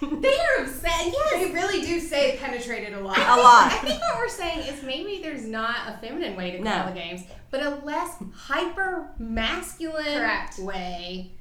They're 0.22 0.66
saying 0.68 1.12
yes. 1.12 1.32
They 1.34 1.50
really 1.52 1.84
do 1.84 1.98
say 2.00 2.36
penetrated 2.40 2.94
a 2.94 3.00
lot. 3.00 3.18
A 3.18 3.20
lot. 3.42 3.72
I 3.72 3.78
think 3.82 4.00
what 4.00 4.16
we're 4.18 4.28
saying 4.28 4.60
is 4.60 4.82
maybe 4.84 5.20
there's 5.22 5.44
not 5.44 5.76
a 5.88 5.98
feminine 5.98 6.36
way 6.36 6.52
to 6.52 6.58
call 6.62 6.64
No. 6.64 6.86
the 6.86 6.92
games, 6.92 7.22
but 7.50 7.62
a 7.62 7.70
less 7.84 8.14
hyper 8.34 9.10
masculine 9.18 10.04
Correct. 10.04 10.58
way 10.60 11.32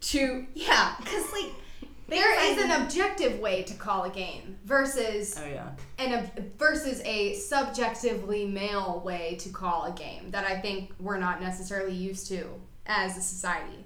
to 0.00 0.44
yeah, 0.54 0.96
because 0.98 1.30
like 1.32 1.52
There 2.12 2.50
is 2.52 2.62
an 2.62 2.70
objective 2.82 3.38
way 3.40 3.62
to 3.64 3.74
call 3.74 4.04
a 4.04 4.10
game 4.10 4.56
versus 4.64 5.38
Oh 5.42 5.46
yeah. 5.48 5.68
an 5.98 6.14
ob- 6.14 6.58
versus 6.58 7.00
a 7.04 7.34
subjectively 7.34 8.46
male 8.46 9.00
way 9.04 9.36
to 9.40 9.48
call 9.48 9.84
a 9.84 9.92
game 9.92 10.30
that 10.30 10.44
I 10.46 10.60
think 10.60 10.92
we're 11.00 11.18
not 11.18 11.40
necessarily 11.40 11.94
used 11.94 12.26
to 12.28 12.46
as 12.86 13.16
a 13.16 13.20
society. 13.22 13.84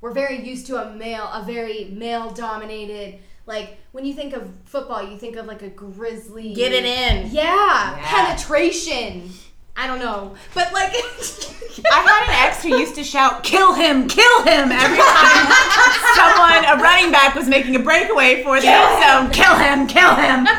We're 0.00 0.12
very 0.12 0.44
used 0.46 0.66
to 0.68 0.76
a 0.82 0.94
male, 0.94 1.24
a 1.32 1.42
very 1.44 1.84
male 1.92 2.30
dominated. 2.30 3.18
Like 3.46 3.78
when 3.92 4.04
you 4.04 4.14
think 4.14 4.34
of 4.34 4.50
football, 4.64 5.02
you 5.02 5.18
think 5.18 5.36
of 5.36 5.46
like 5.46 5.62
a 5.62 5.68
grizzly. 5.70 6.52
get 6.54 6.72
it 6.72 6.84
in. 6.84 7.30
Yeah, 7.32 7.96
Yeah. 7.96 8.04
penetration. 8.26 9.30
I 9.78 9.86
don't 9.86 10.00
know, 10.00 10.34
but 10.54 10.72
like, 10.72 10.90
I 11.92 12.00
had 12.02 12.24
an 12.26 12.50
ex 12.50 12.64
who 12.64 12.76
used 12.76 12.96
to 12.96 13.04
shout, 13.04 13.44
"Kill 13.44 13.74
him! 13.74 14.08
Kill 14.08 14.42
him!" 14.42 14.72
every 14.72 14.98
time 14.98 15.46
someone, 16.18 16.64
a 16.66 16.82
running 16.82 17.12
back, 17.12 17.36
was 17.36 17.48
making 17.48 17.76
a 17.76 17.78
breakaway 17.78 18.42
for 18.42 18.60
the 18.60 18.66
end 18.66 19.02
zone. 19.04 19.30
Kill 19.30 19.54
him! 19.54 19.86
Kill 19.86 20.16
him! 20.16 20.48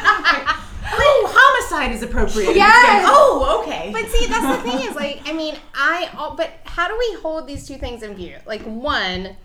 oh, 0.91 1.29
homicide 1.29 1.91
is 1.93 2.01
appropriate. 2.01 2.51
in 2.51 2.55
Yes. 2.55 3.05
Oh, 3.05 3.61
okay. 3.61 3.91
But 3.91 4.09
see, 4.09 4.25
that's 4.27 4.63
the 4.63 4.71
thing 4.71 4.87
is 4.87 4.95
like, 4.95 5.21
I 5.25 5.33
mean, 5.33 5.55
I. 5.73 6.09
But 6.37 6.51
how 6.63 6.87
do 6.87 6.97
we 6.97 7.19
hold 7.19 7.45
these 7.45 7.67
two 7.67 7.75
things 7.75 8.03
in 8.03 8.15
view? 8.15 8.37
Like, 8.45 8.61
one, 8.61 9.35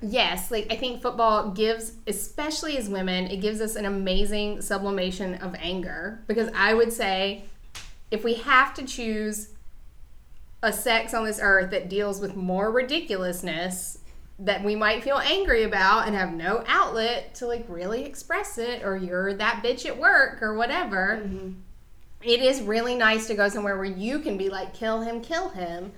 yes, 0.00 0.50
like 0.52 0.68
I 0.70 0.76
think 0.76 1.02
football 1.02 1.50
gives, 1.50 1.94
especially 2.06 2.78
as 2.78 2.88
women, 2.88 3.26
it 3.26 3.38
gives 3.38 3.60
us 3.60 3.74
an 3.74 3.84
amazing 3.84 4.62
sublimation 4.62 5.34
of 5.36 5.56
anger. 5.56 6.22
Because 6.28 6.50
I 6.54 6.74
would 6.74 6.92
say, 6.92 7.46
if 8.12 8.22
we 8.22 8.34
have 8.34 8.74
to 8.74 8.84
choose 8.84 9.48
a 10.62 10.72
sex 10.72 11.12
on 11.14 11.24
this 11.24 11.40
earth 11.42 11.70
that 11.70 11.88
deals 11.88 12.20
with 12.20 12.36
more 12.36 12.70
ridiculousness 12.70 13.98
that 14.38 14.62
we 14.62 14.76
might 14.76 15.02
feel 15.02 15.18
angry 15.18 15.64
about 15.64 16.06
and 16.06 16.14
have 16.14 16.34
no 16.34 16.62
outlet 16.68 17.34
to 17.34 17.46
like 17.46 17.64
really 17.68 18.04
express 18.04 18.58
it, 18.58 18.82
or 18.84 18.96
you're 18.96 19.34
that 19.34 19.62
bitch 19.64 19.86
at 19.86 19.98
work 19.98 20.42
or 20.42 20.54
whatever 20.54 21.22
mm-hmm. 21.24 21.52
it 22.22 22.40
is 22.40 22.60
really 22.60 22.94
nice 22.94 23.26
to 23.26 23.34
go 23.34 23.48
somewhere 23.48 23.76
where 23.76 23.84
you 23.84 24.18
can 24.18 24.36
be 24.36 24.48
like, 24.48 24.74
kill 24.74 25.00
him, 25.00 25.20
kill 25.20 25.48
him. 25.48 25.90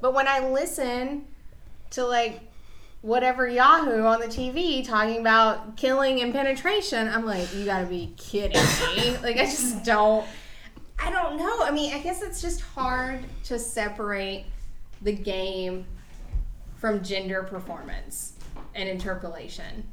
But 0.00 0.14
when 0.14 0.28
I 0.28 0.48
listen 0.48 1.26
to 1.90 2.04
like 2.04 2.40
whatever 3.00 3.48
Yahoo 3.48 4.04
on 4.04 4.20
the 4.20 4.26
TV 4.26 4.86
talking 4.86 5.20
about 5.20 5.76
killing 5.76 6.20
and 6.20 6.32
penetration, 6.34 7.08
I'm 7.08 7.24
like, 7.24 7.54
you 7.54 7.64
gotta 7.64 7.86
be 7.86 8.12
kidding 8.16 8.62
me. 8.96 9.16
like, 9.22 9.36
I 9.36 9.44
just 9.44 9.84
don't, 9.84 10.26
I 11.02 11.10
don't 11.10 11.36
know. 11.36 11.62
I 11.62 11.70
mean, 11.70 11.92
I 11.92 11.98
guess 11.98 12.22
it's 12.22 12.40
just 12.40 12.60
hard 12.60 13.24
to 13.44 13.58
separate 13.58 14.44
the 15.02 15.12
game 15.12 15.84
from 16.76 17.02
gender 17.02 17.42
performance 17.42 18.34
and 18.74 18.88
interpellation. 18.88 19.86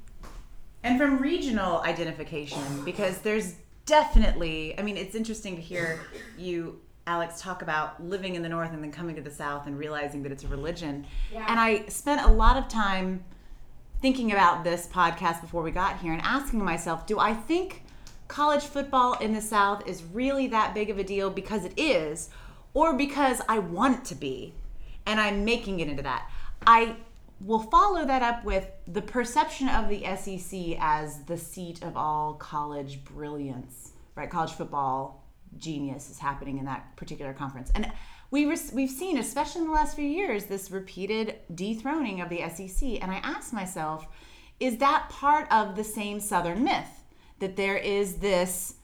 and 0.84 0.98
from 0.98 1.18
regional 1.18 1.82
identification 1.82 2.84
because 2.86 3.18
there's 3.20 3.56
definitely 3.86 4.78
i 4.80 4.82
mean 4.82 4.96
it's 4.98 5.16
interesting 5.16 5.56
to 5.56 5.62
hear 5.62 6.00
you 6.38 6.80
alex 7.08 7.42
talk 7.42 7.62
about 7.64 8.02
living 8.04 8.36
in 8.36 8.42
the 8.44 8.48
north 8.50 8.72
and 8.72 8.82
then 8.84 8.92
coming 8.92 9.16
to 9.16 9.22
the 9.22 9.32
south 9.32 9.66
and 9.68 9.78
realizing 9.78 10.22
that 10.24 10.32
it's 10.32 10.44
a 10.44 10.48
religion 10.48 11.06
and 11.48 11.60
i 11.60 11.84
spent 11.88 12.22
a 12.22 12.32
lot 12.32 12.56
of 12.56 12.68
time 12.70 13.24
thinking 14.02 14.32
about 14.32 14.64
this 14.64 14.88
podcast 14.88 15.42
before 15.42 15.62
we 15.64 15.72
got 15.72 16.00
here 16.00 16.14
and 16.14 16.22
asking 16.22 16.64
myself 16.64 17.06
do 17.08 17.20
i 17.20 17.34
think 17.34 17.84
college 18.30 18.64
football 18.64 19.16
in 19.16 19.34
the 19.34 19.42
south 19.42 19.86
is 19.86 20.04
really 20.04 20.48
that 20.48 20.74
big 20.74 20.90
of 20.90 20.98
a 20.98 21.04
deal 21.04 21.30
because 21.30 21.66
it 21.66 21.74
is 21.76 22.30
or 22.74 22.94
because 22.94 23.42
i 23.50 23.60
want 23.60 24.00
it 24.00 24.06
to 24.06 24.16
be 24.16 24.54
and 25.06 25.20
i'm 25.20 25.44
making 25.44 25.82
it 25.82 25.90
into 25.90 26.04
that 26.04 26.30
i 26.66 26.96
will 27.42 27.60
follow 27.60 28.06
that 28.06 28.22
up 28.22 28.44
with 28.44 28.68
the 28.88 29.02
perception 29.02 29.70
of 29.70 29.88
the 29.90 30.04
SEC 30.16 30.78
as 30.80 31.24
the 31.24 31.38
seat 31.38 31.82
of 31.84 31.96
all 31.96 32.34
college 32.34 33.04
brilliance, 33.06 33.94
right? 34.16 34.30
College 34.30 34.52
football 34.52 35.24
genius 35.58 36.10
is 36.10 36.20
happening 36.20 36.58
in 36.58 36.66
that 36.66 36.96
particular 36.96 37.34
conference. 37.34 37.72
And 37.74 37.90
we 38.30 38.46
res- 38.46 38.72
we've 38.74 38.90
seen, 38.90 39.18
especially 39.18 39.62
in 39.62 39.68
the 39.68 39.74
last 39.74 39.96
few 39.96 40.08
years, 40.08 40.46
this 40.46 40.70
repeated 40.70 41.36
dethroning 41.56 42.22
of 42.22 42.30
the 42.30 42.48
SEC. 42.50 43.02
And 43.02 43.12
I 43.12 43.18
asked 43.24 43.54
myself, 43.54 44.06
is 44.60 44.78
that 44.78 45.08
part 45.10 45.50
of 45.52 45.76
the 45.76 45.84
same 45.84 46.20
Southern 46.20 46.64
myth 46.64 46.99
that 47.40 47.56
there 47.56 47.78
is 47.78 48.16
this 48.16 48.76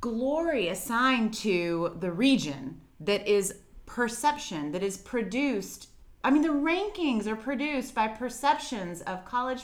glory 0.00 0.68
assigned 0.68 1.34
to 1.34 1.96
the 2.00 2.10
region 2.10 2.80
that 3.00 3.26
is 3.26 3.54
perception, 3.86 4.72
that 4.72 4.82
is 4.82 4.96
produced. 4.96 5.88
I 6.24 6.30
mean, 6.30 6.42
the 6.42 6.48
rankings 6.48 7.26
are 7.26 7.36
produced 7.36 7.94
by 7.94 8.08
perceptions 8.08 9.02
of 9.02 9.24
college 9.24 9.62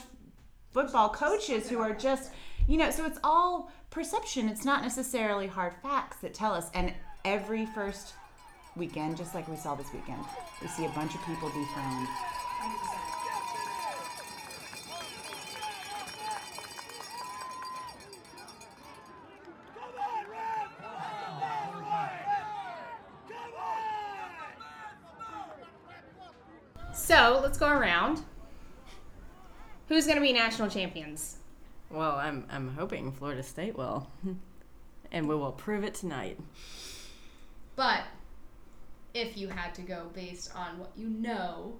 football 0.71 1.09
coaches 1.09 1.69
who 1.69 1.79
are 1.79 1.93
just, 1.93 2.31
you 2.67 2.77
know, 2.77 2.91
so 2.91 3.05
it's 3.05 3.19
all 3.23 3.71
perception. 3.91 4.49
It's 4.49 4.65
not 4.65 4.81
necessarily 4.81 5.47
hard 5.47 5.73
facts 5.81 6.17
that 6.17 6.33
tell 6.33 6.53
us. 6.53 6.69
And 6.73 6.93
every 7.23 7.65
first 7.67 8.13
weekend, 8.75 9.15
just 9.15 9.33
like 9.33 9.47
we 9.47 9.55
saw 9.55 9.75
this 9.75 9.91
weekend, 9.93 10.21
we 10.61 10.67
see 10.67 10.85
a 10.85 10.89
bunch 10.89 11.15
of 11.15 11.25
people 11.25 11.49
dethroned. 11.49 12.07
So 26.95 27.41
let's 27.43 27.57
go 27.57 27.67
around. 27.67 28.21
Who's 29.89 30.05
going 30.05 30.15
to 30.15 30.21
be 30.21 30.31
national 30.31 30.69
champions? 30.69 31.37
Well, 31.91 32.15
I'm 32.15 32.45
I'm 32.49 32.69
hoping 32.69 33.11
Florida 33.11 33.43
State 33.43 33.77
will, 33.77 34.07
and 35.11 35.27
we 35.27 35.35
will 35.35 35.51
prove 35.51 35.83
it 35.83 35.93
tonight. 35.93 36.39
But 37.75 38.03
if 39.13 39.37
you 39.37 39.49
had 39.49 39.75
to 39.75 39.81
go 39.81 40.07
based 40.13 40.55
on 40.55 40.79
what 40.79 40.91
you 40.95 41.09
know, 41.09 41.75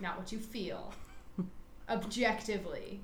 not 0.00 0.18
what 0.18 0.32
you 0.32 0.38
feel, 0.38 0.92
objectively, 1.88 3.00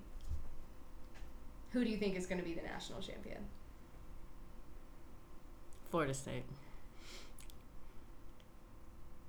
who 1.71 1.85
do 1.85 1.91
you 1.91 1.97
think 1.97 2.17
is 2.17 2.27
going 2.27 2.41
to 2.41 2.45
be 2.45 2.55
the 2.55 2.63
national 2.63 3.01
champion? 3.01 3.39
Florida 5.91 6.13
State. 6.13 6.45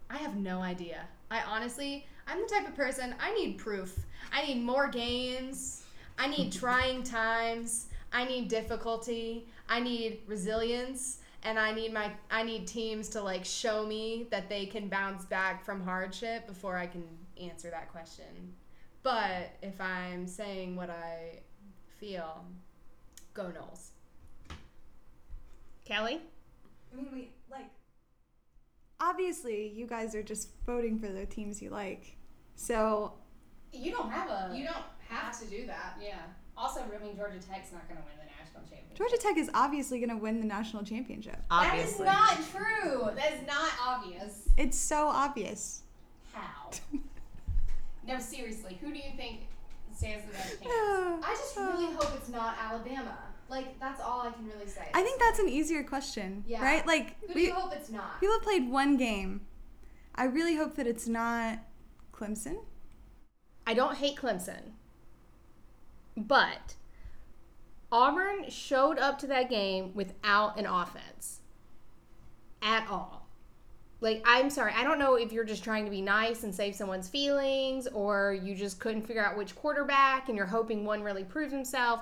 I 0.10 0.18
have 0.18 0.36
no 0.36 0.62
idea. 0.62 1.06
I 1.32 1.42
honestly, 1.42 2.06
I'm 2.28 2.42
the 2.42 2.48
type 2.48 2.68
of 2.68 2.76
person, 2.76 3.16
I 3.20 3.34
need 3.34 3.58
proof. 3.58 4.06
I 4.32 4.46
need 4.46 4.64
more 4.64 4.88
games. 4.88 5.84
I 6.18 6.28
need 6.28 6.52
trying 6.62 7.04
times. 7.04 7.88
I 8.12 8.26
need 8.26 8.48
difficulty. 8.48 9.48
I 9.70 9.80
need 9.80 10.22
resilience. 10.28 11.20
And 11.44 11.60
I 11.60 11.74
need 11.74 11.94
my 11.94 12.12
I 12.32 12.44
need 12.44 12.68
teams 12.68 13.10
to 13.10 13.22
like 13.22 13.44
show 13.44 13.86
me 13.86 14.28
that 14.32 14.48
they 14.48 14.66
can 14.66 14.88
bounce 14.88 15.26
back 15.26 15.66
from 15.66 15.84
hardship 15.84 16.48
before 16.48 16.78
I 16.78 16.88
can 16.88 17.04
answer 17.42 17.70
that 17.70 17.92
question. 17.92 18.54
But 19.02 19.52
if 19.62 19.82
I'm 19.82 20.26
saying 20.26 20.78
what 20.78 20.90
I 20.90 21.40
feel, 21.98 22.46
go 23.34 23.52
Noles. 23.52 23.90
Kelly? 25.84 26.22
I 26.92 26.96
mean, 26.96 27.10
we 27.12 27.30
like. 27.52 27.70
Obviously, 29.04 29.68
you 29.68 29.86
guys 29.86 30.16
are 30.16 30.24
just 30.24 30.50
voting 30.66 30.98
for 30.98 31.08
the 31.10 31.26
teams 31.26 31.62
you 31.62 31.70
like. 31.70 32.16
So 32.56 33.14
You 33.74 33.92
don't 33.92 34.10
have 34.10 34.30
a. 34.30 34.56
You 34.56 34.64
don't 34.64 34.86
have 35.10 35.38
to 35.42 35.46
do 35.48 35.66
that. 35.68 35.98
Yeah. 36.02 36.20
Also, 36.58 36.82
I 36.82 37.04
mean, 37.04 37.16
Georgia 37.18 37.40
Tech's 37.40 37.72
not 37.74 37.88
going 37.90 38.00
to 38.00 38.06
win 38.06 38.16
the 38.18 38.30
national 38.40 38.62
championship. 38.62 38.96
Georgia 38.96 39.18
Tech 39.18 39.38
is 39.38 39.50
obviously 39.54 39.98
going 40.00 40.10
to 40.12 40.18
win 40.18 40.40
the 40.40 40.46
national 40.46 40.84
championship. 40.84 41.38
Obviously. 41.50 42.06
That 42.06 42.38
is 42.40 42.54
not 42.54 42.62
true. 42.62 43.10
That 43.16 43.34
is 43.34 43.48
not 43.48 43.72
obvious. 43.86 44.48
It's 44.58 44.78
so 44.78 45.08
obvious. 45.08 45.82
How? 46.32 46.70
no, 48.08 48.20
seriously. 48.20 48.78
Who 48.82 48.92
do 48.94 48.98
you 48.98 49.12
think 49.18 49.42
stands 49.96 50.26
the 50.28 50.32
best 50.34 50.50
chance? 50.64 51.26
I 51.26 51.36
just 51.38 51.58
really 51.58 51.94
hope 51.94 52.12
it's 52.16 52.30
not 52.30 52.56
Alabama. 52.62 53.18
Like 53.54 53.80
that's 53.80 54.02
all 54.02 54.22
I 54.22 54.32
can 54.32 54.48
really 54.48 54.68
say. 54.68 54.88
I 54.96 55.04
think 55.04 55.20
that's 55.20 55.38
an 55.38 55.48
easier 55.48 55.84
question, 55.84 56.44
Yeah. 56.48 56.64
right? 56.64 56.86
Like 56.88 57.16
Who 57.22 57.28
do 57.28 57.34
we, 57.36 57.46
you 57.48 57.54
hope 57.54 57.72
it's 57.74 57.90
not? 57.92 58.20
people 58.20 58.34
have 58.36 58.42
played 58.42 58.68
one 58.68 58.98
game. 58.98 59.42
I 60.16 60.24
really 60.26 60.56
hope 60.56 60.76
that 60.76 60.88
it's 60.88 61.08
not 61.08 61.60
Clemson. 62.12 62.58
I 63.68 63.74
don't 63.76 63.96
hate 63.98 64.18
Clemson, 64.18 64.72
but 66.18 66.76
Auburn 67.92 68.50
showed 68.50 68.98
up 68.98 69.20
to 69.20 69.28
that 69.28 69.50
game 69.52 69.92
without 69.94 70.58
an 70.58 70.66
offense 70.66 71.42
at 72.62 72.88
all. 72.90 73.28
Like, 74.02 74.22
I'm 74.26 74.50
sorry, 74.50 74.74
I 74.76 74.84
don't 74.84 75.00
know 75.00 75.16
if 75.16 75.32
you're 75.32 75.46
just 75.46 75.64
trying 75.64 75.86
to 75.86 75.92
be 75.92 76.02
nice 76.02 76.44
and 76.44 76.54
save 76.54 76.76
someone's 76.76 77.08
feelings, 77.08 77.88
or 77.88 78.34
you 78.44 78.54
just 78.54 78.80
couldn't 78.80 79.04
figure 79.08 79.24
out 79.24 79.38
which 79.38 79.56
quarterback 79.56 80.28
and 80.28 80.36
you're 80.38 80.46
hoping 80.48 80.84
one 80.86 81.02
really 81.04 81.24
proves 81.24 81.54
himself. 81.54 82.02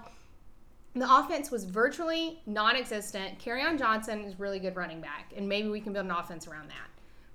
The 0.94 1.10
offense 1.10 1.52
was 1.52 1.64
virtually 1.64 2.42
non 2.46 2.76
existent. 2.76 3.46
on 3.48 3.78
Johnson 3.78 4.22
is 4.22 4.40
really 4.40 4.60
good 4.60 4.76
running 4.76 5.02
back, 5.02 5.32
and 5.36 5.48
maybe 5.48 5.70
we 5.70 5.80
can 5.80 5.94
build 5.94 6.06
an 6.06 6.12
offense 6.12 6.48
around 6.48 6.70
that. 6.70 6.90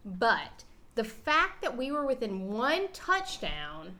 But 0.04 0.64
the 0.94 1.04
fact 1.04 1.62
that 1.62 1.76
we 1.76 1.90
were 1.90 2.06
within 2.06 2.48
one 2.48 2.88
touchdown 2.92 3.96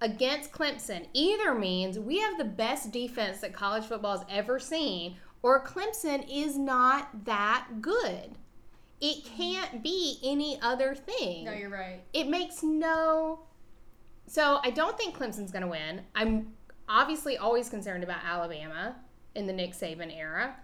against 0.00 0.52
Clemson 0.52 1.06
either 1.12 1.54
means 1.54 1.98
we 1.98 2.20
have 2.20 2.38
the 2.38 2.44
best 2.44 2.90
defense 2.90 3.40
that 3.40 3.52
college 3.52 3.84
football 3.84 4.18
has 4.18 4.26
ever 4.30 4.58
seen, 4.58 5.16
or 5.42 5.64
Clemson 5.64 6.26
is 6.30 6.56
not 6.56 7.24
that 7.26 7.66
good. 7.80 8.32
It 9.00 9.24
can't 9.24 9.82
be 9.82 10.18
any 10.22 10.60
other 10.60 10.94
thing. 10.94 11.44
no, 11.44 11.52
you're 11.52 11.70
right. 11.70 12.00
it 12.12 12.28
makes 12.28 12.62
no. 12.62 13.40
So 14.26 14.60
I 14.62 14.70
don't 14.70 14.96
think 14.96 15.16
Clemson's 15.16 15.50
going 15.50 15.62
to 15.62 15.68
win. 15.68 16.02
I'm 16.14 16.52
obviously 16.90 17.38
always 17.38 17.68
concerned 17.68 18.02
about 18.02 18.18
Alabama 18.26 18.96
in 19.36 19.46
the 19.46 19.52
Nick 19.52 19.72
Saban 19.72 20.14
era. 20.14 20.56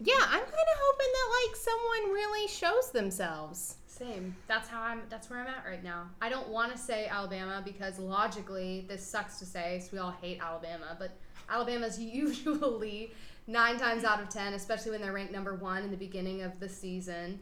Yeah, 0.00 0.20
I'm 0.20 0.40
kind 0.40 0.44
of 0.44 0.78
hoping 0.80 1.06
that 1.12 1.46
like 1.46 1.56
someone 1.56 2.14
really 2.14 2.48
shows 2.48 2.90
themselves. 2.90 3.76
Same. 3.86 4.36
That's 4.46 4.68
how 4.68 4.80
I'm. 4.80 5.02
That's 5.08 5.28
where 5.28 5.40
I'm 5.40 5.48
at 5.48 5.64
right 5.66 5.82
now. 5.82 6.08
I 6.22 6.28
don't 6.28 6.48
want 6.48 6.70
to 6.70 6.78
say 6.78 7.08
Alabama 7.08 7.62
because 7.64 7.98
logically, 7.98 8.84
this 8.88 9.04
sucks 9.04 9.40
to 9.40 9.46
say. 9.46 9.80
So 9.80 9.88
we 9.92 9.98
all 9.98 10.14
hate 10.22 10.38
Alabama, 10.40 10.96
but 10.98 11.10
Alabama's 11.50 11.98
usually 12.00 13.12
nine 13.48 13.76
times 13.76 14.04
out 14.04 14.22
of 14.22 14.28
ten, 14.28 14.54
especially 14.54 14.92
when 14.92 15.00
they're 15.00 15.12
ranked 15.12 15.32
number 15.32 15.54
one 15.54 15.82
in 15.82 15.90
the 15.90 15.96
beginning 15.96 16.42
of 16.42 16.60
the 16.60 16.68
season, 16.68 17.40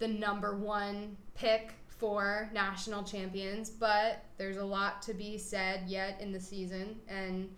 the 0.00 0.08
number 0.08 0.54
one 0.56 1.16
pick 1.34 1.72
for 2.00 2.50
national 2.52 3.04
champions. 3.04 3.70
But 3.70 4.24
there's 4.38 4.56
a 4.56 4.64
lot 4.64 5.02
to 5.02 5.14
be 5.14 5.38
said 5.38 5.84
yet 5.86 6.20
in 6.20 6.32
the 6.32 6.40
season, 6.40 6.98
and 7.06 7.48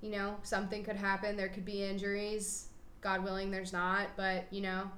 you 0.00 0.10
know 0.10 0.36
something 0.42 0.82
could 0.82 0.96
happen. 0.96 1.36
There 1.36 1.48
could 1.50 1.64
be 1.66 1.84
injuries. 1.84 2.68
God 3.02 3.22
willing, 3.22 3.50
there's 3.50 3.72
not. 3.72 4.08
But 4.16 4.46
you 4.50 4.62
know, 4.62 4.90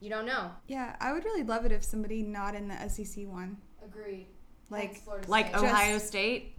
you 0.00 0.10
don't 0.10 0.26
know. 0.26 0.50
Yeah, 0.68 0.94
I 1.00 1.12
would 1.12 1.24
really 1.24 1.42
love 1.42 1.64
it 1.64 1.72
if 1.72 1.82
somebody 1.82 2.22
not 2.22 2.54
in 2.54 2.68
the 2.68 2.88
SEC 2.88 3.26
won. 3.26 3.56
Agreed. 3.84 4.26
Like, 4.70 5.02
Like 5.26 5.52
Just- 5.52 5.64
Ohio 5.64 5.98
State. 5.98 6.56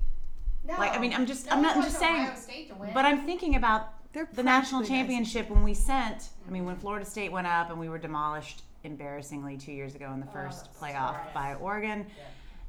No, 0.64 0.74
Like 0.78 0.94
I 0.94 1.00
mean, 1.00 1.14
I'm 1.14 1.28
just 1.28 1.46
no 1.46 1.52
I'm 1.54 1.62
not 1.62 1.78
I'm 1.78 1.84
just 1.84 2.00
saying. 2.00 2.24
Ohio 2.26 2.36
State 2.36 2.70
to 2.70 2.76
win. 2.76 2.90
But 2.94 3.06
I'm 3.06 3.22
thinking 3.26 3.56
about 3.56 3.90
they're 4.14 4.28
the 4.34 4.42
national 4.42 4.82
practically 4.82 4.98
the 4.98 5.04
championship 5.04 5.50
when 5.50 5.64
we 5.64 5.76
sent. 5.76 6.30
I 6.48 6.52
mean, 6.52 6.66
when 6.66 6.76
Florida 6.78 7.06
State 7.06 7.32
went 7.32 7.46
up 7.46 7.70
and 7.70 7.80
we 7.80 7.88
were 7.90 8.00
demolished 8.00 8.64
embarrassingly 8.86 9.58
two 9.58 9.72
years 9.72 9.96
ago 9.96 10.12
in 10.14 10.20
the 10.20 10.28
oh, 10.28 10.34
first 10.34 10.74
playoff 10.80 11.18
by 11.34 11.56
Oregon, 11.56 12.06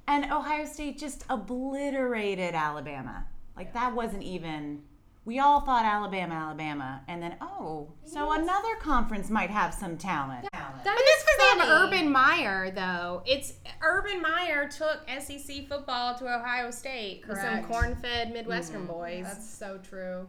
and 0.08 0.24
Ohio 0.32 0.64
State 0.64 0.98
just 0.98 1.24
obliterated 1.28 2.54
Alabama. 2.54 3.24
Like 3.56 3.72
that 3.74 3.94
wasn't 3.94 4.22
even. 4.22 4.82
We 5.24 5.40
all 5.40 5.60
thought 5.62 5.84
Alabama, 5.84 6.34
Alabama, 6.34 7.00
and 7.08 7.20
then 7.20 7.34
oh, 7.40 7.88
so 8.04 8.30
another 8.30 8.76
conference 8.80 9.28
might 9.28 9.50
have 9.50 9.74
some 9.74 9.96
talent. 9.96 10.46
That 10.52 10.72
But 10.84 10.92
is 10.92 11.02
that's 11.04 11.24
because 11.24 11.66
they. 11.66 11.72
Urban 11.72 12.12
Meyer, 12.12 12.70
though. 12.70 13.22
It's 13.26 13.54
Urban 13.82 14.22
Meyer 14.22 14.68
took 14.68 15.00
SEC 15.20 15.66
football 15.66 16.14
to 16.18 16.32
Ohio 16.32 16.70
State 16.70 17.24
with 17.26 17.38
some 17.38 17.64
corn-fed 17.64 18.32
Midwestern 18.32 18.82
mm-hmm. 18.82 18.92
boys. 18.92 19.24
That's 19.24 19.50
so 19.50 19.80
true. 19.82 20.28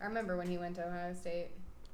I 0.00 0.06
remember 0.06 0.36
when 0.36 0.48
he 0.48 0.58
went 0.58 0.74
to 0.76 0.86
Ohio 0.88 1.12
State. 1.14 1.50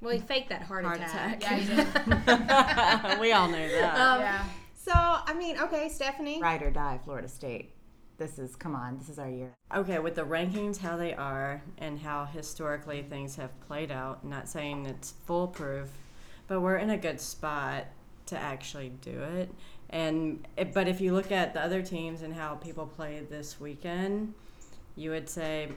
Well, 0.07 0.15
he 0.15 0.21
faked 0.21 0.51
that 0.51 0.63
heart, 0.63 0.85
Heart 0.85 1.01
attack. 1.01 1.39
attack. 1.39 1.67
Yeah, 1.67 3.03
he 3.03 3.09
did. 3.11 3.21
we 3.21 3.33
all 3.33 3.49
knew 3.49 3.69
that. 3.69 3.99
Um, 3.99 4.21
yeah. 4.21 4.45
So 4.77 4.93
I 4.95 5.35
mean, 5.37 5.59
okay, 5.59 5.89
Stephanie. 5.89 6.41
Ride 6.41 6.63
or 6.63 6.71
die, 6.71 7.01
Florida 7.05 7.29
State. 7.29 7.73
This 8.17 8.39
is 8.39 8.55
come 8.55 8.75
on, 8.77 8.99
this 8.99 9.09
is 9.09 9.19
our 9.19 9.29
year. 9.29 9.53
Okay, 9.75 9.99
with 9.99 10.15
the 10.15 10.23
rankings 10.23 10.79
how 10.79 10.97
they 10.97 11.13
are 11.13 11.61
and 11.79 11.99
how 11.99 12.25
historically 12.25 13.03
things 13.03 13.37
have 13.37 13.51
played 13.67 13.91
out, 13.91 14.25
not 14.25 14.49
saying 14.49 14.87
it's 14.87 15.13
foolproof, 15.27 15.89
but 16.47 16.61
we're 16.61 16.77
in 16.77 16.91
a 16.91 16.97
good 16.97 17.21
spot 17.21 17.87
to 18.27 18.39
actually 18.39 18.91
do 19.03 19.21
it. 19.21 19.51
And 19.91 20.47
but 20.73 20.87
if 20.89 21.01
you 21.01 21.13
look 21.13 21.33
at 21.33 21.53
the 21.53 21.61
other 21.61 21.83
teams 21.83 22.23
and 22.23 22.33
how 22.33 22.55
people 22.55 22.87
played 22.87 23.29
this 23.29 23.61
weekend, 23.61 24.35
you 24.95 25.11
would 25.11 25.29
say 25.29 25.69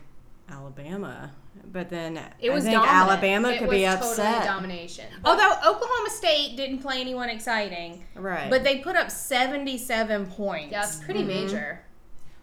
Alabama. 0.48 1.32
But 1.72 1.90
then 1.90 2.20
It 2.40 2.50
was 2.52 2.66
I 2.66 2.72
think 2.72 2.84
dominant. 2.84 3.10
Alabama 3.10 3.50
It 3.50 3.60
could 3.60 3.68
was 3.68 3.78
be 3.78 3.86
totally 3.86 4.10
upset. 4.12 4.44
domination. 4.46 5.06
Although 5.24 5.52
Oklahoma 5.52 6.10
State 6.10 6.56
didn't 6.58 6.80
play 6.80 7.00
anyone 7.00 7.30
exciting, 7.30 8.06
right. 8.16 8.50
but 8.50 8.64
they 8.64 8.80
put 8.80 8.96
up 8.96 9.12
77 9.12 10.28
points. 10.28 10.72
Yeah, 10.72 10.84
it's 10.84 10.98
pretty 10.98 11.20
mm-hmm. 11.22 11.46
major. 11.46 11.82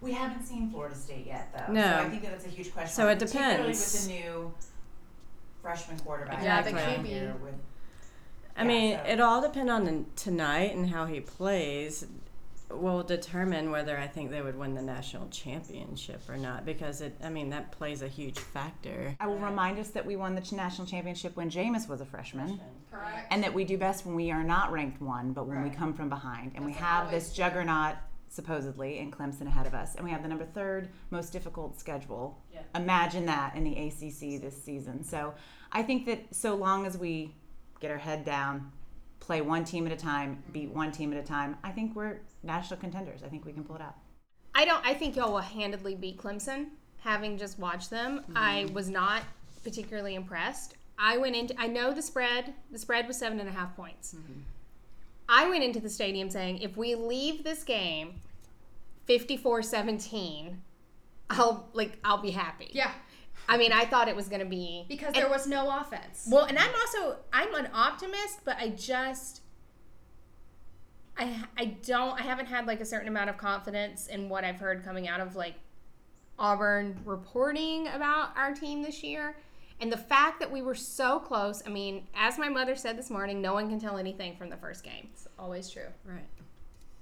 We 0.00 0.12
haven't 0.12 0.44
seen 0.44 0.70
Florida 0.70 0.94
State 0.94 1.26
yet, 1.26 1.52
though. 1.52 1.72
No. 1.72 1.82
So 1.82 1.88
I 2.06 2.08
think 2.08 2.22
that 2.22 2.30
that's 2.32 2.46
a 2.46 2.50
huge 2.50 2.72
question. 2.72 2.94
So 2.94 3.08
it 3.08 3.18
particularly 3.18 3.56
depends. 3.56 3.92
with 3.94 4.06
the 4.06 4.12
new 4.12 4.54
freshman 5.62 5.98
quarterback. 6.00 6.42
Yeah, 6.42 6.62
the 6.62 6.70
QB. 6.70 7.06
Here 7.06 7.34
with- 7.42 7.54
I 8.56 8.62
Yeah, 8.62 8.68
mean, 8.68 8.98
so- 8.98 9.10
it 9.10 9.20
all 9.20 9.40
depend 9.42 9.70
on 9.70 9.84
the- 9.84 10.04
tonight 10.14 10.74
and 10.74 10.90
how 10.90 11.06
he 11.06 11.20
plays 11.20 12.06
will 12.70 13.02
determine 13.02 13.70
whether 13.70 13.96
I 13.96 14.06
think 14.06 14.30
they 14.30 14.42
would 14.42 14.58
win 14.58 14.74
the 14.74 14.82
national 14.82 15.28
championship 15.28 16.20
or 16.28 16.36
not 16.36 16.64
because 16.66 17.00
it 17.00 17.16
I 17.22 17.28
mean 17.28 17.50
that 17.50 17.72
plays 17.72 18.02
a 18.02 18.08
huge 18.08 18.38
factor. 18.38 19.16
I 19.20 19.26
will 19.26 19.38
remind 19.38 19.78
us 19.78 19.88
that 19.90 20.04
we 20.04 20.16
won 20.16 20.34
the 20.34 20.56
national 20.56 20.86
championship 20.86 21.36
when 21.36 21.50
Jameis 21.50 21.88
was 21.88 22.00
a 22.00 22.04
freshman, 22.06 22.60
Correct. 22.90 23.28
and 23.30 23.42
that 23.42 23.54
we 23.54 23.64
do 23.64 23.78
best 23.78 24.04
when 24.04 24.14
we 24.14 24.30
are 24.30 24.42
not 24.42 24.72
ranked 24.72 25.00
one, 25.00 25.32
but 25.32 25.46
when 25.46 25.62
we 25.62 25.70
come 25.70 25.94
from 25.94 26.08
behind, 26.08 26.52
and 26.54 26.64
we 26.64 26.72
have 26.72 27.10
this 27.10 27.32
juggernaut 27.32 27.96
supposedly 28.28 28.98
in 28.98 29.10
Clemson 29.10 29.46
ahead 29.46 29.66
of 29.66 29.74
us, 29.74 29.94
and 29.94 30.04
we 30.04 30.10
have 30.10 30.22
the 30.22 30.28
number 30.28 30.44
third 30.44 30.88
most 31.10 31.32
difficult 31.32 31.78
schedule. 31.78 32.42
Imagine 32.74 33.26
that 33.26 33.54
in 33.54 33.64
the 33.64 33.72
ACC 33.72 34.40
this 34.40 34.60
season. 34.62 35.04
So 35.04 35.34
I 35.72 35.82
think 35.82 36.06
that 36.06 36.34
so 36.34 36.54
long 36.56 36.84
as 36.84 36.98
we 36.98 37.34
get 37.80 37.90
our 37.90 37.98
head 37.98 38.24
down, 38.24 38.72
play 39.20 39.40
one 39.40 39.64
team 39.64 39.86
at 39.86 39.92
a 39.92 39.96
time, 39.96 40.42
beat 40.52 40.70
one 40.70 40.92
team 40.92 41.12
at 41.12 41.18
a 41.18 41.26
time, 41.26 41.56
I 41.64 41.70
think 41.70 41.96
we're 41.96 42.20
national 42.42 42.80
contenders. 42.80 43.22
I 43.22 43.28
think 43.28 43.44
we 43.44 43.52
can 43.52 43.64
pull 43.64 43.76
it 43.76 43.82
out. 43.82 43.96
I 44.54 44.64
don't. 44.64 44.84
I 44.86 44.94
think 44.94 45.16
y'all 45.16 45.32
will 45.32 45.40
handedly 45.40 45.94
beat 45.94 46.18
Clemson. 46.18 46.68
Having 47.00 47.38
just 47.38 47.58
watched 47.58 47.90
them, 47.90 48.20
mm-hmm. 48.20 48.36
I 48.36 48.66
was 48.72 48.88
not 48.88 49.22
particularly 49.62 50.14
impressed. 50.14 50.76
I 50.98 51.18
went 51.18 51.36
into. 51.36 51.54
I 51.58 51.66
know 51.66 51.92
the 51.92 52.02
spread. 52.02 52.54
The 52.70 52.78
spread 52.78 53.06
was 53.06 53.18
seven 53.18 53.38
and 53.38 53.48
a 53.48 53.52
half 53.52 53.76
points. 53.76 54.14
Mm-hmm. 54.14 54.40
I 55.28 55.48
went 55.48 55.64
into 55.64 55.80
the 55.80 55.90
stadium 55.90 56.30
saying, 56.30 56.58
if 56.58 56.76
we 56.76 56.94
leave 56.94 57.42
this 57.42 57.64
game 57.64 58.20
54-17, 59.08 60.54
I'll 61.30 61.68
like 61.72 61.98
I'll 62.04 62.22
be 62.22 62.30
happy. 62.30 62.70
Yeah, 62.72 62.92
I 63.48 63.56
mean, 63.56 63.72
I 63.72 63.84
thought 63.84 64.08
it 64.08 64.16
was 64.16 64.28
going 64.28 64.40
to 64.40 64.46
be 64.46 64.84
because 64.88 65.08
and- 65.08 65.16
there 65.16 65.28
was 65.28 65.46
no 65.46 65.78
offense. 65.78 66.28
Well, 66.30 66.44
and 66.44 66.58
I'm 66.58 66.70
also 66.74 67.16
I'm 67.32 67.54
an 67.54 67.68
optimist, 67.72 68.40
but 68.44 68.56
I 68.58 68.70
just 68.70 69.42
I 71.16 71.44
I 71.56 71.64
don't 71.86 72.18
I 72.20 72.22
haven't 72.22 72.46
had 72.46 72.66
like 72.66 72.80
a 72.80 72.86
certain 72.86 73.08
amount 73.08 73.30
of 73.30 73.36
confidence 73.36 74.06
in 74.08 74.28
what 74.28 74.44
I've 74.44 74.58
heard 74.58 74.84
coming 74.84 75.08
out 75.08 75.20
of 75.20 75.36
like 75.36 75.54
Auburn 76.38 77.00
reporting 77.04 77.88
about 77.88 78.36
our 78.36 78.52
team 78.54 78.82
this 78.82 79.02
year. 79.02 79.36
And 79.78 79.92
the 79.92 79.98
fact 79.98 80.40
that 80.40 80.50
we 80.50 80.62
were 80.62 80.74
so 80.74 81.18
close, 81.18 81.62
I 81.66 81.68
mean, 81.68 82.06
as 82.14 82.38
my 82.38 82.48
mother 82.48 82.74
said 82.74 82.96
this 82.96 83.10
morning, 83.10 83.42
no 83.42 83.52
one 83.52 83.68
can 83.68 83.78
tell 83.78 83.98
anything 83.98 84.34
from 84.36 84.48
the 84.48 84.56
first 84.56 84.82
game. 84.82 85.08
It's 85.12 85.28
always 85.38 85.68
true. 85.68 85.88
Right. 86.04 86.24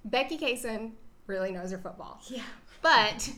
Becky 0.05 0.36
Caison 0.36 0.92
really 1.26 1.53
knows 1.53 1.70
her 1.70 1.78
football. 1.78 2.20
Yeah. 2.26 2.42
But 2.82 3.30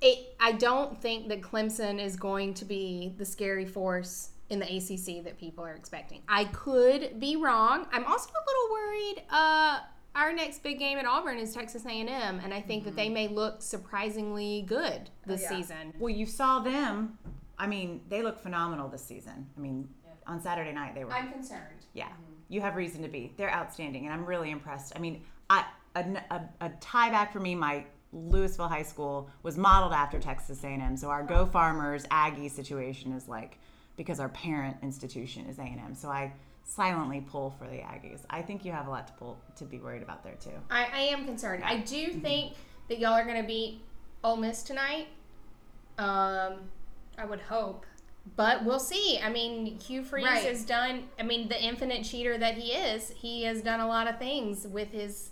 it, 0.00 0.34
I 0.38 0.52
don't 0.52 1.00
think 1.00 1.28
that 1.28 1.40
Clemson 1.40 2.00
is 2.00 2.16
going 2.16 2.54
to 2.54 2.64
be 2.64 3.14
the 3.16 3.24
scary 3.24 3.66
force 3.66 4.30
in 4.50 4.58
the 4.58 4.66
ACC 4.66 5.24
that 5.24 5.38
people 5.38 5.64
are 5.64 5.74
expecting. 5.74 6.22
I 6.28 6.44
could 6.44 7.20
be 7.20 7.36
wrong. 7.36 7.86
I'm 7.92 8.04
also 8.04 8.30
a 8.30 8.44
little 8.46 8.70
worried. 8.70 9.22
Uh, 9.30 9.80
our 10.14 10.32
next 10.32 10.62
big 10.62 10.78
game 10.78 10.98
at 10.98 11.04
Auburn 11.04 11.38
is 11.38 11.52
Texas 11.52 11.84
A&M, 11.84 12.08
and 12.42 12.54
I 12.54 12.60
think 12.60 12.84
that 12.84 12.96
they 12.96 13.08
may 13.08 13.28
look 13.28 13.60
surprisingly 13.60 14.62
good 14.66 15.10
this 15.26 15.42
yeah. 15.42 15.48
season. 15.48 15.94
Well, 15.98 16.14
you 16.14 16.26
saw 16.26 16.60
them. 16.60 17.18
I 17.58 17.66
mean, 17.66 18.00
they 18.08 18.22
look 18.22 18.38
phenomenal 18.38 18.88
this 18.88 19.04
season. 19.04 19.46
I 19.56 19.60
mean, 19.60 19.88
on 20.26 20.40
Saturday 20.40 20.72
night 20.72 20.94
they 20.94 21.04
were. 21.04 21.12
I'm 21.12 21.32
concerned. 21.32 21.86
yeah, 21.94 22.08
you 22.48 22.60
have 22.60 22.76
reason 22.76 23.02
to 23.02 23.08
be. 23.08 23.32
They're 23.36 23.52
outstanding, 23.52 24.04
and 24.04 24.14
I'm 24.14 24.24
really 24.24 24.50
impressed. 24.50 24.92
I 24.94 24.98
mean, 24.98 25.22
I 25.50 25.64
a, 25.94 26.04
a, 26.30 26.42
a 26.60 26.70
tie 26.80 27.10
back 27.10 27.32
for 27.32 27.40
me. 27.40 27.54
My 27.54 27.84
Lewisville 28.14 28.68
High 28.68 28.82
School 28.82 29.28
was 29.42 29.56
modeled 29.58 29.92
after 29.92 30.18
Texas 30.18 30.62
A&M, 30.64 30.96
so 30.96 31.08
our 31.08 31.22
Go 31.22 31.44
Farmers 31.46 32.04
Aggie 32.10 32.48
situation 32.48 33.12
is 33.12 33.28
like 33.28 33.58
because 33.96 34.20
our 34.20 34.28
parent 34.30 34.76
institution 34.82 35.46
is 35.46 35.58
A&M. 35.58 35.94
So 35.94 36.08
I 36.08 36.32
silently 36.64 37.20
pull 37.20 37.50
for 37.50 37.64
the 37.66 37.78
Aggies. 37.78 38.20
I 38.30 38.42
think 38.42 38.64
you 38.64 38.72
have 38.72 38.86
a 38.86 38.90
lot 38.90 39.06
to 39.08 39.12
pull 39.14 39.38
to 39.56 39.64
be 39.64 39.78
worried 39.78 40.02
about 40.02 40.22
there 40.22 40.36
too. 40.40 40.52
I, 40.70 40.86
I 40.92 41.00
am 41.00 41.24
concerned. 41.24 41.64
I 41.64 41.78
do 41.78 42.12
think 42.12 42.54
that 42.88 42.98
y'all 42.98 43.12
are 43.14 43.24
going 43.24 43.40
to 43.40 43.46
beat 43.46 43.80
Ole 44.24 44.36
Miss 44.36 44.62
tonight. 44.62 45.08
Um, 45.98 46.70
I 47.18 47.24
would 47.26 47.40
hope, 47.40 47.84
but 48.36 48.64
we'll 48.64 48.78
see. 48.78 49.18
I 49.22 49.30
mean, 49.30 49.78
Hugh 49.80 50.04
Freeze 50.04 50.24
Right. 50.24 50.44
has 50.44 50.64
done. 50.64 51.08
I 51.18 51.24
mean, 51.24 51.48
the 51.48 51.60
infinite 51.62 52.04
cheater 52.04 52.38
that 52.38 52.54
he 52.54 52.72
is, 52.72 53.10
he 53.10 53.42
has 53.44 53.62
done 53.62 53.80
a 53.80 53.88
lot 53.88 54.06
of 54.06 54.18
things 54.18 54.66
with 54.66 54.90
his 54.92 55.30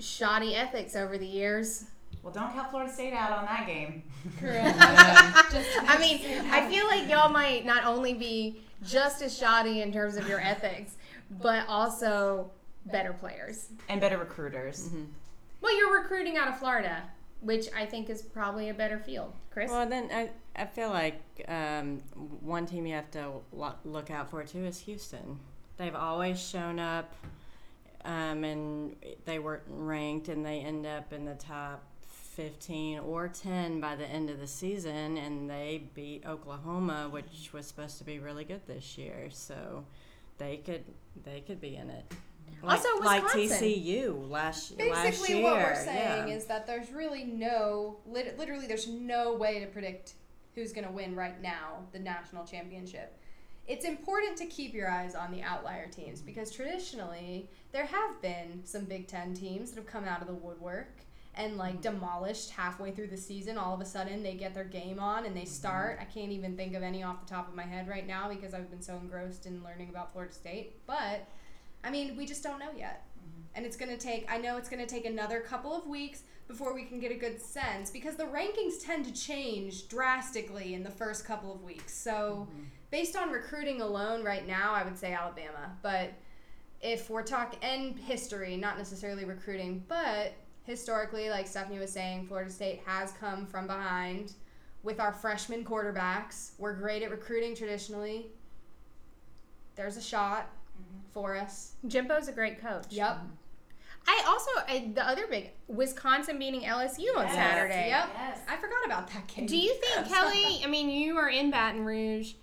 shoddy 0.00 0.54
ethics 0.54 0.96
over 0.96 1.18
the 1.18 1.26
years. 1.26 1.84
Well, 2.22 2.32
don't 2.32 2.52
count 2.52 2.70
Florida 2.70 2.92
State 2.92 3.12
out 3.14 3.30
on 3.32 3.44
that 3.44 3.66
game. 3.66 4.02
I 4.42 5.96
mean, 6.00 6.20
I 6.50 6.68
feel 6.68 6.86
like 6.86 7.08
y'all 7.08 7.30
might 7.30 7.64
not 7.64 7.84
only 7.84 8.12
be 8.14 8.60
just 8.84 9.22
as 9.22 9.36
shoddy 9.36 9.82
in 9.82 9.92
terms 9.92 10.16
of 10.16 10.28
your 10.28 10.40
ethics, 10.40 10.96
but 11.40 11.64
also 11.68 12.50
better 12.86 13.12
players. 13.12 13.68
and 13.88 14.00
better 14.00 14.18
recruiters. 14.18 14.90
Well, 15.60 15.76
you're 15.76 16.00
recruiting 16.02 16.36
out 16.36 16.48
of 16.48 16.58
Florida, 16.58 17.02
which 17.40 17.66
I 17.76 17.86
think 17.86 18.10
is 18.10 18.22
probably 18.22 18.68
a 18.68 18.74
better 18.74 18.98
field. 18.98 19.32
Kris? 19.50 19.70
Well, 19.70 19.88
then 19.88 20.08
I, 20.12 20.30
I 20.56 20.66
feel 20.66 20.90
like 20.90 21.20
um, 21.48 21.98
one 22.40 22.66
team 22.66 22.86
you 22.86 22.94
have 22.94 23.10
to 23.12 23.30
look 23.84 24.10
out 24.10 24.30
for 24.30 24.42
too 24.44 24.64
is 24.64 24.80
Houston. 24.80 25.38
They've 25.76 25.94
always 25.94 26.40
shown 26.40 26.78
up, 26.78 27.14
um, 28.08 28.42
and 28.42 28.96
they 29.26 29.38
weren't 29.38 29.64
ranked, 29.68 30.28
and 30.28 30.44
they 30.44 30.60
end 30.60 30.86
up 30.86 31.12
in 31.12 31.26
the 31.26 31.34
top 31.34 31.84
15 32.08 33.00
or 33.00 33.28
10 33.28 33.80
by 33.80 33.94
the 33.96 34.06
end 34.06 34.30
of 34.30 34.40
the 34.40 34.46
season, 34.46 35.18
and 35.18 35.48
they 35.48 35.90
beat 35.92 36.24
Oklahoma, 36.24 37.08
which 37.10 37.50
was 37.52 37.66
supposed 37.66 37.98
to 37.98 38.04
be 38.04 38.18
really 38.18 38.44
good 38.44 38.66
this 38.66 38.96
year. 38.96 39.28
So 39.30 39.84
they 40.38 40.56
could 40.56 40.84
they 41.22 41.40
could 41.40 41.60
be 41.60 41.76
in 41.76 41.90
it. 41.90 42.10
Like, 42.62 42.78
Also, 42.78 42.88
like 43.04 43.24
TCU 43.24 44.30
last 44.30 44.78
last 44.78 45.20
Basically, 45.20 45.42
what 45.42 45.56
we're 45.56 45.74
saying 45.74 46.28
yeah. 46.28 46.34
is 46.34 46.46
that 46.46 46.66
there's 46.66 46.90
really 46.90 47.24
no, 47.24 47.98
literally, 48.06 48.66
there's 48.66 48.88
no 48.88 49.34
way 49.34 49.60
to 49.60 49.66
predict 49.66 50.14
who's 50.54 50.72
going 50.72 50.86
to 50.86 50.92
win 50.92 51.14
right 51.14 51.40
now 51.42 51.84
the 51.92 51.98
national 51.98 52.46
championship. 52.46 53.18
It's 53.66 53.84
important 53.84 54.38
to 54.38 54.46
keep 54.46 54.72
your 54.72 54.90
eyes 54.90 55.14
on 55.14 55.30
the 55.30 55.42
outlier 55.42 55.88
teams 55.88 56.22
because 56.22 56.50
traditionally 56.50 57.50
there 57.72 57.86
have 57.86 58.20
been 58.22 58.62
some 58.64 58.84
Big 58.84 59.06
Ten 59.06 59.34
teams 59.34 59.70
that 59.70 59.76
have 59.76 59.86
come 59.86 60.04
out 60.04 60.20
of 60.20 60.26
the 60.26 60.34
woodwork 60.34 61.00
and 61.34 61.56
like 61.56 61.74
mm-hmm. 61.74 61.94
demolished 61.94 62.50
halfway 62.50 62.90
through 62.90 63.06
the 63.08 63.16
season. 63.16 63.56
All 63.56 63.74
of 63.74 63.80
a 63.80 63.84
sudden, 63.84 64.22
they 64.22 64.34
get 64.34 64.54
their 64.54 64.64
game 64.64 64.98
on 64.98 65.24
and 65.24 65.36
they 65.36 65.42
mm-hmm. 65.42 65.48
start. 65.48 65.98
I 66.00 66.04
can't 66.04 66.32
even 66.32 66.56
think 66.56 66.74
of 66.74 66.82
any 66.82 67.02
off 67.02 67.24
the 67.24 67.32
top 67.32 67.48
of 67.48 67.54
my 67.54 67.62
head 67.62 67.88
right 67.88 68.06
now 68.06 68.28
because 68.28 68.54
I've 68.54 68.70
been 68.70 68.82
so 68.82 68.96
engrossed 68.96 69.46
in 69.46 69.62
learning 69.62 69.88
about 69.88 70.12
Florida 70.12 70.34
State. 70.34 70.84
But 70.86 71.28
I 71.84 71.90
mean, 71.90 72.16
we 72.16 72.26
just 72.26 72.42
don't 72.42 72.58
know 72.58 72.72
yet. 72.76 73.04
Mm-hmm. 73.18 73.42
And 73.54 73.66
it's 73.66 73.76
going 73.76 73.90
to 73.90 73.98
take, 73.98 74.30
I 74.30 74.38
know 74.38 74.56
it's 74.56 74.68
going 74.68 74.84
to 74.84 74.92
take 74.92 75.06
another 75.06 75.40
couple 75.40 75.74
of 75.74 75.86
weeks 75.86 76.22
before 76.48 76.74
we 76.74 76.84
can 76.84 76.98
get 76.98 77.12
a 77.12 77.14
good 77.14 77.40
sense 77.40 77.90
because 77.90 78.16
the 78.16 78.24
rankings 78.24 78.82
tend 78.82 79.04
to 79.04 79.12
change 79.12 79.88
drastically 79.88 80.74
in 80.74 80.82
the 80.82 80.90
first 80.90 81.24
couple 81.24 81.52
of 81.52 81.62
weeks. 81.62 81.94
So, 81.94 82.48
based 82.90 83.16
on 83.16 83.30
recruiting 83.30 83.82
alone 83.82 84.24
right 84.24 84.46
now, 84.46 84.72
I 84.72 84.82
would 84.82 84.98
say 84.98 85.12
Alabama. 85.12 85.76
But 85.82 86.14
if 86.80 87.10
we're 87.10 87.22
talking, 87.22 87.58
and 87.62 87.98
history, 87.98 88.56
not 88.56 88.78
necessarily 88.78 89.24
recruiting, 89.24 89.84
but 89.88 90.32
historically, 90.62 91.30
like 91.30 91.46
Stephanie 91.46 91.78
was 91.78 91.92
saying, 91.92 92.26
Florida 92.26 92.50
State 92.50 92.82
has 92.86 93.12
come 93.12 93.46
from 93.46 93.66
behind 93.66 94.32
with 94.82 95.00
our 95.00 95.12
freshman 95.12 95.64
quarterbacks. 95.64 96.52
We're 96.58 96.74
great 96.74 97.02
at 97.02 97.10
recruiting 97.10 97.56
traditionally. 97.56 98.26
There's 99.74 99.96
a 99.96 100.02
shot 100.02 100.50
mm-hmm. 100.80 100.98
for 101.12 101.36
us. 101.36 101.72
Jimbo's 101.86 102.28
a 102.28 102.32
great 102.32 102.60
coach. 102.60 102.86
Yep. 102.90 103.18
I 104.06 104.24
also 104.26 104.50
I, 104.66 104.90
the 104.94 105.06
other 105.06 105.26
big 105.26 105.50
Wisconsin 105.66 106.38
beating 106.38 106.62
LSU 106.62 107.14
on 107.16 107.28
Saturday. 107.28 107.88
Yep. 107.88 108.16
I 108.48 108.56
forgot 108.56 108.86
about 108.86 109.08
that 109.12 109.26
game. 109.26 109.46
Do 109.46 109.56
you 109.56 109.74
think 109.74 110.08
Kelly? 110.12 110.62
I 110.64 110.66
mean, 110.66 110.88
you 110.88 111.18
are 111.18 111.28
in 111.28 111.50
Baton 111.50 111.84
Rouge. 111.84 112.34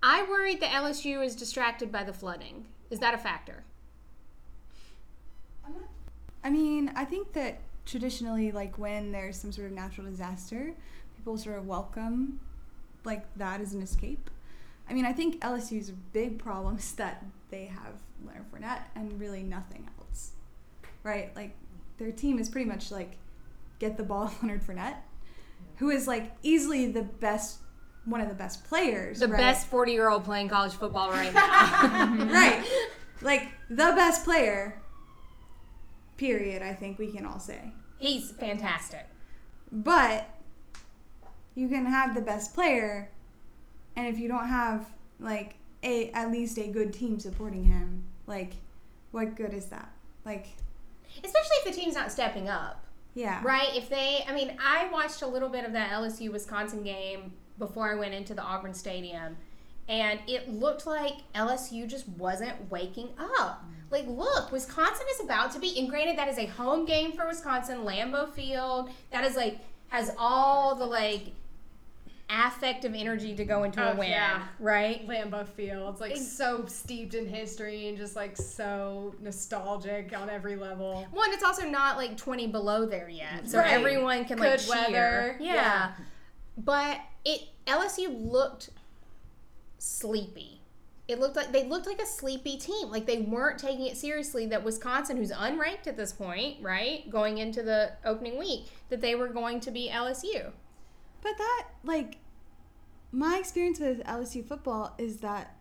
I 0.00 0.22
worried 0.28 0.60
that 0.60 0.70
LSU 0.70 1.24
is 1.24 1.34
distracted 1.34 1.90
by 1.90 2.04
the 2.04 2.12
flooding. 2.12 2.66
Is 2.90 3.00
that 3.00 3.14
a 3.14 3.18
factor? 3.18 3.64
I 6.44 6.50
mean, 6.50 6.92
I 6.94 7.04
think 7.04 7.32
that 7.34 7.58
traditionally, 7.86 8.52
like 8.52 8.78
when 8.78 9.12
there's 9.12 9.36
some 9.36 9.52
sort 9.52 9.66
of 9.68 9.72
natural 9.72 10.06
disaster, 10.08 10.72
people 11.16 11.36
sort 11.36 11.58
of 11.58 11.66
welcome 11.66 12.40
like 13.04 13.24
that 13.36 13.60
as 13.60 13.72
an 13.74 13.82
escape. 13.82 14.30
I 14.88 14.94
mean, 14.94 15.04
I 15.04 15.12
think 15.12 15.40
LSU's 15.40 15.90
big 16.12 16.38
problem 16.38 16.76
is 16.78 16.92
that 16.92 17.24
they 17.50 17.66
have 17.66 17.94
Leonard 18.26 18.44
Fournette 18.52 18.82
and 18.94 19.18
really 19.20 19.42
nothing 19.42 19.88
else, 19.98 20.32
right? 21.02 21.34
Like 21.36 21.54
their 21.98 22.12
team 22.12 22.38
is 22.38 22.48
pretty 22.48 22.68
much 22.68 22.90
like 22.90 23.16
get 23.78 23.96
the 23.96 24.02
ball 24.02 24.32
Leonard 24.42 24.62
Fournette, 24.62 24.96
who 25.76 25.90
is 25.90 26.06
like 26.06 26.32
easily 26.42 26.90
the 26.90 27.02
best, 27.02 27.58
one 28.04 28.20
of 28.20 28.28
the 28.28 28.34
best 28.34 28.64
players, 28.64 29.20
The 29.20 29.28
right? 29.28 29.38
best 29.38 29.66
forty-year-old 29.68 30.24
playing 30.24 30.48
college 30.48 30.72
football 30.72 31.10
right 31.10 31.32
now. 31.34 32.16
right? 32.32 32.64
Like 33.20 33.48
the 33.68 33.92
best 33.96 34.24
player. 34.24 34.80
Period. 36.18 36.62
I 36.62 36.74
think 36.74 36.98
we 36.98 37.10
can 37.10 37.24
all 37.24 37.38
say. 37.40 37.72
He's 37.98 38.30
fantastic. 38.32 39.06
But 39.72 40.28
you 41.54 41.68
can 41.68 41.86
have 41.86 42.14
the 42.14 42.20
best 42.20 42.54
player, 42.54 43.10
and 43.96 44.06
if 44.06 44.18
you 44.18 44.28
don't 44.28 44.48
have 44.48 44.86
like 45.18 45.54
a 45.82 46.10
at 46.10 46.30
least 46.30 46.58
a 46.58 46.68
good 46.68 46.92
team 46.92 47.18
supporting 47.18 47.64
him, 47.64 48.04
like 48.26 48.52
what 49.10 49.34
good 49.36 49.52
is 49.54 49.66
that? 49.66 49.90
Like, 50.24 50.48
Especially 51.24 51.56
if 51.56 51.64
the 51.64 51.72
team's 51.72 51.94
not 51.94 52.12
stepping 52.12 52.48
up. 52.48 52.84
yeah, 53.14 53.40
Right? 53.42 53.74
If 53.74 53.88
they, 53.88 54.24
I 54.28 54.34
mean, 54.34 54.56
I 54.62 54.88
watched 54.92 55.22
a 55.22 55.26
little 55.26 55.48
bit 55.48 55.64
of 55.64 55.72
that 55.72 55.90
LSU 55.90 56.30
Wisconsin 56.30 56.82
game 56.82 57.32
before 57.58 57.90
I 57.90 57.94
went 57.94 58.14
into 58.14 58.34
the 58.34 58.42
Auburn 58.42 58.74
Stadium, 58.74 59.36
and 59.88 60.20
it 60.26 60.48
looked 60.52 60.86
like 60.86 61.14
LSU 61.34 61.88
just 61.88 62.08
wasn't 62.10 62.70
waking 62.70 63.08
up. 63.18 63.64
Like, 63.90 64.06
look, 64.06 64.52
Wisconsin 64.52 65.06
is 65.14 65.20
about 65.24 65.52
to 65.52 65.58
be, 65.58 65.78
and 65.78 65.88
granted, 65.88 66.18
that 66.18 66.28
is 66.28 66.38
a 66.38 66.46
home 66.46 66.84
game 66.84 67.12
for 67.12 67.26
Wisconsin, 67.26 67.78
Lambeau 67.84 68.30
Field. 68.32 68.90
That 69.10 69.24
is 69.24 69.34
like, 69.36 69.58
has 69.88 70.12
all 70.18 70.74
the 70.74 70.84
like 70.84 71.28
affective 72.30 72.92
energy 72.94 73.34
to 73.34 73.42
go 73.46 73.62
into 73.64 73.82
a 73.82 73.92
Oh, 73.94 73.96
win, 73.96 74.10
yeah. 74.10 74.42
right? 74.60 75.08
Lambeau 75.08 75.46
Fields, 75.48 75.98
like 76.02 76.10
Ex- 76.12 76.26
so 76.30 76.66
steeped 76.66 77.14
in 77.14 77.26
history 77.26 77.88
and 77.88 77.96
just 77.96 78.14
like 78.16 78.36
so 78.36 79.14
nostalgic 79.20 80.14
on 80.14 80.28
every 80.28 80.54
level. 80.56 81.06
One, 81.10 81.32
it's 81.32 81.42
also 81.42 81.66
not 81.66 81.96
like 81.96 82.18
20 82.18 82.48
below 82.48 82.84
there 82.84 83.08
yet. 83.08 83.48
So 83.48 83.58
Right. 83.58 83.70
everyone 83.72 84.26
can 84.26 84.38
like 84.38 84.58
Good 84.58 84.66
cheer. 84.66 84.74
weather. 84.82 85.36
Yeah. 85.40 85.54
Yeah. 85.54 85.90
But 86.58 86.98
it 87.24 87.48
LSU 87.66 88.08
looked 88.30 88.68
sleepy. 89.78 90.57
It 91.08 91.18
looked 91.18 91.36
like 91.36 91.52
they 91.52 91.64
looked 91.64 91.86
like 91.86 92.02
a 92.02 92.06
sleepy 92.06 92.58
team. 92.58 92.90
Like 92.90 93.06
they 93.06 93.20
weren't 93.20 93.58
taking 93.58 93.86
it 93.86 93.96
seriously 93.96 94.44
that 94.46 94.62
Wisconsin, 94.62 95.16
who's 95.16 95.32
unranked 95.32 95.86
at 95.86 95.96
this 95.96 96.12
point, 96.12 96.58
right, 96.62 97.08
going 97.08 97.38
into 97.38 97.62
the 97.62 97.92
opening 98.04 98.38
week, 98.38 98.66
that 98.90 99.00
they 99.00 99.14
were 99.14 99.28
going 99.28 99.60
to 99.60 99.70
be 99.70 99.90
LSU. 99.90 100.52
But 101.22 101.38
that 101.38 101.68
like 101.82 102.18
my 103.10 103.38
experience 103.38 103.80
with 103.80 104.04
LSU 104.04 104.44
football 104.44 104.94
is 104.98 105.20
that 105.20 105.56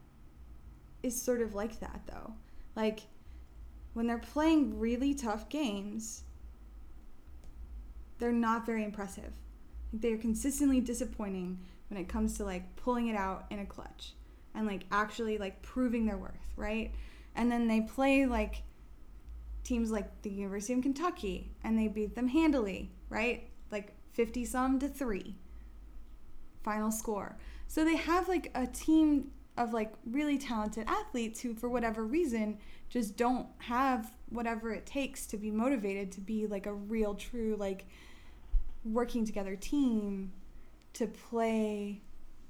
is 1.01 1.19
sort 1.19 1.41
of 1.41 1.55
like 1.55 1.79
that 1.79 2.01
though. 2.07 2.33
Like 2.75 3.03
when 3.93 4.05
they're 4.05 4.17
playing 4.17 4.77
really 4.77 5.13
tough 5.13 5.47
games, 5.47 6.23
they're 8.19 8.33
not 8.33 8.65
very 8.65 8.83
impressive. 8.83 9.31
They're 9.93 10.17
consistently 10.17 10.81
disappointing 10.81 11.59
when 11.89 11.97
it 11.97 12.09
comes 12.09 12.35
to 12.37 12.43
like 12.43 12.75
pulling 12.75 13.07
it 13.07 13.15
out 13.15 13.45
in 13.49 13.59
a 13.59 13.65
clutch 13.65 14.11
and 14.57 14.65
like 14.65 14.85
actually 14.91 15.37
like 15.37 15.61
proving 15.61 16.05
their 16.05 16.17
worth, 16.17 16.51
right? 16.55 16.91
And 17.35 17.51
then 17.51 17.67
they 17.67 17.81
play 17.81 18.25
like 18.25 18.63
teams 19.63 19.91
like 19.91 20.23
the 20.23 20.31
University 20.31 20.73
of 20.73 20.81
Kentucky 20.81 21.51
and 21.63 21.77
they 21.77 21.87
beat 21.87 22.15
them 22.15 22.27
handily, 22.27 22.91
right? 23.09 23.47
Like 23.71 23.93
50 24.13 24.43
some 24.45 24.79
to 24.79 24.89
3 24.89 25.35
final 26.63 26.91
score. 26.91 27.37
So 27.67 27.85
they 27.85 27.95
have 27.97 28.27
like 28.27 28.51
a 28.55 28.65
team 28.65 29.29
of 29.57 29.73
like 29.73 29.93
really 30.09 30.39
talented 30.39 30.85
athletes 30.87 31.39
who 31.39 31.53
for 31.53 31.69
whatever 31.69 32.05
reason 32.05 32.57
just 32.89 33.15
don't 33.15 33.47
have 33.59 34.13
whatever 34.29 34.71
it 34.71 34.85
takes 34.85 35.25
to 35.27 35.37
be 35.37 35.51
motivated 35.51 36.11
to 36.11 36.21
be 36.21 36.47
like 36.47 36.65
a 36.65 36.73
real 36.73 37.15
true 37.15 37.55
like 37.57 37.87
working 38.85 39.25
together 39.25 39.55
team 39.55 40.31
to 40.93 41.07
play 41.07 42.01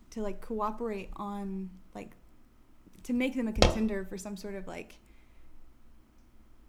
to 0.10 0.22
like 0.22 0.42
cooperate 0.42 1.10
on 1.16 1.70
to 3.08 3.14
make 3.14 3.36
them 3.36 3.48
a 3.48 3.54
contender 3.54 4.04
for 4.04 4.18
some 4.18 4.36
sort 4.36 4.54
of 4.54 4.68
like 4.68 4.96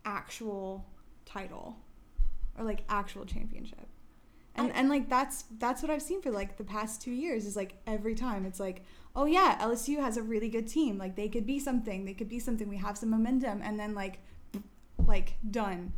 actual 0.04 0.86
title 1.26 1.76
or 2.56 2.64
like 2.64 2.84
actual 2.88 3.24
championship. 3.24 3.88
And 4.54 4.72
and 4.72 4.88
like 4.88 5.08
that's 5.08 5.46
that's 5.58 5.82
what 5.82 5.90
I've 5.90 6.00
seen 6.00 6.22
for 6.22 6.30
like 6.30 6.56
the 6.56 6.62
past 6.62 7.02
two 7.02 7.10
years 7.10 7.44
is 7.44 7.56
like 7.56 7.74
every 7.88 8.14
time 8.14 8.46
it's 8.46 8.60
like 8.60 8.84
oh 9.16 9.24
yeah 9.24 9.58
LSU 9.60 10.00
has 10.00 10.16
a 10.16 10.22
really 10.22 10.48
good 10.48 10.68
team. 10.68 10.96
Like 10.96 11.16
they 11.16 11.28
could 11.28 11.44
be 11.44 11.58
something. 11.58 12.04
They 12.04 12.14
could 12.14 12.28
be 12.28 12.38
something. 12.38 12.68
We 12.68 12.76
have 12.76 12.96
some 12.96 13.10
momentum. 13.10 13.60
And 13.60 13.78
then 13.78 13.96
like 13.96 14.20
like 15.04 15.38
done. 15.50 15.92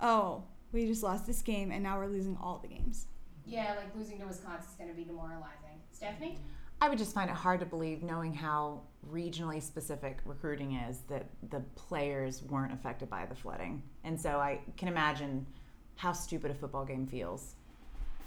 Oh 0.00 0.44
we 0.72 0.86
just 0.86 1.02
lost 1.02 1.26
this 1.26 1.42
game 1.42 1.70
and 1.70 1.82
now 1.82 1.98
we're 1.98 2.06
losing 2.06 2.38
all 2.40 2.58
the 2.62 2.68
games. 2.68 3.08
Yeah, 3.44 3.74
like 3.76 3.94
losing 3.94 4.18
to 4.20 4.26
Wisconsin 4.26 4.70
is 4.70 4.76
going 4.76 4.88
to 4.88 4.96
be 4.96 5.04
demoralizing. 5.04 5.82
Stephanie? 5.92 6.38
Mm-hmm. 6.38 6.61
I 6.82 6.88
would 6.88 6.98
just 6.98 7.14
find 7.14 7.30
it 7.30 7.36
hard 7.36 7.60
to 7.60 7.66
believe, 7.66 8.02
knowing 8.02 8.34
how 8.34 8.80
regionally 9.08 9.62
specific 9.62 10.18
recruiting 10.24 10.72
is, 10.74 11.02
that 11.08 11.26
the 11.50 11.60
players 11.76 12.42
weren't 12.42 12.72
affected 12.72 13.08
by 13.08 13.24
the 13.24 13.36
flooding. 13.36 13.84
And 14.02 14.20
so 14.20 14.40
I 14.40 14.58
can 14.76 14.88
imagine 14.88 15.46
how 15.94 16.10
stupid 16.10 16.50
a 16.50 16.54
football 16.54 16.84
game 16.84 17.06
feels 17.06 17.54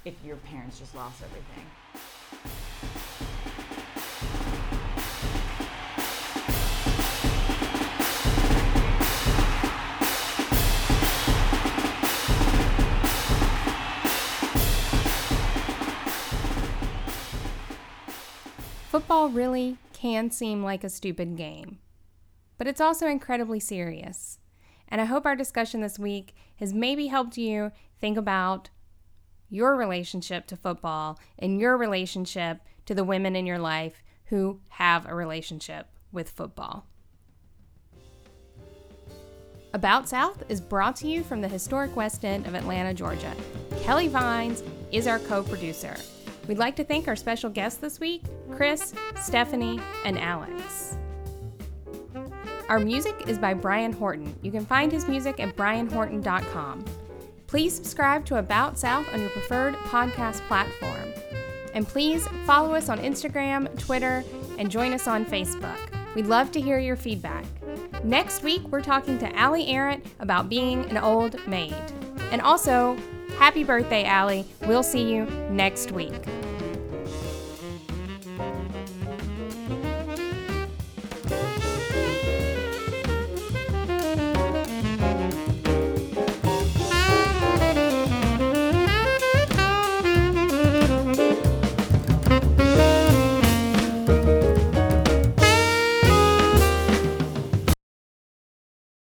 if 0.06 0.14
your 0.23 0.38
parents 0.38 0.80
just 0.80 0.95
lost 0.95 1.22
everything. 1.22 1.65
Football 18.95 19.27
really 19.27 19.76
can 19.91 20.31
seem 20.31 20.63
like 20.63 20.85
a 20.85 20.89
stupid 20.89 21.35
game, 21.35 21.80
but 22.57 22.65
it's 22.65 22.80
also 22.80 23.07
incredibly 23.07 23.59
serious. 23.59 24.39
And 24.88 25.01
I 25.01 25.03
hope 25.03 25.26
our 25.26 25.35
discussion 25.35 25.81
this 25.81 25.99
week 25.99 26.34
has 26.61 26.73
maybe 26.73 27.07
helped 27.07 27.38
you 27.38 27.73
think 27.99 28.17
about 28.17 28.69
your 29.49 29.76
relationship 29.76 30.47
to 30.47 30.55
football 30.55 31.19
and 31.38 31.59
your 31.59 31.76
relationship 31.76 32.61
to 32.85 32.95
the 32.95 33.03
women 33.03 33.35
in 33.35 33.45
your 33.45 33.59
life 33.59 34.01
who 34.27 34.61
have 34.69 35.05
a 35.05 35.13
relationship 35.13 35.88
with 36.13 36.30
football. 36.30 36.85
About 39.73 40.07
South 40.07 40.41
is 40.47 40.61
brought 40.61 40.95
to 40.95 41.07
you 41.09 41.22
from 41.22 41.41
the 41.41 41.49
historic 41.49 41.97
West 41.97 42.23
End 42.23 42.47
of 42.47 42.55
Atlanta, 42.55 42.93
Georgia. 42.93 43.35
Kelly 43.81 44.07
Vines 44.07 44.63
is 44.93 45.05
our 45.05 45.19
co 45.19 45.43
producer. 45.43 45.97
We'd 46.47 46.57
like 46.57 46.76
to 46.77 46.84
thank 46.84 47.07
our 47.07 47.15
special 47.15 47.49
guests 47.49 47.80
this 47.80 47.99
week 47.99 48.23
Kris, 48.51 48.93
Stephanie, 49.22 49.80
and 50.03 50.19
Alex. 50.19 50.97
Our 52.69 52.80
music 52.80 53.27
is 53.27 53.38
by 53.38 53.53
Brian 53.53 53.93
Horton. 53.93 54.35
You 54.41 54.51
can 54.51 54.65
find 54.65 54.91
his 54.91 55.07
music 55.07 55.39
at 55.39 55.55
brianhorton.com. 55.55 56.85
Please 57.47 57.76
subscribe 57.76 58.26
to 58.26 58.38
About 58.38 58.80
South 58.80 59.07
on 59.13 59.22
your 59.22 59.30
preferred 59.30 59.76
podcast 59.76 60.41
platform. 60.47 61.13
And 61.73 61.88
please 61.88 62.27
follow 62.45 62.73
us 62.73 62.89
on 62.89 62.99
Instagram, 62.99 63.77
Twitter, 63.77 64.23
and 64.57 64.72
join 64.72 64.93
us 64.93 65.07
on 65.07 65.26
Facebook. 65.26 65.77
We'd 66.15 66.26
love 66.26 66.51
to 66.53 66.61
hear 66.61 66.80
your 66.80 66.95
feedback. 66.95 67.45
Next 68.03 68.41
week, 68.43 68.61
we're 68.69 68.81
talking 68.81 69.19
to 69.19 69.35
Allie 69.35 69.76
Arrett 69.76 70.03
about 70.19 70.49
being 70.49 70.85
an 70.89 70.97
old 70.97 71.45
maid. 71.47 71.76
And 72.31 72.41
also, 72.41 72.97
happy 73.37 73.63
birthday, 73.63 74.03
Allie. 74.03 74.45
We'll 74.67 74.83
see 74.83 75.11
you 75.11 75.25
next 75.49 75.91
week. 75.91 76.13